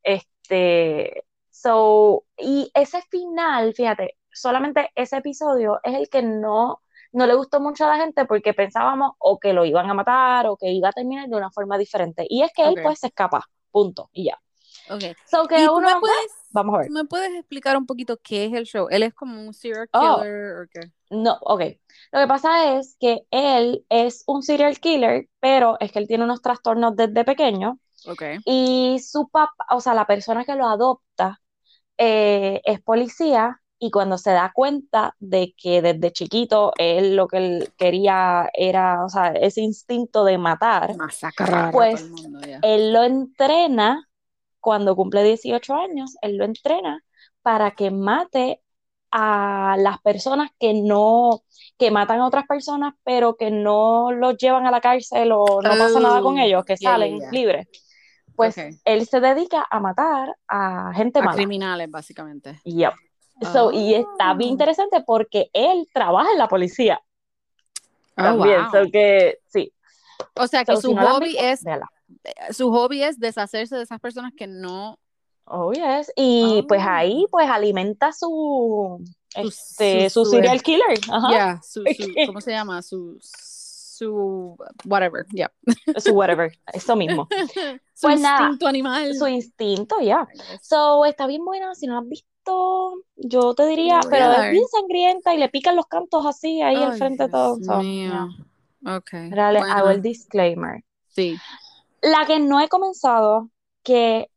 Este, 0.02 1.24
so, 1.50 2.24
y 2.36 2.70
ese 2.74 3.02
final, 3.10 3.72
fíjate, 3.74 4.16
solamente 4.32 4.90
ese 4.94 5.18
episodio 5.18 5.80
es 5.84 5.94
el 5.94 6.08
que 6.08 6.22
no, 6.22 6.82
no 7.12 7.26
le 7.26 7.34
gustó 7.34 7.60
mucho 7.60 7.84
a 7.84 7.88
la 7.88 7.96
gente 7.96 8.24
porque 8.26 8.54
pensábamos 8.54 9.12
o 9.18 9.38
que 9.38 9.52
lo 9.52 9.64
iban 9.64 9.88
a 9.88 9.94
matar 9.94 10.46
o 10.48 10.56
que 10.56 10.70
iba 10.70 10.88
a 10.90 10.92
terminar 10.92 11.28
de 11.28 11.36
una 11.36 11.50
forma 11.50 11.78
diferente. 11.78 12.26
Y 12.28 12.42
es 12.42 12.52
que 12.52 12.64
él 12.64 12.74
pues 12.82 13.00
se 13.00 13.08
escapa, 13.08 13.44
punto, 13.70 14.10
y 14.12 14.26
ya. 14.26 14.38
Okay. 14.88 15.14
So 15.26 15.46
que 15.46 15.62
¿Y 15.62 15.66
tú 15.66 15.74
uno, 15.76 15.94
me, 15.94 16.00
puedes, 16.00 16.32
vamos 16.50 16.74
a 16.76 16.78
ver. 16.78 16.90
me 16.90 17.04
puedes 17.04 17.34
explicar 17.34 17.76
un 17.76 17.86
poquito 17.86 18.18
qué 18.22 18.46
es 18.46 18.52
el 18.52 18.64
show? 18.64 18.86
¿Él 18.90 19.02
es 19.02 19.14
como 19.14 19.40
un 19.46 19.52
serial 19.54 19.88
Oh. 19.92 20.18
killer 20.20 20.56
o 20.62 20.66
qué? 20.72 20.90
No, 21.10 21.38
ok. 21.40 21.62
Lo 22.12 22.20
que 22.20 22.26
pasa 22.28 22.78
es 22.78 22.96
que 23.00 23.22
él 23.30 23.84
es 23.88 24.22
un 24.26 24.42
serial 24.42 24.78
killer, 24.78 25.28
pero 25.40 25.76
es 25.80 25.92
que 25.92 25.98
él 25.98 26.06
tiene 26.08 26.24
unos 26.24 26.42
trastornos 26.42 26.94
desde 26.96 27.24
pequeño 27.24 27.78
Ok. 28.06 28.22
y 28.44 28.98
su 29.00 29.28
papá, 29.28 29.52
o 29.70 29.80
sea, 29.80 29.94
la 29.94 30.06
persona 30.06 30.44
que 30.44 30.54
lo 30.54 30.66
adopta 30.68 31.40
eh, 31.98 32.60
es 32.64 32.80
policía 32.82 33.60
y 33.78 33.90
cuando 33.90 34.16
se 34.18 34.30
da 34.30 34.52
cuenta 34.54 35.14
de 35.18 35.54
que 35.56 35.82
desde 35.82 36.10
chiquito 36.12 36.72
él 36.78 37.14
lo 37.16 37.28
que 37.28 37.36
él 37.38 37.72
quería 37.76 38.48
era, 38.54 39.04
o 39.04 39.08
sea, 39.08 39.28
ese 39.32 39.60
instinto 39.60 40.24
de 40.24 40.38
matar, 40.38 40.96
Masacrar 40.96 41.72
Pues, 41.72 41.94
a 42.02 42.06
todo 42.06 42.16
el 42.16 42.22
mundo 42.22 42.40
ya. 42.46 42.58
él 42.62 42.92
lo 42.92 43.02
entrena 43.02 44.05
cuando 44.66 44.96
cumple 44.96 45.22
18 45.22 45.74
años, 45.76 46.16
él 46.22 46.38
lo 46.38 46.44
entrena 46.44 47.00
para 47.40 47.70
que 47.70 47.92
mate 47.92 48.60
a 49.12 49.76
las 49.78 50.00
personas 50.00 50.50
que 50.58 50.74
no, 50.74 51.42
que 51.78 51.92
matan 51.92 52.18
a 52.18 52.26
otras 52.26 52.48
personas, 52.48 52.94
pero 53.04 53.36
que 53.36 53.52
no 53.52 54.10
los 54.10 54.36
llevan 54.36 54.66
a 54.66 54.72
la 54.72 54.80
cárcel 54.80 55.30
o 55.30 55.62
no 55.62 55.70
pasa 55.78 56.00
nada 56.00 56.20
con 56.20 56.36
Oh, 56.36 56.42
ellos, 56.42 56.64
que 56.64 56.76
salen 56.76 57.20
libres. 57.30 57.68
Pues 58.34 58.56
él 58.84 59.06
se 59.06 59.20
dedica 59.20 59.64
a 59.70 59.78
matar 59.78 60.34
a 60.48 60.92
gente 60.94 61.20
A 61.20 61.22
mala. 61.22 61.36
criminales, 61.36 61.88
básicamente. 61.88 62.60
Yep. 62.64 62.92
So, 63.52 63.70
y 63.70 63.94
está 63.94 64.34
bien 64.34 64.50
Oh. 64.50 64.52
interesante 64.54 65.00
porque 65.06 65.48
él 65.52 65.86
trabaja 65.94 66.32
en 66.32 66.38
la 66.38 66.48
policía 66.48 67.00
Oh, 68.18 68.22
también. 68.24 68.62
wow. 68.64 68.70
So 68.72 68.90
que 68.90 69.38
sí. 69.46 69.72
O 70.34 70.46
sea 70.48 70.64
que 70.64 70.74
So, 70.74 70.80
su 70.82 70.88
si 70.88 70.94
no 70.94 71.06
hobby 71.06 71.26
visto, 71.28 71.44
es 71.44 71.62
véala. 71.62 71.86
Su 72.52 72.70
hobby 72.70 73.02
es 73.02 73.18
deshacerse 73.18 73.76
de 73.76 73.82
esas 73.82 74.00
personas 74.00 74.32
que 74.36 74.46
no 74.46 74.98
Oh, 75.48 75.72
yes. 75.72 76.10
Y 76.16 76.64
pues 76.66 76.80
Ah. 76.82 76.96
ahí 76.96 77.24
pues 77.30 77.48
alimenta 77.48 78.12
su, 78.12 78.98
Su- 79.32 79.40
este, 79.48 80.10
su- 80.10 80.24
su 80.24 80.30
serial 80.32 80.60
killer. 80.60 80.98
Ajá. 81.08 81.30
ya 81.30 81.60
su, 81.62 81.84
su- 81.84 81.84
¿cómo 82.26 82.40
se 82.40 82.50
llama? 82.50 82.82
Su 82.82 83.16
su 83.20 84.56
whatever, 84.84 85.24
yeah. 85.32 85.50
Su 85.98 86.12
whatever, 86.14 86.52
eso 86.72 86.96
mismo. 86.96 87.28
su 87.94 88.08
Pues 88.08 88.20
nada, 88.20 88.40
instinto 88.40 88.66
animal. 88.66 89.14
Su 89.14 89.26
instinto, 89.28 90.00
ya. 90.00 90.26
So, 90.60 91.04
está 91.04 91.26
bien 91.28 91.44
buena, 91.44 91.74
si 91.76 91.86
no 91.86 91.94
la 91.94 92.00
has 92.00 92.08
visto, 92.08 92.94
yo 93.14 93.54
te 93.54 93.66
diría, 93.66 94.00
pero 94.10 94.32
es 94.32 94.50
bien 94.50 94.64
sangrienta 94.68 95.32
y 95.32 95.38
le 95.38 95.48
pican 95.48 95.76
los 95.76 95.86
cantos 95.86 96.26
así 96.26 96.60
ahí 96.60 96.74
al 96.76 96.98
frente 96.98 97.22
de 97.22 97.28
todo. 97.30 97.56
So, 97.62 97.80
yeah. 97.82 98.26
Ok. 98.84 99.12
Dale, 99.30 99.60
bueno, 99.60 99.74
hago 99.74 99.90
el 99.90 100.02
disclaimer. 100.02 100.82
sí. 101.08 101.36
La 102.02 102.24
que 102.26 102.38
no 102.38 102.60
he 102.60 102.68
comenzado, 102.68 103.50
que 103.82 104.30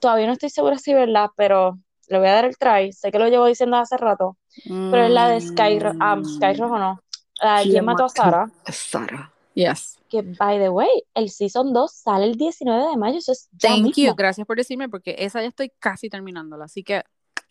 todavía 0.00 0.26
no 0.26 0.32
estoy 0.34 0.50
segura 0.50 0.78
si 0.78 0.94
verla, 0.94 1.32
pero 1.36 1.78
le 2.08 2.18
voy 2.18 2.28
a 2.28 2.32
dar 2.34 2.44
el 2.44 2.56
try. 2.58 2.92
Sé 2.92 3.10
que 3.10 3.18
lo 3.18 3.28
llevo 3.28 3.46
diciendo 3.46 3.76
hace 3.76 3.96
rato, 3.96 4.36
pero 4.64 5.04
es 5.04 5.10
la 5.10 5.28
de 5.28 5.40
Sky, 5.40 5.78
Ro- 5.78 5.92
um, 5.92 6.24
Sky 6.24 6.54
Rojo, 6.54 6.78
no. 6.78 7.00
La 7.42 7.60
de 7.60 7.70
¿Quién 7.70 7.84
mató 7.84 8.04
a 8.04 8.08
Sara? 8.08 8.50
Sara. 8.70 9.32
Yes. 9.54 9.98
Que, 10.08 10.22
by 10.22 10.58
the 10.58 10.68
way, 10.68 10.88
el 11.14 11.30
Season 11.30 11.72
2 11.72 11.92
sale 11.92 12.26
el 12.26 12.36
19 12.36 12.90
de 12.90 12.96
mayo, 12.96 13.18
eso 13.18 13.32
es 13.32 13.48
ya 13.52 13.70
Thank 13.70 13.94
you. 13.96 14.14
Gracias 14.14 14.46
por 14.46 14.56
decirme 14.56 14.88
porque 14.88 15.16
esa 15.18 15.40
ya 15.40 15.48
estoy 15.48 15.70
casi 15.78 16.08
terminándola. 16.08 16.66
Así 16.66 16.82
que, 16.82 17.02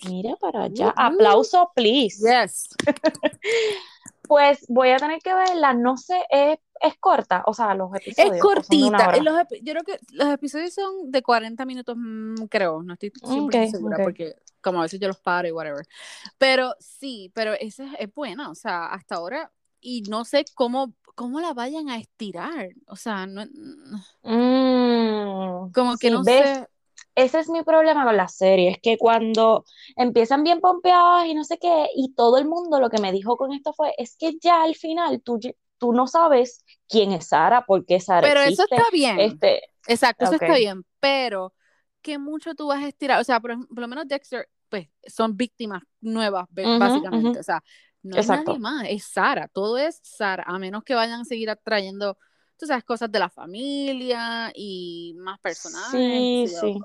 Mira 0.05 0.35
para 0.39 0.63
allá. 0.63 0.93
Aplauso, 0.95 1.71
please. 1.75 2.19
yes. 2.21 2.69
Pues 4.29 4.65
voy 4.69 4.91
a 4.91 4.99
tener 4.99 5.19
que 5.21 5.33
verla, 5.33 5.73
no 5.73 5.97
sé, 5.97 6.23
es, 6.29 6.59
es 6.81 6.95
corta, 6.99 7.43
o 7.47 7.53
sea, 7.53 7.73
los 7.75 7.93
episodios. 7.95 8.47
Es 8.59 8.69
una 8.69 8.99
cortita. 9.01 9.17
y 9.17 9.21
los 9.21 9.35
yo 9.63 9.73
creo 9.73 9.83
que 9.83 9.99
los 10.13 10.29
episodios 10.29 10.73
son 10.73 11.11
de 11.11 11.23
40 11.23 11.65
minutos, 11.65 11.95
mm, 11.97 12.45
creo. 12.49 12.83
No 12.83 12.93
estoy 12.93 13.11
100% 13.23 13.67
Ok, 13.67 13.71
segura 13.71 13.99
porque 13.99 14.35
como 14.61 14.79
a 14.79 14.83
veces 14.83 14.99
yo 14.99 15.07
los 15.07 15.19
paro 15.19 15.47
y 15.47 15.51
whatever. 15.51 15.85
Pero 16.37 16.75
sí, 16.79 17.31
pero 17.33 17.53
esa 17.53 17.85
es, 17.85 17.91
es 17.99 18.13
buena, 18.13 18.51
o 18.51 18.55
sea, 18.55 18.87
hasta 18.87 19.15
ahora. 19.15 19.51
Y 19.81 20.03
no 20.03 20.25
sé 20.25 20.45
cómo, 20.55 20.93
cómo 21.15 21.41
la 21.41 21.53
vayan 21.53 21.89
a 21.89 21.97
estirar. 21.97 22.69
O 22.87 22.95
sea, 22.97 23.25
no, 23.27 23.45
Mm, 24.23 25.71
como 25.73 25.97
que 25.97 26.09
sí, 26.09 26.11
no 26.11 26.23
¿ves? 26.23 26.59
sé. 26.59 26.68
Ese 27.19 27.39
es 27.39 27.49
mi 27.49 27.63
problema 27.63 28.05
con 28.05 28.15
las 28.15 28.37
series, 28.37 28.77
que 28.81 28.97
cuando 28.97 29.65
empiezan 29.97 30.41
bien 30.43 30.61
pompeadas 30.61 31.25
y 31.25 31.33
no 31.33 31.43
sé 31.43 31.57
qué, 31.57 31.87
y 31.93 32.13
todo 32.13 32.37
el 32.37 32.45
mundo 32.45 32.79
lo 32.79 32.89
que 32.89 33.01
me 33.01 33.11
dijo 33.11 33.35
con 33.35 33.51
esto 33.51 33.73
fue, 33.73 33.93
es 33.97 34.15
que 34.15 34.37
ya 34.39 34.63
al 34.63 34.73
final 34.73 35.21
tú, 35.21 35.37
no 35.91 36.07
sabes 36.07 36.63
quién 36.87 37.11
es 37.11 37.27
Sara, 37.27 37.65
por 37.65 37.85
qué 37.85 37.99
Sara 37.99 38.25
Pero 38.25 38.39
eso 38.39 38.63
está 38.63 38.89
bien. 38.93 39.19
este, 39.19 39.63
Exacto, 39.87 40.23
eso 40.23 40.35
está 40.35 40.55
bien. 40.55 40.85
Pero, 41.01 41.53
¿qué 42.01 42.17
mucho 42.17 42.55
tú 42.55 42.67
vas 42.67 42.81
a 42.81 42.87
estirar? 42.87 43.19
O 43.19 43.23
sea, 43.25 43.41
por, 43.41 43.67
por 43.67 43.79
lo 43.79 43.87
menos 43.89 44.07
Dexter, 44.07 44.47
pues, 44.69 44.87
son 45.05 45.35
víctimas 45.35 45.83
nuevas, 45.99 46.45
básicamente. 46.49 47.39
O 47.39 47.43
sea, 47.43 47.61
no 48.01 48.15
Exacto. 48.15 48.51
nadie 48.51 48.59
más, 48.59 48.85
es 48.87 49.03
Sara, 49.03 49.49
todo 49.49 49.77
es 49.77 49.99
Sara, 50.03 50.45
a 50.47 50.57
menos 50.57 50.85
que 50.85 50.95
vayan 50.95 51.19
a 51.19 51.25
seguir 51.25 51.49
atrayendo, 51.49 52.17
tú 52.55 52.65
sabes, 52.65 52.85
cosas 52.85 53.11
de 53.11 53.19
la 53.19 53.29
familia 53.29 54.53
y 54.55 55.15
más 55.17 55.37
personajes, 55.39 55.91
Sí, 55.91 56.47
sí. 56.47 56.79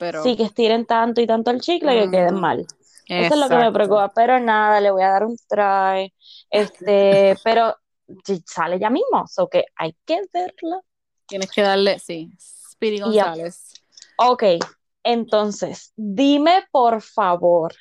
Pero... 0.00 0.22
Sí, 0.22 0.34
que 0.34 0.44
estiren 0.44 0.86
tanto 0.86 1.20
y 1.20 1.26
tanto 1.26 1.50
el 1.50 1.60
chicle 1.60 2.00
que 2.00 2.10
queden 2.10 2.40
mal. 2.40 2.66
Eso 3.06 3.34
es 3.34 3.40
lo 3.40 3.48
que 3.48 3.56
me 3.56 3.70
preocupa, 3.70 4.10
pero 4.14 4.40
nada, 4.40 4.80
le 4.80 4.90
voy 4.90 5.02
a 5.02 5.10
dar 5.10 5.24
un 5.24 5.36
try. 5.46 6.12
Este, 6.48 7.36
pero 7.44 7.76
sí, 8.24 8.42
sale 8.46 8.78
ya 8.78 8.88
mismo, 8.88 9.26
so 9.26 9.46
que 9.48 9.66
hay 9.76 9.94
que 10.06 10.22
verla. 10.32 10.80
Tienes 11.26 11.50
que 11.50 11.62
darle, 11.62 11.98
sí, 11.98 12.30
Speedy. 12.40 13.00
González. 13.00 13.74
Ok, 14.16 14.44
entonces, 15.02 15.92
dime 15.96 16.64
por 16.70 17.02
favor, 17.02 17.74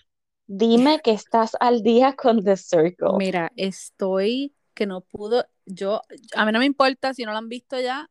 dime 0.45 0.99
que 0.99 1.11
estás 1.11 1.55
al 1.59 1.83
día 1.83 2.15
con 2.15 2.43
The 2.43 2.57
Circle. 2.57 3.13
Mira, 3.17 3.51
estoy 3.55 4.53
que 4.73 4.85
no 4.85 5.01
pudo, 5.01 5.45
yo, 5.65 6.01
a 6.35 6.45
mí 6.45 6.51
no 6.51 6.59
me 6.59 6.65
importa 6.65 7.13
si 7.13 7.23
no 7.23 7.31
lo 7.31 7.37
han 7.37 7.49
visto 7.49 7.79
ya, 7.79 8.09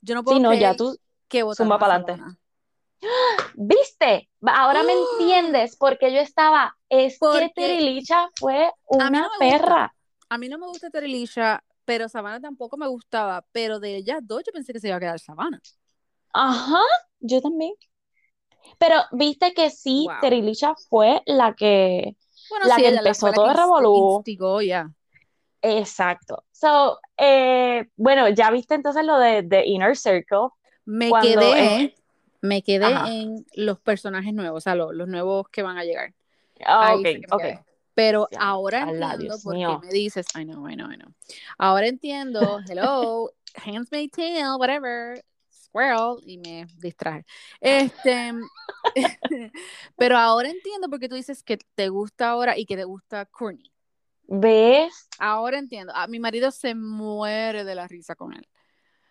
yo 0.00 0.14
no 0.14 0.24
puedo 0.24 0.38
Si 0.38 0.42
no, 0.42 0.54
ya 0.54 0.74
tú, 0.74 0.98
que 1.28 1.42
votaron 1.42 1.66
zumba 1.66 1.76
a 1.76 1.78
pa'lante. 1.78 2.12
Savannah. 2.16 2.39
¿Viste? 3.54 4.28
Ahora 4.46 4.82
me 4.82 4.92
entiendes 5.18 5.76
porque 5.76 6.12
yo 6.12 6.20
estaba, 6.20 6.76
es 6.88 7.14
que 7.14 7.18
Porque 7.18 7.48
Tirilicha 7.54 8.28
fue 8.38 8.70
una 8.88 9.22
no 9.22 9.28
perra. 9.38 9.94
a 10.28 10.38
mí 10.38 10.48
no 10.48 10.58
me 10.58 10.66
gusta 10.66 10.90
Terelisha, 10.90 11.62
pero 11.84 12.08
Savannah 12.08 12.40
tampoco 12.40 12.76
me 12.76 12.86
gustaba, 12.88 13.44
pero 13.52 13.80
de 13.80 13.96
ellas 13.96 14.20
dos 14.22 14.42
yo 14.46 14.52
pensé 14.52 14.72
que 14.72 14.80
se 14.80 14.88
iba 14.88 14.96
a 14.96 15.00
quedar 15.00 15.18
Savannah. 15.20 15.60
Ajá, 16.32 16.80
yo 17.20 17.40
también. 17.40 17.72
Pero 18.78 18.96
viste 19.12 19.52
que 19.54 19.70
sí, 19.70 20.06
Wow. 20.06 20.20
Tirilicha 20.20 20.74
fue 20.88 21.22
la 21.26 21.54
que, 21.54 22.16
Bueno, 22.48 22.66
la 22.66 22.76
sí, 22.76 22.82
que 22.82 22.88
empezó 22.88 23.26
la 23.26 23.32
todo 23.32 23.50
el 23.50 23.56
revolú. 23.56 24.22
ya. 24.62 24.90
Exacto. 25.62 26.44
So, 26.52 26.98
eh, 27.16 27.86
bueno, 27.96 28.28
ya 28.30 28.50
viste 28.50 28.74
entonces 28.74 29.04
lo 29.04 29.18
de, 29.18 29.42
de 29.42 29.66
Inner 29.66 29.96
Circle, 29.96 30.48
Me 30.84 31.10
cuando 31.10 31.28
quedé, 31.40 31.94
me 32.40 32.62
quedé 32.62 32.86
Ajá. 32.86 33.08
en 33.10 33.46
los 33.54 33.80
personajes 33.80 34.32
nuevos, 34.32 34.58
o 34.58 34.60
sea, 34.60 34.74
lo- 34.74 34.92
los, 34.92 35.08
nuevos 35.08 35.48
que 35.48 35.62
van 35.62 35.78
a 35.78 35.84
llegar. 35.84 36.14
Ah, 36.64 36.94
ok, 36.94 37.06
ok. 37.30 37.40
quedé. 37.40 37.64
Pero 37.94 38.28
ahora 38.38 38.82
entiendo 38.82 39.18
Dios 39.18 39.42
por 39.42 39.54
qué 39.54 39.86
me 39.86 39.92
dices, 39.92 40.26
I 40.34 40.44
know, 40.44 40.68
I 40.68 40.74
know, 40.74 40.90
I 40.90 40.96
know. 40.96 41.12
Ahora 41.58 41.86
entiendo, 41.86 42.60
hello, 42.68 43.30
Handmaid's 43.54 44.12
Tale, 44.12 44.56
whatever, 44.56 45.22
squirrel, 45.52 46.16
y 46.24 46.38
me 46.38 46.66
distraje. 46.78 47.24
Este, 47.60 48.32
pero 49.98 50.16
ahora 50.16 50.48
entiendo 50.48 50.88
por 50.88 50.98
qué 50.98 51.08
tú 51.08 51.16
dices 51.16 51.42
que 51.42 51.58
te 51.74 51.88
gusta 51.88 52.30
ahora 52.30 52.56
y 52.56 52.64
que 52.64 52.76
te 52.76 52.84
gusta 52.84 53.26
Courtney. 53.26 53.70
¿Ves? 54.32 55.08
Ahora 55.18 55.58
entiendo. 55.58 55.92
A 55.94 56.06
mi 56.06 56.20
marido 56.20 56.52
se 56.52 56.74
muere 56.74 57.64
de 57.64 57.74
la 57.74 57.88
risa 57.88 58.14
con 58.14 58.32
él. 58.32 58.48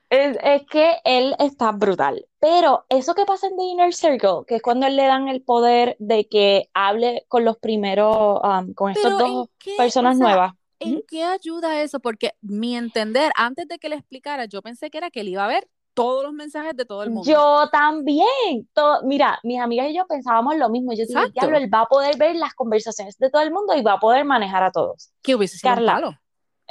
Es, 0.09 0.37
es 0.41 0.65
que 0.65 0.97
él 1.03 1.35
está 1.39 1.71
brutal. 1.71 2.25
Pero 2.39 2.85
eso 2.89 3.13
que 3.13 3.25
pasa 3.25 3.47
en 3.47 3.57
The 3.57 3.63
Inner 3.63 3.93
Circle, 3.93 4.45
que 4.47 4.55
es 4.55 4.61
cuando 4.61 4.87
él 4.87 4.95
le 4.95 5.05
dan 5.05 5.27
el 5.27 5.41
poder 5.41 5.95
de 5.99 6.27
que 6.27 6.69
hable 6.73 7.25
con 7.27 7.45
los 7.45 7.57
primeros, 7.57 8.39
um, 8.43 8.73
con 8.73 8.91
estos 8.91 9.03
Pero 9.03 9.25
¿en 9.25 9.33
dos 9.33 9.49
qué, 9.59 9.73
o 9.73 9.77
personas 9.77 10.17
sea, 10.17 10.25
nuevas. 10.25 10.53
¿en 10.79 10.95
Ujú. 10.95 11.05
qué 11.07 11.23
ayuda 11.23 11.81
eso? 11.81 11.99
Porque 11.99 12.33
mi 12.41 12.75
entender, 12.75 13.31
antes 13.35 13.67
de 13.67 13.77
que 13.77 13.89
le 13.89 13.95
explicara, 13.95 14.45
yo 14.45 14.61
pensé 14.61 14.89
que 14.89 14.97
era 14.97 15.11
que 15.11 15.21
él 15.21 15.29
iba 15.29 15.45
a 15.45 15.47
ver 15.47 15.67
todos 15.93 16.23
los 16.23 16.31
mensajes 16.31 16.75
de 16.77 16.85
todo 16.85 17.03
el 17.03 17.09
mundo. 17.09 17.29
Yo 17.29 17.67
también. 17.71 18.25
Mira, 19.03 19.37
mis 19.43 19.59
amigas 19.59 19.89
y 19.89 19.95
yo 19.95 20.07
pensábamos 20.07 20.55
lo 20.55 20.69
mismo. 20.69 20.93
Yo 20.93 21.05
dije, 21.05 21.29
diablo, 21.33 21.57
él 21.57 21.73
va 21.73 21.81
a 21.81 21.85
poder 21.87 22.17
ver 22.17 22.37
las 22.37 22.53
conversaciones 22.53 23.17
de 23.17 23.29
todo 23.29 23.41
el 23.41 23.51
mundo 23.51 23.75
y 23.75 23.81
va 23.81 23.93
a 23.93 23.99
poder 23.99 24.23
manejar 24.23 24.63
a 24.63 24.71
todos. 24.71 25.11
Que 25.21 25.35
hubiese 25.35 25.57
sido 25.57 25.75
Carla. 25.75 26.21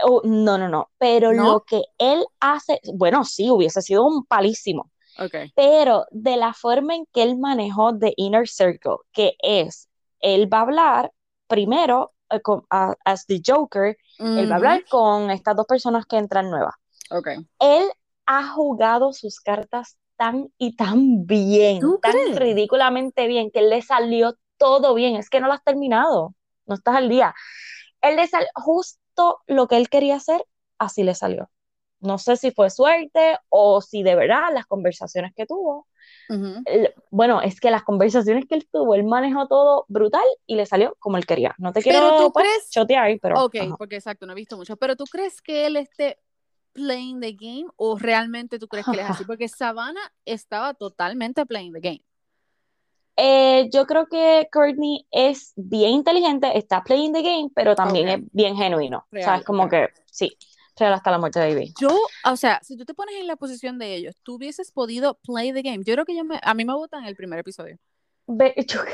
Oh, 0.04 0.20
no, 0.24 0.58
no, 0.58 0.68
no. 0.68 0.90
Pero 0.98 1.32
¿No? 1.32 1.44
lo 1.44 1.64
que 1.64 1.82
él 1.98 2.24
hace, 2.40 2.80
bueno, 2.94 3.24
sí, 3.24 3.50
hubiese 3.50 3.82
sido 3.82 4.06
un 4.06 4.24
palísimo. 4.24 4.90
Ok. 5.18 5.34
Pero 5.56 6.06
de 6.11 6.37
la 6.37 6.54
forma 6.54 6.94
en 6.94 7.06
que 7.12 7.22
él 7.22 7.37
manejó 7.38 7.96
The 7.98 8.14
Inner 8.16 8.48
Circle, 8.48 8.96
que 9.12 9.34
es, 9.40 9.88
él 10.20 10.52
va 10.52 10.58
a 10.58 10.62
hablar 10.62 11.12
primero 11.48 12.12
eh, 12.30 12.40
con, 12.40 12.64
as 12.70 13.26
the 13.26 13.40
Joker, 13.44 13.96
él 14.18 14.50
va 14.50 14.54
a 14.54 14.58
hablar 14.58 14.84
con 14.88 15.30
estas 15.30 15.56
dos 15.56 15.66
personas 15.66 16.06
que 16.06 16.16
entran 16.16 16.50
nuevas. 16.50 16.74
Ok. 17.11 17.28
Él 17.58 17.88
ha 18.26 18.48
jugado 18.48 19.12
sus 19.12 19.40
cartas 19.40 19.96
tan 20.16 20.52
y 20.58 20.76
tan 20.76 21.26
bien, 21.26 21.80
¿Tú 21.80 21.98
tan 22.02 22.12
crees? 22.12 22.37
ridículamente 22.37 23.26
bien, 23.26 23.50
que 23.50 23.62
le 23.62 23.82
salió 23.82 24.37
todo 24.58 24.94
bien. 24.94 25.16
Es 25.16 25.30
que 25.30 25.40
no 25.40 25.46
lo 25.46 25.54
has 25.54 25.64
terminado, 25.64 26.34
no 26.66 26.74
estás 26.74 26.96
al 26.96 27.08
día. 27.08 27.34
Él 28.02 28.16
le 28.16 28.26
salió 28.26 28.48
justo 29.18 29.42
lo 29.46 29.66
que 29.68 29.76
él 29.76 29.88
quería 29.88 30.16
hacer, 30.16 30.44
así 30.78 31.02
le 31.02 31.14
salió. 31.14 31.50
No 32.00 32.18
sé 32.18 32.37
si 32.37 32.50
fue 32.52 32.70
suerte 32.70 33.38
o 33.48 33.81
si 33.81 34.02
de 34.02 34.14
verdad 34.14 34.52
las 34.52 34.66
conversaciones 34.66 35.33
que 35.35 35.46
tuvo. 35.46 35.87
Ujú. 36.31 36.62
el- 36.66 36.93
bueno, 37.11 37.40
es 37.40 37.61
que 37.61 37.70
las 37.70 37.82
conversaciones 37.82 38.45
que 38.47 38.55
él 38.55 38.68
tuvo, 38.70 38.95
él 38.95 39.05
manejó 39.05 39.49
todo 39.49 39.84
brutal 39.88 40.24
y 40.47 40.55
le 40.57 40.66
salió 40.66 40.95
como 40.99 41.16
él 41.16 41.26
quería. 41.26 41.55
No 41.59 41.72
te 41.72 41.82
Pero 41.82 41.93
quiero 42.01 42.16
tú 42.16 42.32
pues, 42.32 42.47
crees, 42.47 42.70
chotear, 42.70 43.18
pero 43.20 43.45
ok, 43.45 43.55
ajá. 43.59 43.76
porque 43.76 43.97
exacto, 43.97 44.26
no 44.26 44.32
he 44.32 44.36
visto 44.36 44.57
mucho, 44.57 44.76
pero 44.76 44.95
tú 44.95 45.05
crees 45.07 45.40
que 45.40 45.66
él 45.66 45.76
esté 45.76 46.18
playing 46.72 47.20
the 47.20 47.32
game 47.32 47.66
o 47.76 47.99
realmente 47.99 48.59
tú 48.59 48.68
crees 48.68 48.84
que 48.86 48.93
él 48.93 49.01
es 49.01 49.11
así? 49.11 49.24
Porque 49.26 49.49
Savannah 49.49 50.12
estaba 50.24 50.74
totalmente 50.74 51.45
playing 51.47 51.72
the 51.72 51.80
game. 51.80 52.05
Eh, 53.21 53.69
yo 53.73 53.87
creo 53.87 54.07
que 54.07 54.49
Courtney 54.53 55.07
es 55.11 55.53
bien 55.57 55.91
inteligente, 55.93 56.57
está 56.57 56.85
playing 56.85 57.12
the 57.12 57.23
game, 57.23 57.51
pero 57.55 57.75
también 57.75 58.09
Ok. 58.09 58.21
es 58.21 58.21
bien 58.33 58.57
genuino. 58.57 59.09
Real, 59.11 59.25
¿Sabes? 59.25 59.45
Como 59.45 59.64
ok. 59.64 59.73
que 59.73 59.89
sí, 60.07 60.39
real 60.77 60.93
hasta 60.95 61.11
la 61.11 61.19
muerte 61.19 61.41
de 61.41 61.55
Baby. 61.55 61.75
Yo, 61.75 61.99
o 62.25 62.37
sea, 62.37 62.61
si 62.62 62.77
tú 62.77 62.85
te 62.85 62.95
pones 62.95 63.16
en 63.16 63.27
la 63.27 63.37
posición 63.37 63.79
de 63.79 63.95
ellos, 63.95 64.16
tú 64.23 64.35
hubieses 64.37 64.73
podido 64.73 65.14
play 65.21 65.53
the 65.53 65.62
game. 65.62 65.85
Yo 65.85 65.95
creo 65.95 66.05
que 66.05 66.16
yo 66.16 66.25
me, 66.25 66.41
a 66.43 66.55
mí 66.55 66.64
me 66.64 66.75
gustan 66.75 67.05
el 67.05 67.16
primer 67.16 67.39
episodio. 67.41 67.79
Ve- 68.29 68.55
yo- 68.69 68.85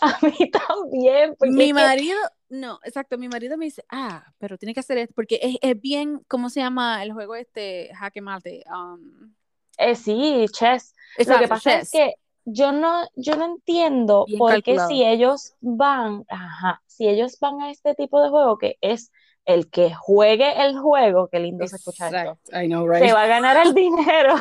a 0.00 0.18
mí 0.22 0.50
también, 0.50 1.36
Mi 1.40 1.72
es 1.72 1.72
que 1.74 1.82
marido, 1.82 2.18
no, 2.50 2.78
exacto, 2.84 3.18
mi 3.18 3.28
marido 3.28 3.56
me 3.58 3.64
dice, 3.64 3.84
ah, 3.90 4.24
pero 4.38 4.56
tiene 4.58 4.74
que 4.74 4.80
hacer 4.80 4.98
esto, 4.98 5.12
porque 5.14 5.40
es, 5.42 5.56
es 5.60 5.80
bien, 5.80 6.20
¿cómo 6.28 6.50
se 6.50 6.60
llama 6.60 7.02
el 7.02 7.12
juego 7.12 7.34
este, 7.34 7.90
jaque 7.94 8.20
mate? 8.20 8.62
Um, 8.72 9.34
eh, 9.78 9.94
sí, 9.94 10.46
chess. 10.52 10.94
Lo 11.24 11.38
que 11.38 11.48
exacto, 11.48 11.48
pasa 11.48 11.74
es 11.74 11.86
chess. 11.86 11.90
que 11.90 12.14
yo 12.44 12.72
no, 12.72 13.04
yo 13.16 13.36
no 13.36 13.44
entiendo 13.44 14.24
Bien 14.26 14.38
por 14.38 14.52
qué 14.54 14.62
calculado. 14.76 14.88
si 14.88 15.04
ellos 15.04 15.54
van, 15.60 16.24
ajá, 16.28 16.82
si 16.86 17.08
ellos 17.08 17.38
van 17.40 17.60
a 17.60 17.70
este 17.70 17.94
tipo 17.94 18.22
de 18.22 18.28
juego 18.30 18.58
que 18.58 18.76
es 18.80 19.10
el 19.44 19.70
que 19.70 19.92
juegue 19.94 20.64
el 20.64 20.78
juego, 20.78 21.28
qué 21.28 21.40
lindo 21.40 21.66
se 21.66 21.76
escucha 21.76 22.06
esto, 22.08 22.38
Exact. 22.44 22.64
I 22.64 22.68
know, 22.68 22.86
right? 22.88 23.04
se 23.04 23.12
va 23.12 23.22
a 23.22 23.26
ganar 23.26 23.56
el 23.66 23.74
dinero, 23.74 24.34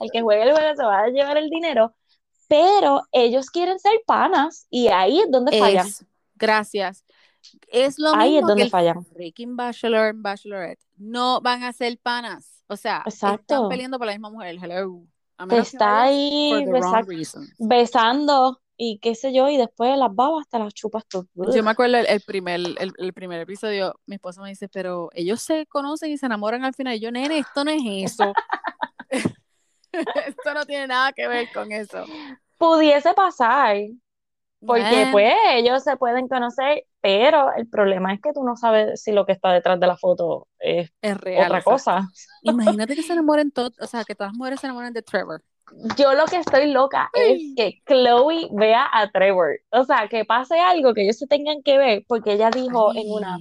el 0.00 0.10
que 0.12 0.22
juegue 0.22 0.42
el 0.44 0.52
juego 0.52 0.74
se 0.76 0.84
va 0.84 1.00
a 1.00 1.08
llevar 1.08 1.36
el 1.36 1.48
dinero, 1.50 1.94
pero 2.48 3.02
ellos 3.12 3.50
quieren 3.50 3.78
ser 3.78 4.00
panas 4.06 4.66
y 4.70 4.88
ahí 4.88 5.20
es 5.20 5.30
donde 5.30 5.58
fallan, 5.58 5.86
Es- 5.88 6.04
gracias. 6.36 7.04
Es 7.68 7.98
lo 7.98 8.12
ahí 8.14 8.30
es 8.30 8.42
mismo 8.42 8.48
donde 8.48 8.64
que 8.64 8.70
fallan. 8.70 9.04
freaking 9.04 9.56
Bachelor 9.56 10.08
and 10.10 10.22
Bachelorette. 10.22 10.80
No 10.96 11.40
van 11.40 11.62
a 11.62 11.72
ser 11.72 11.96
panas. 11.98 12.64
O 12.68 12.76
sea, 12.76 13.02
Exacto. 13.06 13.54
están 13.54 13.68
peleando 13.68 13.98
por 13.98 14.06
la 14.08 14.12
misma 14.14 14.30
mujer. 14.30 14.56
Hello. 14.60 15.04
Te 15.48 15.58
está 15.58 16.02
ahí 16.02 16.66
besando 17.58 18.60
y 18.78 18.98
qué 18.98 19.14
sé 19.14 19.32
yo, 19.32 19.48
y 19.48 19.56
después 19.56 19.96
las 19.96 20.14
babas 20.14 20.46
te 20.48 20.58
las 20.58 20.74
chupas 20.74 21.06
tú. 21.06 21.26
Yo 21.34 21.62
me 21.62 21.70
acuerdo 21.70 21.96
el, 21.96 22.06
el 22.06 22.20
primer, 22.20 22.60
el, 22.60 22.92
el 22.96 23.12
primer 23.12 23.40
episodio, 23.40 23.94
mi 24.06 24.16
esposo 24.16 24.42
me 24.42 24.50
dice, 24.50 24.68
pero 24.68 25.08
ellos 25.14 25.40
se 25.40 25.66
conocen 25.66 26.10
y 26.10 26.18
se 26.18 26.26
enamoran 26.26 26.64
al 26.64 26.74
final. 26.74 26.94
Y 26.94 27.00
yo, 27.00 27.10
nene, 27.10 27.38
esto 27.38 27.64
no 27.64 27.70
es 27.70 27.82
eso. 28.12 28.32
esto 30.26 30.54
no 30.54 30.64
tiene 30.66 30.86
nada 30.86 31.12
que 31.12 31.26
ver 31.26 31.48
con 31.52 31.72
eso. 31.72 32.04
Pudiese 32.58 33.12
pasar, 33.14 33.76
porque 34.66 35.02
Eh, 35.02 35.08
pues 35.12 35.34
ellos 35.52 35.82
se 35.82 35.96
pueden 35.96 36.28
conocer, 36.28 36.84
pero 37.00 37.52
el 37.56 37.68
problema 37.68 38.12
es 38.12 38.20
que 38.20 38.32
tú 38.32 38.44
no 38.44 38.56
sabes 38.56 39.02
si 39.02 39.12
lo 39.12 39.24
que 39.24 39.32
está 39.32 39.52
detrás 39.52 39.78
de 39.80 39.86
la 39.86 39.96
foto 39.96 40.48
es 40.58 40.90
es 41.00 41.16
real. 41.18 41.46
otra 41.46 41.62
cosa. 41.62 42.08
Imagínate 42.42 42.94
que 42.96 43.02
se 43.02 43.12
enamoren 43.14 43.50
todos, 43.50 43.72
o 43.80 43.86
sea, 43.86 44.04
que 44.04 44.14
todas 44.14 44.32
las 44.32 44.38
mujeres 44.38 44.60
se 44.60 44.66
enamoran 44.66 44.92
de 44.92 45.02
Trevor. 45.02 45.42
Yo 45.96 46.14
lo 46.14 46.26
que 46.26 46.36
estoy 46.38 46.70
loca 46.70 47.10
es 47.14 47.42
que 47.56 47.82
Chloe 47.86 48.48
vea 48.52 48.88
a 48.92 49.10
Trevor. 49.10 49.60
O 49.70 49.84
sea, 49.84 50.06
que 50.08 50.24
pase 50.24 50.60
algo 50.60 50.94
que 50.94 51.02
ellos 51.02 51.18
se 51.18 51.26
tengan 51.26 51.62
que 51.62 51.76
ver, 51.76 52.04
porque 52.06 52.34
ella 52.34 52.50
dijo 52.50 52.94
en 52.94 53.10
una, 53.10 53.38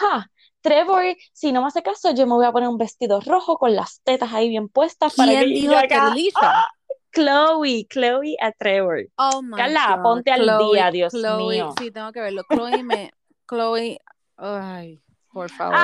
ah, 0.00 0.26
Trevor, 0.60 1.04
si 1.34 1.52
no 1.52 1.60
me 1.60 1.66
hace 1.66 1.82
caso, 1.82 2.14
yo 2.14 2.26
me 2.26 2.34
voy 2.34 2.46
a 2.46 2.52
poner 2.52 2.70
un 2.70 2.78
vestido 2.78 3.20
rojo 3.20 3.58
con 3.58 3.74
las 3.76 4.00
tetas 4.02 4.32
ahí 4.32 4.48
bien 4.48 4.68
puestas 4.70 5.14
para 5.14 5.32
¿Quién 5.32 5.42
que 5.42 5.46
dijo 5.48 5.72
yo 5.74 5.78
que 5.78 5.84
acá, 5.84 6.06
Alicia? 6.06 6.66
Chloe, 7.14 7.86
Chloe 7.90 8.36
a 8.40 8.52
Trevor. 8.52 9.06
Oh 9.16 9.42
my 9.42 9.56
Carla, 9.56 9.96
God. 9.96 10.02
ponte 10.02 10.30
al 10.32 10.42
Chloe, 10.42 10.74
día, 10.74 10.90
Dios 10.90 11.12
Chloe, 11.12 11.54
mío. 11.54 11.74
Sí, 11.78 11.90
tengo 11.90 12.12
que 12.12 12.20
verlo. 12.20 12.42
Chloe 12.50 12.82
me. 12.82 13.10
Chloe. 13.48 13.98
Ay, 14.36 15.00
por 15.32 15.50
favor. 15.50 15.76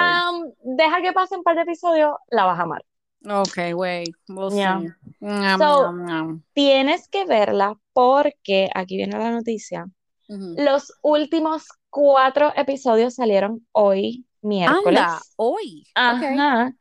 Deja 0.63 1.03
que 1.03 1.13
pase 1.13 1.37
un 1.37 1.43
par 1.43 1.57
de 1.57 1.63
episodios, 1.63 2.15
la 2.31 2.45
vas 2.45 2.59
a 2.59 2.63
amar. 2.63 2.85
ok, 3.29 3.75
wait. 3.75 4.15
We'll 4.29 4.53
Yeah. 4.53 4.81
see. 4.81 5.59
So-. 5.59 6.41
Tienes 6.55 7.09
que 7.09 7.25
verla 7.27 7.77
porque, 7.93 8.71
aquí 8.75 8.97
viene 8.97 9.19
la 9.19 9.31
noticia, 9.31 9.87
los 10.29 10.93
últimos 11.03 11.67
cuatro 11.91 12.53
episodios 12.57 13.15
salieron 13.17 13.67
hoy, 13.73 14.25
miércoles. 14.43 15.01
Anda, 15.01 15.21
hoy. 15.37 15.85
Ajá. 15.95 16.73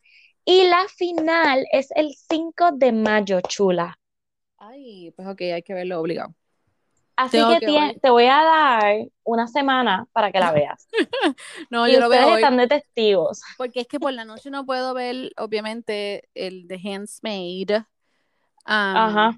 Y 0.45 0.68
la 0.68 0.86
final 0.95 1.66
es 1.72 1.89
el 1.95 2.14
5 2.16 2.72
de 2.74 2.91
mayo, 2.93 3.41
chula. 3.41 3.99
Ay, 4.60 5.12
pues 5.16 5.28
ok, 5.28 5.41
hay 5.41 5.64
que 5.64 5.74
verlo 5.74 5.99
obligado. 5.99 6.34
Así 7.16 7.32
Tengo 7.32 7.49
que 7.60 7.68
hoy. 7.68 7.99
te 8.01 8.10
voy 8.10 8.26
a 8.26 8.43
dar 8.43 8.95
una 9.24 9.47
semana 9.47 10.07
para 10.14 10.32
que 10.32 10.39
la 10.39 10.51
veas. 10.51 10.88
No, 11.70 11.88
Y 11.88 11.93
yo 11.93 11.99
lo 11.99 12.05
ustedes 12.07 12.26
veo 12.26 12.36
hoy. 12.36 12.41
están 12.41 12.57
de 12.57 12.68
testigos. 12.68 13.41
Porque 13.57 13.82
es 13.82 13.88
que 13.88 13.99
por 13.99 14.14
la 14.14 14.24
noche 14.26 14.49
no 14.49 14.66
puedo 14.66 14.93
ver, 14.93 15.32
obviamente, 15.38 16.30
el 16.34 16.68
de 16.68 16.80
Handsmaid. 16.80 17.72
Am, 17.72 17.86
Ajá. 18.66 19.32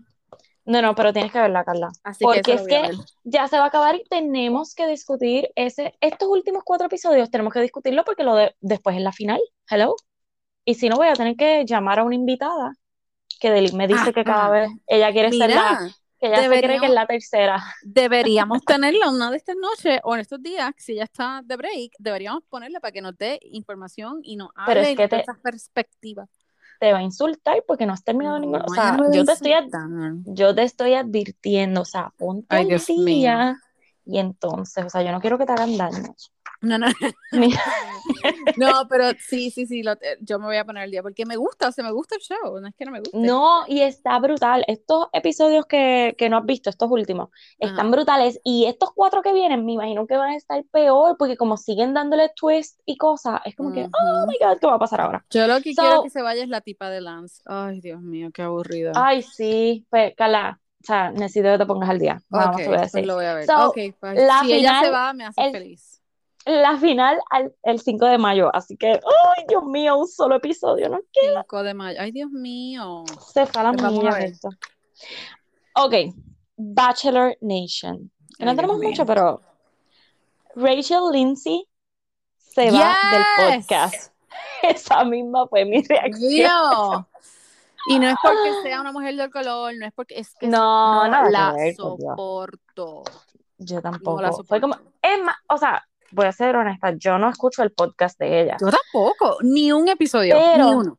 No, 0.65 0.82
no, 0.82 0.93
pero 0.95 1.11
tienes 1.11 1.32
que 1.32 1.39
verla, 1.39 1.63
Carla. 1.63 1.89
Así 2.03 2.24
Porque 2.24 2.41
que 2.43 2.53
es 2.53 2.61
lo 2.61 2.67
que 2.67 2.91
ya 3.24 3.47
se 3.47 3.57
va 3.57 3.63
a 3.65 3.67
acabar 3.67 3.95
y 3.95 4.03
tenemos 4.03 4.76
que 4.76 4.86
discutir 4.88 5.49
ese, 5.55 5.95
estos 6.01 6.28
últimos 6.30 6.63
cuatro 6.63 6.86
episodios, 6.88 7.32
tenemos 7.32 7.51
que 7.51 7.61
discutirlo 7.61 8.03
porque 8.05 8.24
lo 8.24 8.36
de, 8.36 8.55
después 8.61 8.95
es 8.95 9.01
la 9.01 9.11
final. 9.11 9.41
Hello. 9.69 9.95
Y 10.65 10.76
si 10.76 10.88
no, 10.88 10.97
voy 10.97 11.07
a 11.07 11.13
tener 11.13 11.36
que 11.36 11.65
llamar 11.65 11.99
a 11.99 12.03
una 12.03 12.15
invitada 12.15 12.74
que 13.41 13.71
me 13.73 13.87
dice 13.87 14.13
que 14.13 14.23
cada 14.23 14.49
vez 14.49 14.71
ella 14.87 15.11
quiere 15.11 15.31
ser 15.33 15.49
la, 15.49 15.79
Mira, 15.79 15.89
que 16.19 16.27
ella 16.27 16.43
se 16.43 16.61
cree 16.61 16.79
que 16.79 16.85
es 16.85 16.93
la 16.93 17.07
tercera. 17.07 17.63
deberíamos 17.81 18.61
tenerla 18.65 19.09
una 19.09 19.31
de 19.31 19.37
estas 19.37 19.55
noches 19.57 19.99
o 20.03 20.13
en 20.15 20.21
estos 20.21 20.41
días, 20.41 20.71
si 20.77 20.95
ya 20.95 21.03
está 21.03 21.41
de 21.43 21.57
break, 21.57 21.93
deberíamos 21.99 22.43
ponerla 22.49 22.79
para 22.79 22.91
que 22.91 23.01
nos 23.01 23.17
dé 23.17 23.39
información 23.43 24.19
y 24.23 24.35
nos 24.37 24.49
Pero 24.65 24.79
hable 24.79 24.83
es 24.83 24.93
y 24.93 24.95
que 24.95 25.07
te- 25.07 25.21
esas 25.21 25.37
perspectivas. 25.39 26.29
Te 26.79 26.93
va 26.93 26.99
a 26.99 27.03
insultar 27.03 27.63
porque 27.67 27.85
no 27.85 27.93
has 27.93 28.03
terminado. 28.03 28.37
O 28.37 28.39
No, 28.39 28.69
sea, 28.69 28.89
ella 28.89 28.97
no 28.97 29.03
me 29.03 29.09
va 29.09 29.13
a 29.13 29.15
yo 29.15 29.25
te 29.25 29.31
estoy, 29.33 29.53
yo 30.25 30.55
te 30.55 30.63
estoy 30.63 30.93
advirtiendo, 30.95 31.81
o 31.81 31.85
sea, 31.85 32.11
ponte 32.17 32.55
Ay, 32.55 32.63
al 32.63 32.67
mío. 32.69 33.55
Y 34.05 34.17
entonces, 34.19 34.85
o 34.85 34.89
sea, 34.89 35.03
yo 35.03 35.11
no 35.11 35.21
quiero 35.21 35.37
que 35.37 35.45
te 35.45 35.53
hagan 35.53 35.77
daño. 35.77 36.13
No, 36.61 36.77
no, 36.77 36.85
Mira, 37.31 37.59
no, 38.57 38.87
pero 38.87 39.11
sí, 39.19 39.49
sí, 39.49 39.65
sí, 39.65 39.81
lo- 39.81 39.93
eh, 39.93 40.17
yo 40.21 40.37
me 40.37 40.45
voy 40.45 40.57
a 40.57 40.65
poner 40.65 40.83
al 40.83 40.91
día 40.91 41.01
porque 41.01 41.25
me 41.25 41.35
gusta, 41.35 41.69
o 41.69 41.71
sea, 41.71 41.83
me 41.83 41.91
gusta 41.91 42.15
el 42.15 42.21
show, 42.21 42.59
no 42.59 42.67
es 42.67 42.75
que 42.75 42.85
no 42.85 42.91
me 42.91 42.99
guste. 42.99 43.17
No, 43.17 43.63
y 43.67 43.81
está 43.81 44.19
brutal. 44.19 44.63
Estos 44.67 45.07
episodios 45.13 45.65
que, 45.65 46.15
que 46.19 46.29
no 46.29 46.37
has 46.37 46.45
visto, 46.45 46.69
estos 46.69 46.91
últimos, 46.91 47.29
están 47.57 47.79
Ajá. 47.87 47.89
brutales. 47.89 48.39
Y 48.43 48.65
estos 48.65 48.91
cuatro 48.93 49.23
que 49.23 49.33
vienen, 49.33 49.65
me 49.65 49.73
imagino 49.73 50.05
que 50.05 50.15
van 50.17 50.31
a 50.31 50.35
estar 50.37 50.63
peor, 50.71 51.15
porque 51.17 51.35
como 51.37 51.57
siguen 51.57 51.93
dándole 51.95 52.29
twist 52.35 52.79
y 52.85 52.95
cosas, 52.97 53.41
es 53.45 53.55
como 53.55 53.71
que, 53.73 53.85
oh 53.85 54.27
my 54.27 54.35
God, 54.39 54.59
¿qué 54.59 54.67
va 54.67 54.75
a 54.75 54.79
pasar 54.79 55.01
ahora? 55.01 55.25
Yo 55.31 55.47
lo 55.47 55.61
que 55.61 55.73
So- 55.73 55.81
quiero 55.81 56.03
que 56.03 56.09
se 56.11 56.21
vaya 56.21 56.43
es 56.43 56.49
la 56.49 56.61
tipa 56.61 56.89
de 56.89 57.01
Lance. 57.01 57.41
Ay, 57.47 57.81
Dios 57.81 58.01
mío, 58.01 58.29
qué 58.31 58.43
aburrida. 58.43 58.91
Ay, 58.95 59.23
sí, 59.23 59.87
pues, 59.89 60.13
Carla, 60.15 60.59
o 60.82 60.86
sea, 60.86 61.11
necesito 61.11 61.49
que 61.51 61.57
te 61.59 61.65
pongas 61.65 61.89
al 61.89 61.99
día. 61.99 62.21
Nada 62.29 62.47
más 62.47 62.55
Ok, 62.55 62.61
te 62.61 62.67
voy 62.67 62.75
a 62.75 62.79
pues 62.79 62.91
decir. 62.91 63.07
lo 63.07 63.15
voy 63.15 63.25
a 63.25 63.34
ver. 63.36 63.45
So, 63.45 63.67
Ok, 63.69 63.77
pues, 63.99 64.15
la 64.19 64.39
si 64.41 64.53
ella 64.53 64.69
se 64.73 64.86
final, 64.86 64.93
va, 64.93 65.13
me 65.13 65.25
hace 65.25 65.41
el- 65.45 65.51
feliz. 65.51 66.01
La 66.45 66.75
final 66.77 67.19
al- 67.29 67.53
el 67.61 67.79
5 67.79 68.05
de 68.07 68.17
mayo, 68.17 68.49
así 68.55 68.75
que, 68.75 68.88
ay, 68.93 69.43
Dios 69.47 69.63
mío, 69.63 69.95
un 69.95 70.07
solo 70.07 70.36
episodio, 70.38 70.89
¿no? 70.89 70.99
5 71.13 71.61
de 71.61 71.73
mayo. 71.75 71.99
Ay, 72.01 72.11
Dios 72.11 72.32
mío. 72.32 73.03
Se 73.32 73.45
fue 73.45 73.61
la 73.61 73.71
Pues 73.73 73.84
vamos 73.84 73.99
a 73.99 74.01
milla 74.07 74.15
ver. 74.15 74.23
esto. 74.32 74.49
Ok, 75.75 75.93
Bachelor 76.57 77.38
Nation. 77.41 78.11
No 78.39 78.55
tenemos 78.55 78.79
mucho, 78.79 79.05
pero 79.05 79.39
Rachel 80.55 81.11
Lindsay 81.11 81.67
se 82.38 82.71
va 82.71 82.97
del 83.11 83.23
podcast. 83.61 84.11
Esa 84.63 85.03
misma 85.03 85.47
fue 85.47 85.63
mi 85.65 85.82
reacción. 85.84 86.29
Dios. 86.29 87.05
Y 87.88 87.99
no 87.99 88.07
es 88.07 88.15
porque 88.21 88.61
sea 88.63 88.82
una 88.82 88.91
mujer 88.91 89.15
del 89.15 89.29
color, 89.32 89.73
no 89.77 89.86
es 89.86 89.93
porque 89.93 90.19
es 90.19 90.34
que 90.39 90.47
No, 90.47 91.01
que 91.03 91.32
la 91.32 91.53
ver, 91.53 91.75
soporto. 91.75 93.03
Yo 93.57 93.82
tampoco. 93.82 94.21
la 94.21 94.32
Fue 94.32 94.59
como, 94.61 94.73
soporto. 94.75 94.97
es 95.01 95.23
más, 95.23 95.36
o 95.49 95.57
sea, 95.57 95.86
voy 96.11 96.25
a 96.27 96.32
ser 96.32 96.55
honesta, 96.55 96.93
yo 96.97 97.17
no 97.17 97.29
escucho 97.29 97.63
el 97.63 97.71
podcast 97.71 98.19
de 98.19 98.41
ella. 98.41 98.57
Yo 98.59 98.67
tampoco, 98.69 99.38
ni 99.41 99.71
un 99.71 99.88
episodio, 99.88 100.36
Pero- 100.36 100.65
ni 100.69 100.73
uno. 100.75 100.97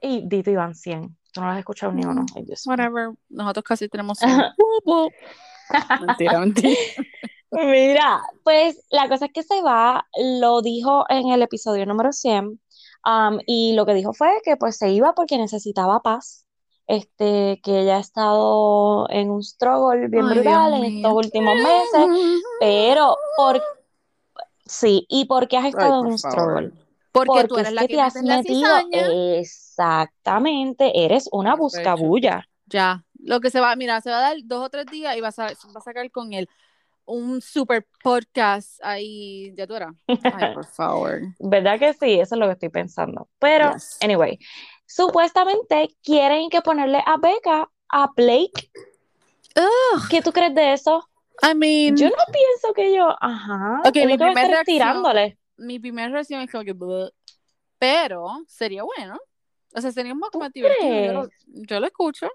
Y 0.00 0.28
Dito 0.28 0.50
Iván 0.50 0.74
100. 0.74 1.16
Tú 1.32 1.40
no 1.40 1.46
lo 1.48 1.52
has 1.52 1.58
escuchado 1.58 1.92
ni 1.92 2.04
uno. 2.04 2.24
Ay. 2.36 2.44
Whatever, 2.66 3.10
nosotros 3.28 3.64
casi 3.64 3.88
tenemos 3.88 4.18
mentira, 6.06 6.38
mentira. 6.40 6.76
Mira, 7.50 8.20
pues 8.44 8.84
la 8.90 9.08
cosa 9.08 9.26
es 9.26 9.32
que 9.32 9.42
se 9.42 9.60
va, 9.62 10.06
lo 10.40 10.60
dijo 10.60 11.04
en 11.08 11.28
el 11.30 11.42
episodio 11.42 11.86
número 11.86 12.12
100, 12.12 12.60
um, 13.08 13.40
y 13.46 13.74
lo 13.74 13.86
que 13.86 13.94
dijo 13.94 14.12
fue 14.14 14.40
que 14.44 14.56
pues 14.56 14.76
se 14.78 14.90
iba 14.92 15.14
porque 15.14 15.38
necesitaba 15.38 16.02
paz, 16.02 16.46
este, 16.86 17.60
que 17.62 17.80
ella 17.82 17.96
ha 17.98 18.00
estado 18.00 19.08
en 19.10 19.30
un 19.30 19.42
struggle 19.42 20.08
bien 20.08 20.26
Ay, 20.26 20.34
brutal 20.34 20.72
Dios 20.72 20.74
en 20.74 20.84
mío. 20.84 20.96
estos 20.96 21.12
últimos 21.14 21.56
meses, 21.56 22.06
pero 22.60 23.16
por, 23.36 23.62
sí, 24.66 25.06
¿y 25.08 25.26
por 25.26 25.48
qué 25.48 25.56
has 25.58 25.66
Ay, 25.66 25.70
estado 25.74 26.00
en 26.00 26.06
por 26.06 26.12
un 26.12 26.18
favor. 26.20 26.52
struggle? 26.54 26.72
Porque, 27.12 27.44
tú 27.44 27.54
Porque 27.54 27.60
eres 27.60 27.70
es 27.70 27.74
la 27.74 27.82
que 27.82 27.88
que 27.88 27.96
te 27.96 28.00
has 28.00 28.22
metido, 28.22 28.70
cizaña. 28.90 29.06
exactamente, 29.40 31.04
eres 31.04 31.28
una 31.32 31.56
buscabulla. 31.56 32.44
Ya, 32.66 33.04
lo 33.18 33.40
que 33.40 33.50
se 33.50 33.60
va, 33.60 33.74
mira, 33.76 34.00
se 34.00 34.10
va 34.10 34.18
a 34.18 34.20
dar 34.20 34.36
dos 34.44 34.66
o 34.66 34.70
tres 34.70 34.86
días 34.90 35.16
y 35.16 35.20
va 35.20 35.28
a, 35.28 35.32
sa- 35.32 35.46
va 35.48 35.78
a 35.78 35.80
sacar 35.80 36.10
con 36.10 36.32
él 36.34 36.48
un 37.08 37.40
super 37.40 37.86
podcast 38.02 38.78
ahí, 38.82 39.52
ya 39.56 39.66
tú 39.66 39.74
eras. 39.74 39.94
Ay, 40.06 40.54
por 40.54 40.64
favor. 40.74 41.20
¿Verdad 41.38 41.78
que 41.78 41.92
sí? 41.94 42.20
Eso 42.20 42.34
es 42.34 42.38
lo 42.38 42.46
que 42.46 42.52
estoy 42.52 42.68
pensando. 42.68 43.28
Pero, 43.38 43.72
Yes. 43.72 43.98
anyway, 44.02 44.38
supuestamente 44.86 45.88
quieren 46.02 46.50
que 46.50 46.60
ponerle 46.60 47.02
a 47.04 47.16
Becca 47.16 47.70
a 47.90 48.10
Blake. 48.16 48.70
Ugh, 49.56 50.02
¿Qué 50.10 50.22
tú 50.22 50.32
crees 50.32 50.54
de 50.54 50.72
eso? 50.74 51.08
I 51.42 51.54
mean, 51.54 51.96
Yo 51.96 52.08
no 52.08 52.24
pienso 52.32 52.74
que 52.74 52.94
yo, 52.94 53.14
ajá, 53.20 53.80
Ok, 53.84 53.96
es 53.96 54.06
mi 54.06 54.18
primera 54.18 54.64
tirándole. 54.64 55.38
mi 55.56 55.78
primera 55.78 56.08
reacción 56.08 56.40
es 56.42 56.50
como 56.50 56.64
que, 56.64 56.72
"Bleh". 56.72 57.10
pero 57.78 58.42
sería 58.48 58.82
bueno. 58.82 59.18
O 59.74 59.80
sea, 59.80 59.92
sería 59.92 60.12
un 60.12 60.20
poco 60.20 60.32
¿Tú 60.32 60.38
más 60.40 60.52
divertido. 60.52 61.04
Yo 61.04 61.12
lo, 61.12 61.28
yo 61.46 61.80
lo 61.80 61.86
escucho. 61.86 62.28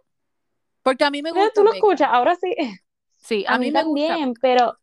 Porque 0.83 1.03
a 1.03 1.09
mí 1.11 1.21
me 1.21 1.31
gusta. 1.31 1.51
tú 1.53 1.61
lo 1.63 1.71
Becca. 1.71 1.77
escuchas, 1.77 2.09
ahora 2.11 2.35
sí. 2.35 2.55
Sí, 3.23 3.45
A, 3.47 3.57
mí, 3.57 3.71
me 3.71 3.83
gusta. 3.83 4.07
también, 4.07 4.33
pero 4.41 4.77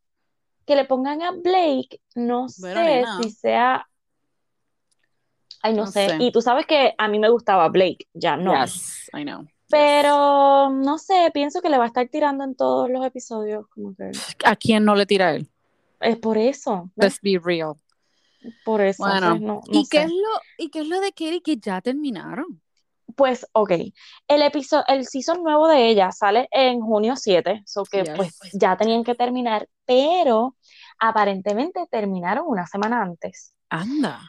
que 0.66 0.76
le 0.76 0.84
pongan 0.84 1.22
a 1.22 1.32
Blake, 1.32 2.00
no 2.14 2.46
Bueno, 2.48 2.80
sé 2.80 2.84
nena. 2.86 3.18
si 3.22 3.30
sea. 3.30 3.86
Ay, 5.62 5.74
no, 5.74 5.84
No 5.84 5.86
sé. 5.90 6.06
sé. 6.08 6.16
Y 6.20 6.32
tú 6.32 6.40
sabes 6.40 6.66
que 6.66 6.94
a 6.96 7.08
mí 7.08 7.18
me 7.18 7.28
gustaba 7.28 7.68
Blake, 7.68 8.06
ya 8.14 8.36
no. 8.36 8.64
Yes, 8.64 9.10
I 9.12 9.24
know. 9.24 9.46
Pero 9.68 10.70
no 10.70 10.98
sé, 10.98 11.30
pienso 11.32 11.60
que 11.60 11.68
le 11.68 11.78
va 11.78 11.84
a 11.84 11.88
estar 11.88 12.08
tirando 12.08 12.44
en 12.44 12.54
todos 12.56 12.90
los 12.90 13.04
episodios, 13.04 13.68
como 13.68 13.94
que 13.94 14.10
¿A 14.44 14.56
quién 14.56 14.84
no 14.84 14.94
le 14.96 15.06
tira 15.06 15.28
a 15.28 15.34
él? 15.36 15.48
es 16.00 16.16
por 16.18 16.38
eso. 16.38 16.90
¿no? 16.96 17.04
Let's 17.04 17.20
be 17.20 17.38
real. 17.38 17.74
Por 18.64 18.80
eso, 18.80 19.04
Bueno, 19.04 19.34
no, 19.34 19.38
no 19.38 19.62
¿y 19.70 19.86
qué 19.86 20.02
es 20.02 20.08
lo 20.10 20.40
y 20.56 20.70
qué 20.70 20.80
es 20.80 20.88
lo 20.88 21.00
de 21.00 21.10
Katie 21.10 21.42
que 21.42 21.56
ya 21.58 21.80
terminaron? 21.82 22.60
Pues, 23.16 23.46
ok, 23.52 23.70
el 24.28 24.42
episodio, 24.42 24.84
el 24.88 25.06
season 25.06 25.42
nuevo 25.42 25.68
de 25.68 25.88
ella 25.88 26.12
sale 26.12 26.48
en 26.50 26.80
junio 26.80 27.16
7, 27.16 27.62
so 27.66 27.84
que 27.84 28.04
Yes. 28.04 28.14
pues 28.16 28.38
ya 28.52 28.76
tenían 28.76 29.04
que 29.04 29.14
terminar, 29.14 29.68
pero 29.84 30.56
aparentemente 30.98 31.86
terminaron 31.90 32.44
una 32.46 32.66
semana 32.66 33.02
antes. 33.02 33.54
Anda. 33.68 34.20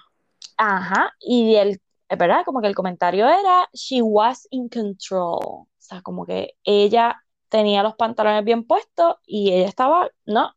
Ajá, 0.57 1.11
y 1.19 1.55
el, 1.55 1.81
verdad, 2.09 2.43
como 2.45 2.61
que 2.61 2.67
el 2.67 2.75
comentario 2.75 3.27
era, 3.27 3.67
she 3.73 4.01
was 4.01 4.47
in 4.51 4.69
control, 4.69 5.39
o 5.41 5.67
sea, 5.79 6.01
como 6.01 6.25
que 6.25 6.53
ella 6.63 7.21
tenía 7.49 7.83
los 7.83 7.95
pantalones 7.95 8.45
bien 8.45 8.65
puestos 8.65 9.15
y 9.25 9.51
ella 9.51 9.67
estaba, 9.67 10.09
no, 10.25 10.53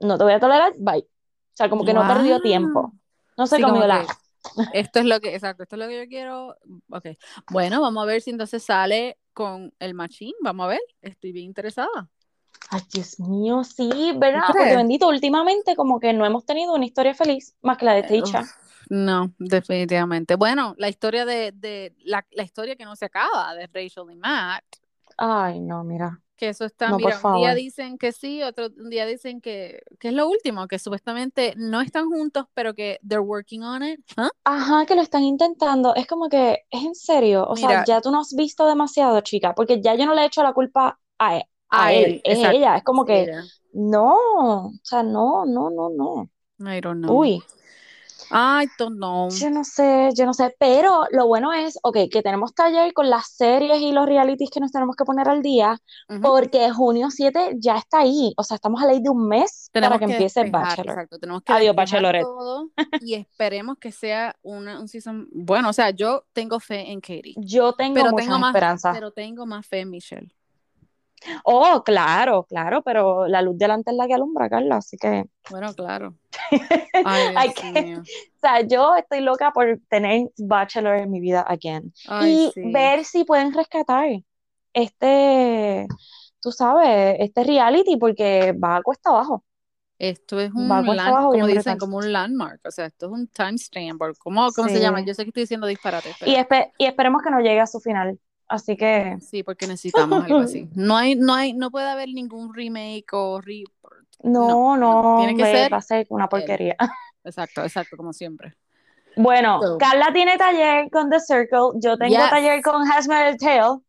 no 0.00 0.16
te 0.16 0.24
voy 0.24 0.32
a 0.32 0.40
tolerar, 0.40 0.72
bye. 0.78 1.00
O 1.00 1.56
sea, 1.58 1.68
como 1.68 1.84
que 1.84 1.92
no 1.92 2.06
perdió 2.06 2.40
tiempo, 2.40 2.92
no 3.36 3.46
Sí, 3.46 3.60
comió 3.62 3.74
como 3.74 3.86
la... 3.86 4.00
que 4.02 4.06
esto 4.72 5.00
es 5.00 5.06
lo 5.06 5.20
que, 5.20 5.34
exacto, 5.34 5.62
esto 5.62 5.76
es 5.76 5.80
lo 5.80 5.88
que 5.88 5.98
yo 6.04 6.08
quiero. 6.08 6.56
Ok. 6.90 7.06
Bueno, 7.50 7.80
vamos 7.80 8.02
a 8.02 8.06
ver 8.06 8.22
si 8.22 8.30
entonces 8.30 8.62
sale 8.62 9.18
con 9.32 9.72
el 9.78 9.94
machín. 9.94 10.32
Vamos 10.42 10.64
a 10.64 10.68
ver. 10.68 10.80
Estoy 11.02 11.32
bien 11.32 11.46
interesada. 11.46 12.08
Ay, 12.70 12.82
Dios 12.92 13.18
mío, 13.20 13.64
sí, 13.64 14.12
¿verdad? 14.16 14.42
¿Tú 14.46 14.52
Porque 14.58 14.76
bendito, 14.76 15.08
últimamente 15.08 15.74
como 15.74 16.00
que 16.00 16.12
no 16.12 16.26
hemos 16.26 16.44
tenido 16.44 16.74
una 16.74 16.84
historia 16.84 17.14
feliz 17.14 17.54
más 17.62 17.78
que 17.78 17.84
la 17.86 17.94
de 17.94 18.00
Eh, 18.00 18.08
Teisha. 18.08 18.40
uf, 18.40 18.50
no, 18.90 19.32
definitivamente. 19.38 20.34
Bueno, 20.36 20.74
la 20.76 20.88
historia 20.88 21.24
de, 21.24 21.52
de 21.52 21.94
la, 22.04 22.26
la 22.30 22.42
historia 22.42 22.76
que 22.76 22.84
no 22.84 22.94
se 22.96 23.06
acaba 23.06 23.54
de 23.54 23.66
Rachel 23.68 24.04
y 24.10 24.16
Matt, 24.16 24.64
Ay, 25.16 25.60
no, 25.60 25.82
mira. 25.82 26.20
Que 26.38 26.48
eso 26.48 26.64
está, 26.64 26.88
No, 26.88 26.96
mira, 26.96 27.20
un 27.22 27.36
día 27.36 27.54
dicen 27.54 27.98
que 27.98 28.12
sí, 28.12 28.42
otro 28.42 28.70
día 28.70 29.04
dicen 29.04 29.40
que, 29.42 29.82
que 29.98 30.08
es 30.08 30.14
lo 30.14 30.28
último, 30.28 30.66
que 30.68 30.78
supuestamente 30.78 31.52
no 31.56 31.82
están 31.82 32.08
juntos, 32.08 32.46
pero 32.54 32.74
que 32.74 32.98
they're 33.06 33.20
working 33.20 33.62
on 33.62 33.82
it. 33.82 34.00
¿Ah? 34.16 34.30
Ajá, 34.44 34.86
que 34.86 34.94
lo 34.94 35.02
están 35.02 35.24
intentando. 35.24 35.94
Es 35.94 36.06
como 36.06 36.28
que, 36.28 36.64
es 36.70 36.84
en 36.84 36.94
serio. 36.94 37.46
O 37.46 37.56
sea, 37.56 37.68
Mira. 37.68 37.84
ya 37.84 38.00
tú 38.00 38.10
no 38.10 38.20
has 38.20 38.32
visto 38.34 38.66
demasiado, 38.66 39.20
chica, 39.20 39.54
porque 39.54 39.82
ya 39.82 39.94
yo 39.94 40.06
no 40.06 40.14
le 40.14 40.22
he 40.22 40.26
hecho 40.26 40.42
la 40.42 40.54
culpa 40.54 40.98
a 41.18 41.36
él. 41.36 41.42
A, 41.70 41.86
A 41.86 41.92
él, 41.92 42.04
él, 42.04 42.20
es 42.24 42.38
exacto, 42.38 42.56
ella. 42.56 42.76
Es 42.76 42.84
como 42.84 43.04
que, 43.04 43.22
ella. 43.24 43.42
no, 43.72 44.14
o 44.68 44.72
sea, 44.82 45.02
no, 45.02 45.44
no, 45.44 45.70
no, 45.70 45.90
no. 45.90 46.30
I 46.60 46.80
don't 46.80 47.02
know. 47.04 47.18
Uy, 47.20 47.42
I 48.30 48.68
don't 48.78 48.96
know. 48.96 49.28
yo 49.30 49.50
no 49.50 49.64
sé, 49.64 50.10
yo 50.14 50.26
no 50.26 50.34
sé. 50.34 50.54
Pero 50.58 51.04
lo 51.10 51.26
bueno 51.26 51.52
es, 51.52 51.78
ok, 51.82 51.96
que 52.10 52.22
tenemos 52.22 52.54
taller 52.54 52.92
con 52.92 53.08
las 53.10 53.28
series 53.28 53.80
y 53.80 53.92
los 53.92 54.06
realities 54.06 54.50
que 54.50 54.60
nos 54.60 54.72
tenemos 54.72 54.96
que 54.96 55.04
poner 55.04 55.28
al 55.28 55.42
día, 55.42 55.78
Ujú. 56.08 56.20
porque 56.20 56.70
junio 56.70 57.10
7 57.10 57.56
ya 57.58 57.76
está 57.76 58.00
ahí. 58.00 58.32
O 58.36 58.42
sea, 58.42 58.56
estamos 58.56 58.82
a 58.82 58.86
ley 58.86 59.00
de 59.02 59.10
un 59.10 59.28
mes 59.28 59.70
Tenemos 59.72 59.96
para 59.96 60.00
que 60.00 60.06
que 60.06 60.12
empiece 60.12 60.40
despejar, 60.42 60.68
Bachelor. 60.68 60.88
exacto, 60.90 61.18
tenemos 61.18 61.42
que 61.42 61.52
Adiós, 61.52 61.74
Bachelorette. 61.76 62.22
todo 62.24 62.70
y 63.02 63.14
esperemos 63.14 63.76
que 63.78 63.92
sea 63.92 64.34
una, 64.42 64.80
un 64.80 64.88
season 64.88 65.28
bueno, 65.32 65.70
o 65.70 65.72
sea, 65.72 65.90
yo 65.90 66.24
tengo 66.32 66.60
fe 66.60 66.90
en 66.90 67.00
Katie, 67.00 67.34
Yo 67.36 67.72
tengo 67.74 67.94
pero 67.94 68.10
muchas 68.10 68.26
tengo 68.26 68.38
más, 68.38 68.50
esperanzas. 68.50 68.94
pero 68.94 69.10
tengo 69.12 69.46
más 69.46 69.66
fe 69.66 69.80
en 69.80 69.90
Michelle. 69.90 70.28
Oh, 71.44 71.82
claro, 71.84 72.44
claro, 72.44 72.82
pero 72.82 73.26
la 73.26 73.42
luz 73.42 73.58
delante 73.58 73.90
es 73.90 73.96
la 73.96 74.06
que 74.06 74.14
alumbra, 74.14 74.48
Carla, 74.48 74.76
así 74.76 74.96
que, 74.96 75.24
Bueno, 75.50 75.74
claro. 75.74 76.14
Ay, 77.04 77.34
Hay 77.36 77.52
que- 77.54 77.82
mío. 77.82 78.00
o 78.02 78.38
sea, 78.40 78.60
yo 78.60 78.94
estoy 78.96 79.20
loca 79.20 79.50
por 79.52 79.80
tener 79.88 80.28
Bachelor 80.38 80.96
en 80.96 81.10
mi 81.10 81.20
vida 81.20 81.40
again 81.42 81.92
Ay, 82.06 82.32
y 82.46 82.50
sí. 82.52 82.72
ver 82.72 83.04
si 83.04 83.24
pueden 83.24 83.52
rescatar 83.52 84.08
este, 84.72 85.86
tú 86.40 86.52
sabes, 86.52 87.16
este 87.20 87.44
reality 87.44 87.96
porque 87.96 88.52
va 88.52 88.76
a 88.76 88.82
cuesta 88.82 89.10
abajo. 89.10 89.44
Esto 89.98 90.38
es 90.38 90.52
un 90.52 90.70
Va 90.70 90.78
a 90.78 90.84
cuesta 90.84 91.04
land- 91.04 91.12
abajo 91.12 91.32
como 91.32 91.46
dicen, 91.48 91.78
como 91.78 91.96
un 91.96 92.12
landmark, 92.12 92.60
o 92.64 92.70
sea, 92.70 92.86
esto 92.86 93.06
es 93.06 93.12
un 93.12 93.26
timestamp, 93.26 94.00
¿cómo, 94.18 94.48
cómo 94.54 94.68
se 94.68 94.80
llama? 94.80 95.00
Yo 95.04 95.12
sé 95.14 95.24
que 95.24 95.30
estoy 95.30 95.42
diciendo 95.42 95.66
disparates, 95.66 96.14
pero 96.20 96.30
Y, 96.30 96.36
espe- 96.36 96.70
y 96.78 96.84
esperemos 96.86 97.20
que 97.22 97.30
no 97.30 97.40
llegue 97.40 97.58
a 97.60 97.66
su 97.66 97.80
final. 97.80 98.16
Así 98.48 98.76
que, 98.76 99.18
sí, 99.20 99.42
porque 99.42 99.66
necesitamos 99.66 100.24
algo 100.24 100.38
así. 100.38 100.68
No 100.74 100.96
hay, 100.96 101.14
no 101.14 101.34
hay, 101.34 101.52
no 101.52 101.70
puede 101.70 101.88
haber 101.88 102.08
ningún 102.08 102.54
remake 102.54 103.12
o 103.12 103.40
re... 103.40 103.64
no, 104.22 104.76
no, 104.76 105.02
no, 105.02 105.16
tiene 105.18 105.36
que 105.36 105.44
ser 105.44 105.72
va 105.72 105.76
a 105.78 105.82
ser 105.82 106.06
una 106.10 106.28
porquería. 106.28 106.76
Exacto, 107.24 107.62
exacto, 107.62 107.96
como 107.96 108.12
siempre. 108.14 108.56
Bueno, 109.16 109.60
So. 109.60 109.76
Carla 109.78 110.12
tiene 110.14 110.38
taller 110.38 110.88
con 110.90 111.10
The 111.10 111.20
Circle, 111.20 111.72
yo 111.74 111.98
tengo 111.98 112.14
Yes. 112.14 112.30
taller 112.30 112.62
con 112.62 112.90
Hasmel 112.90 113.36
Tale. 113.36 113.80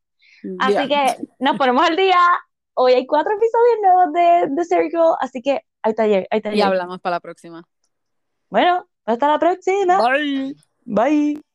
Así 0.60 0.88
que 0.90 1.16
nos 1.40 1.58
ponemos 1.58 1.88
al 1.88 1.96
día. 1.96 2.18
Hoy 2.74 2.94
hay 2.94 3.06
cuatro 3.06 3.32
episodios 3.34 3.78
nuevos 3.82 4.14
de 4.14 4.56
The 4.56 4.66
Circle, 4.66 5.16
así 5.22 5.42
que 5.42 5.62
hay 5.84 5.94
taller, 5.94 6.28
hay 6.32 6.42
taller. 6.42 6.58
Y 6.58 6.62
hablamos 6.62 7.00
para 7.00 7.18
la 7.18 7.20
próxima. 7.22 7.64
Bueno, 8.50 8.90
hasta 9.06 9.28
la 9.28 9.40
próxima. 9.40 10.02
Bye. 10.02 10.56
Bye. 10.84 11.49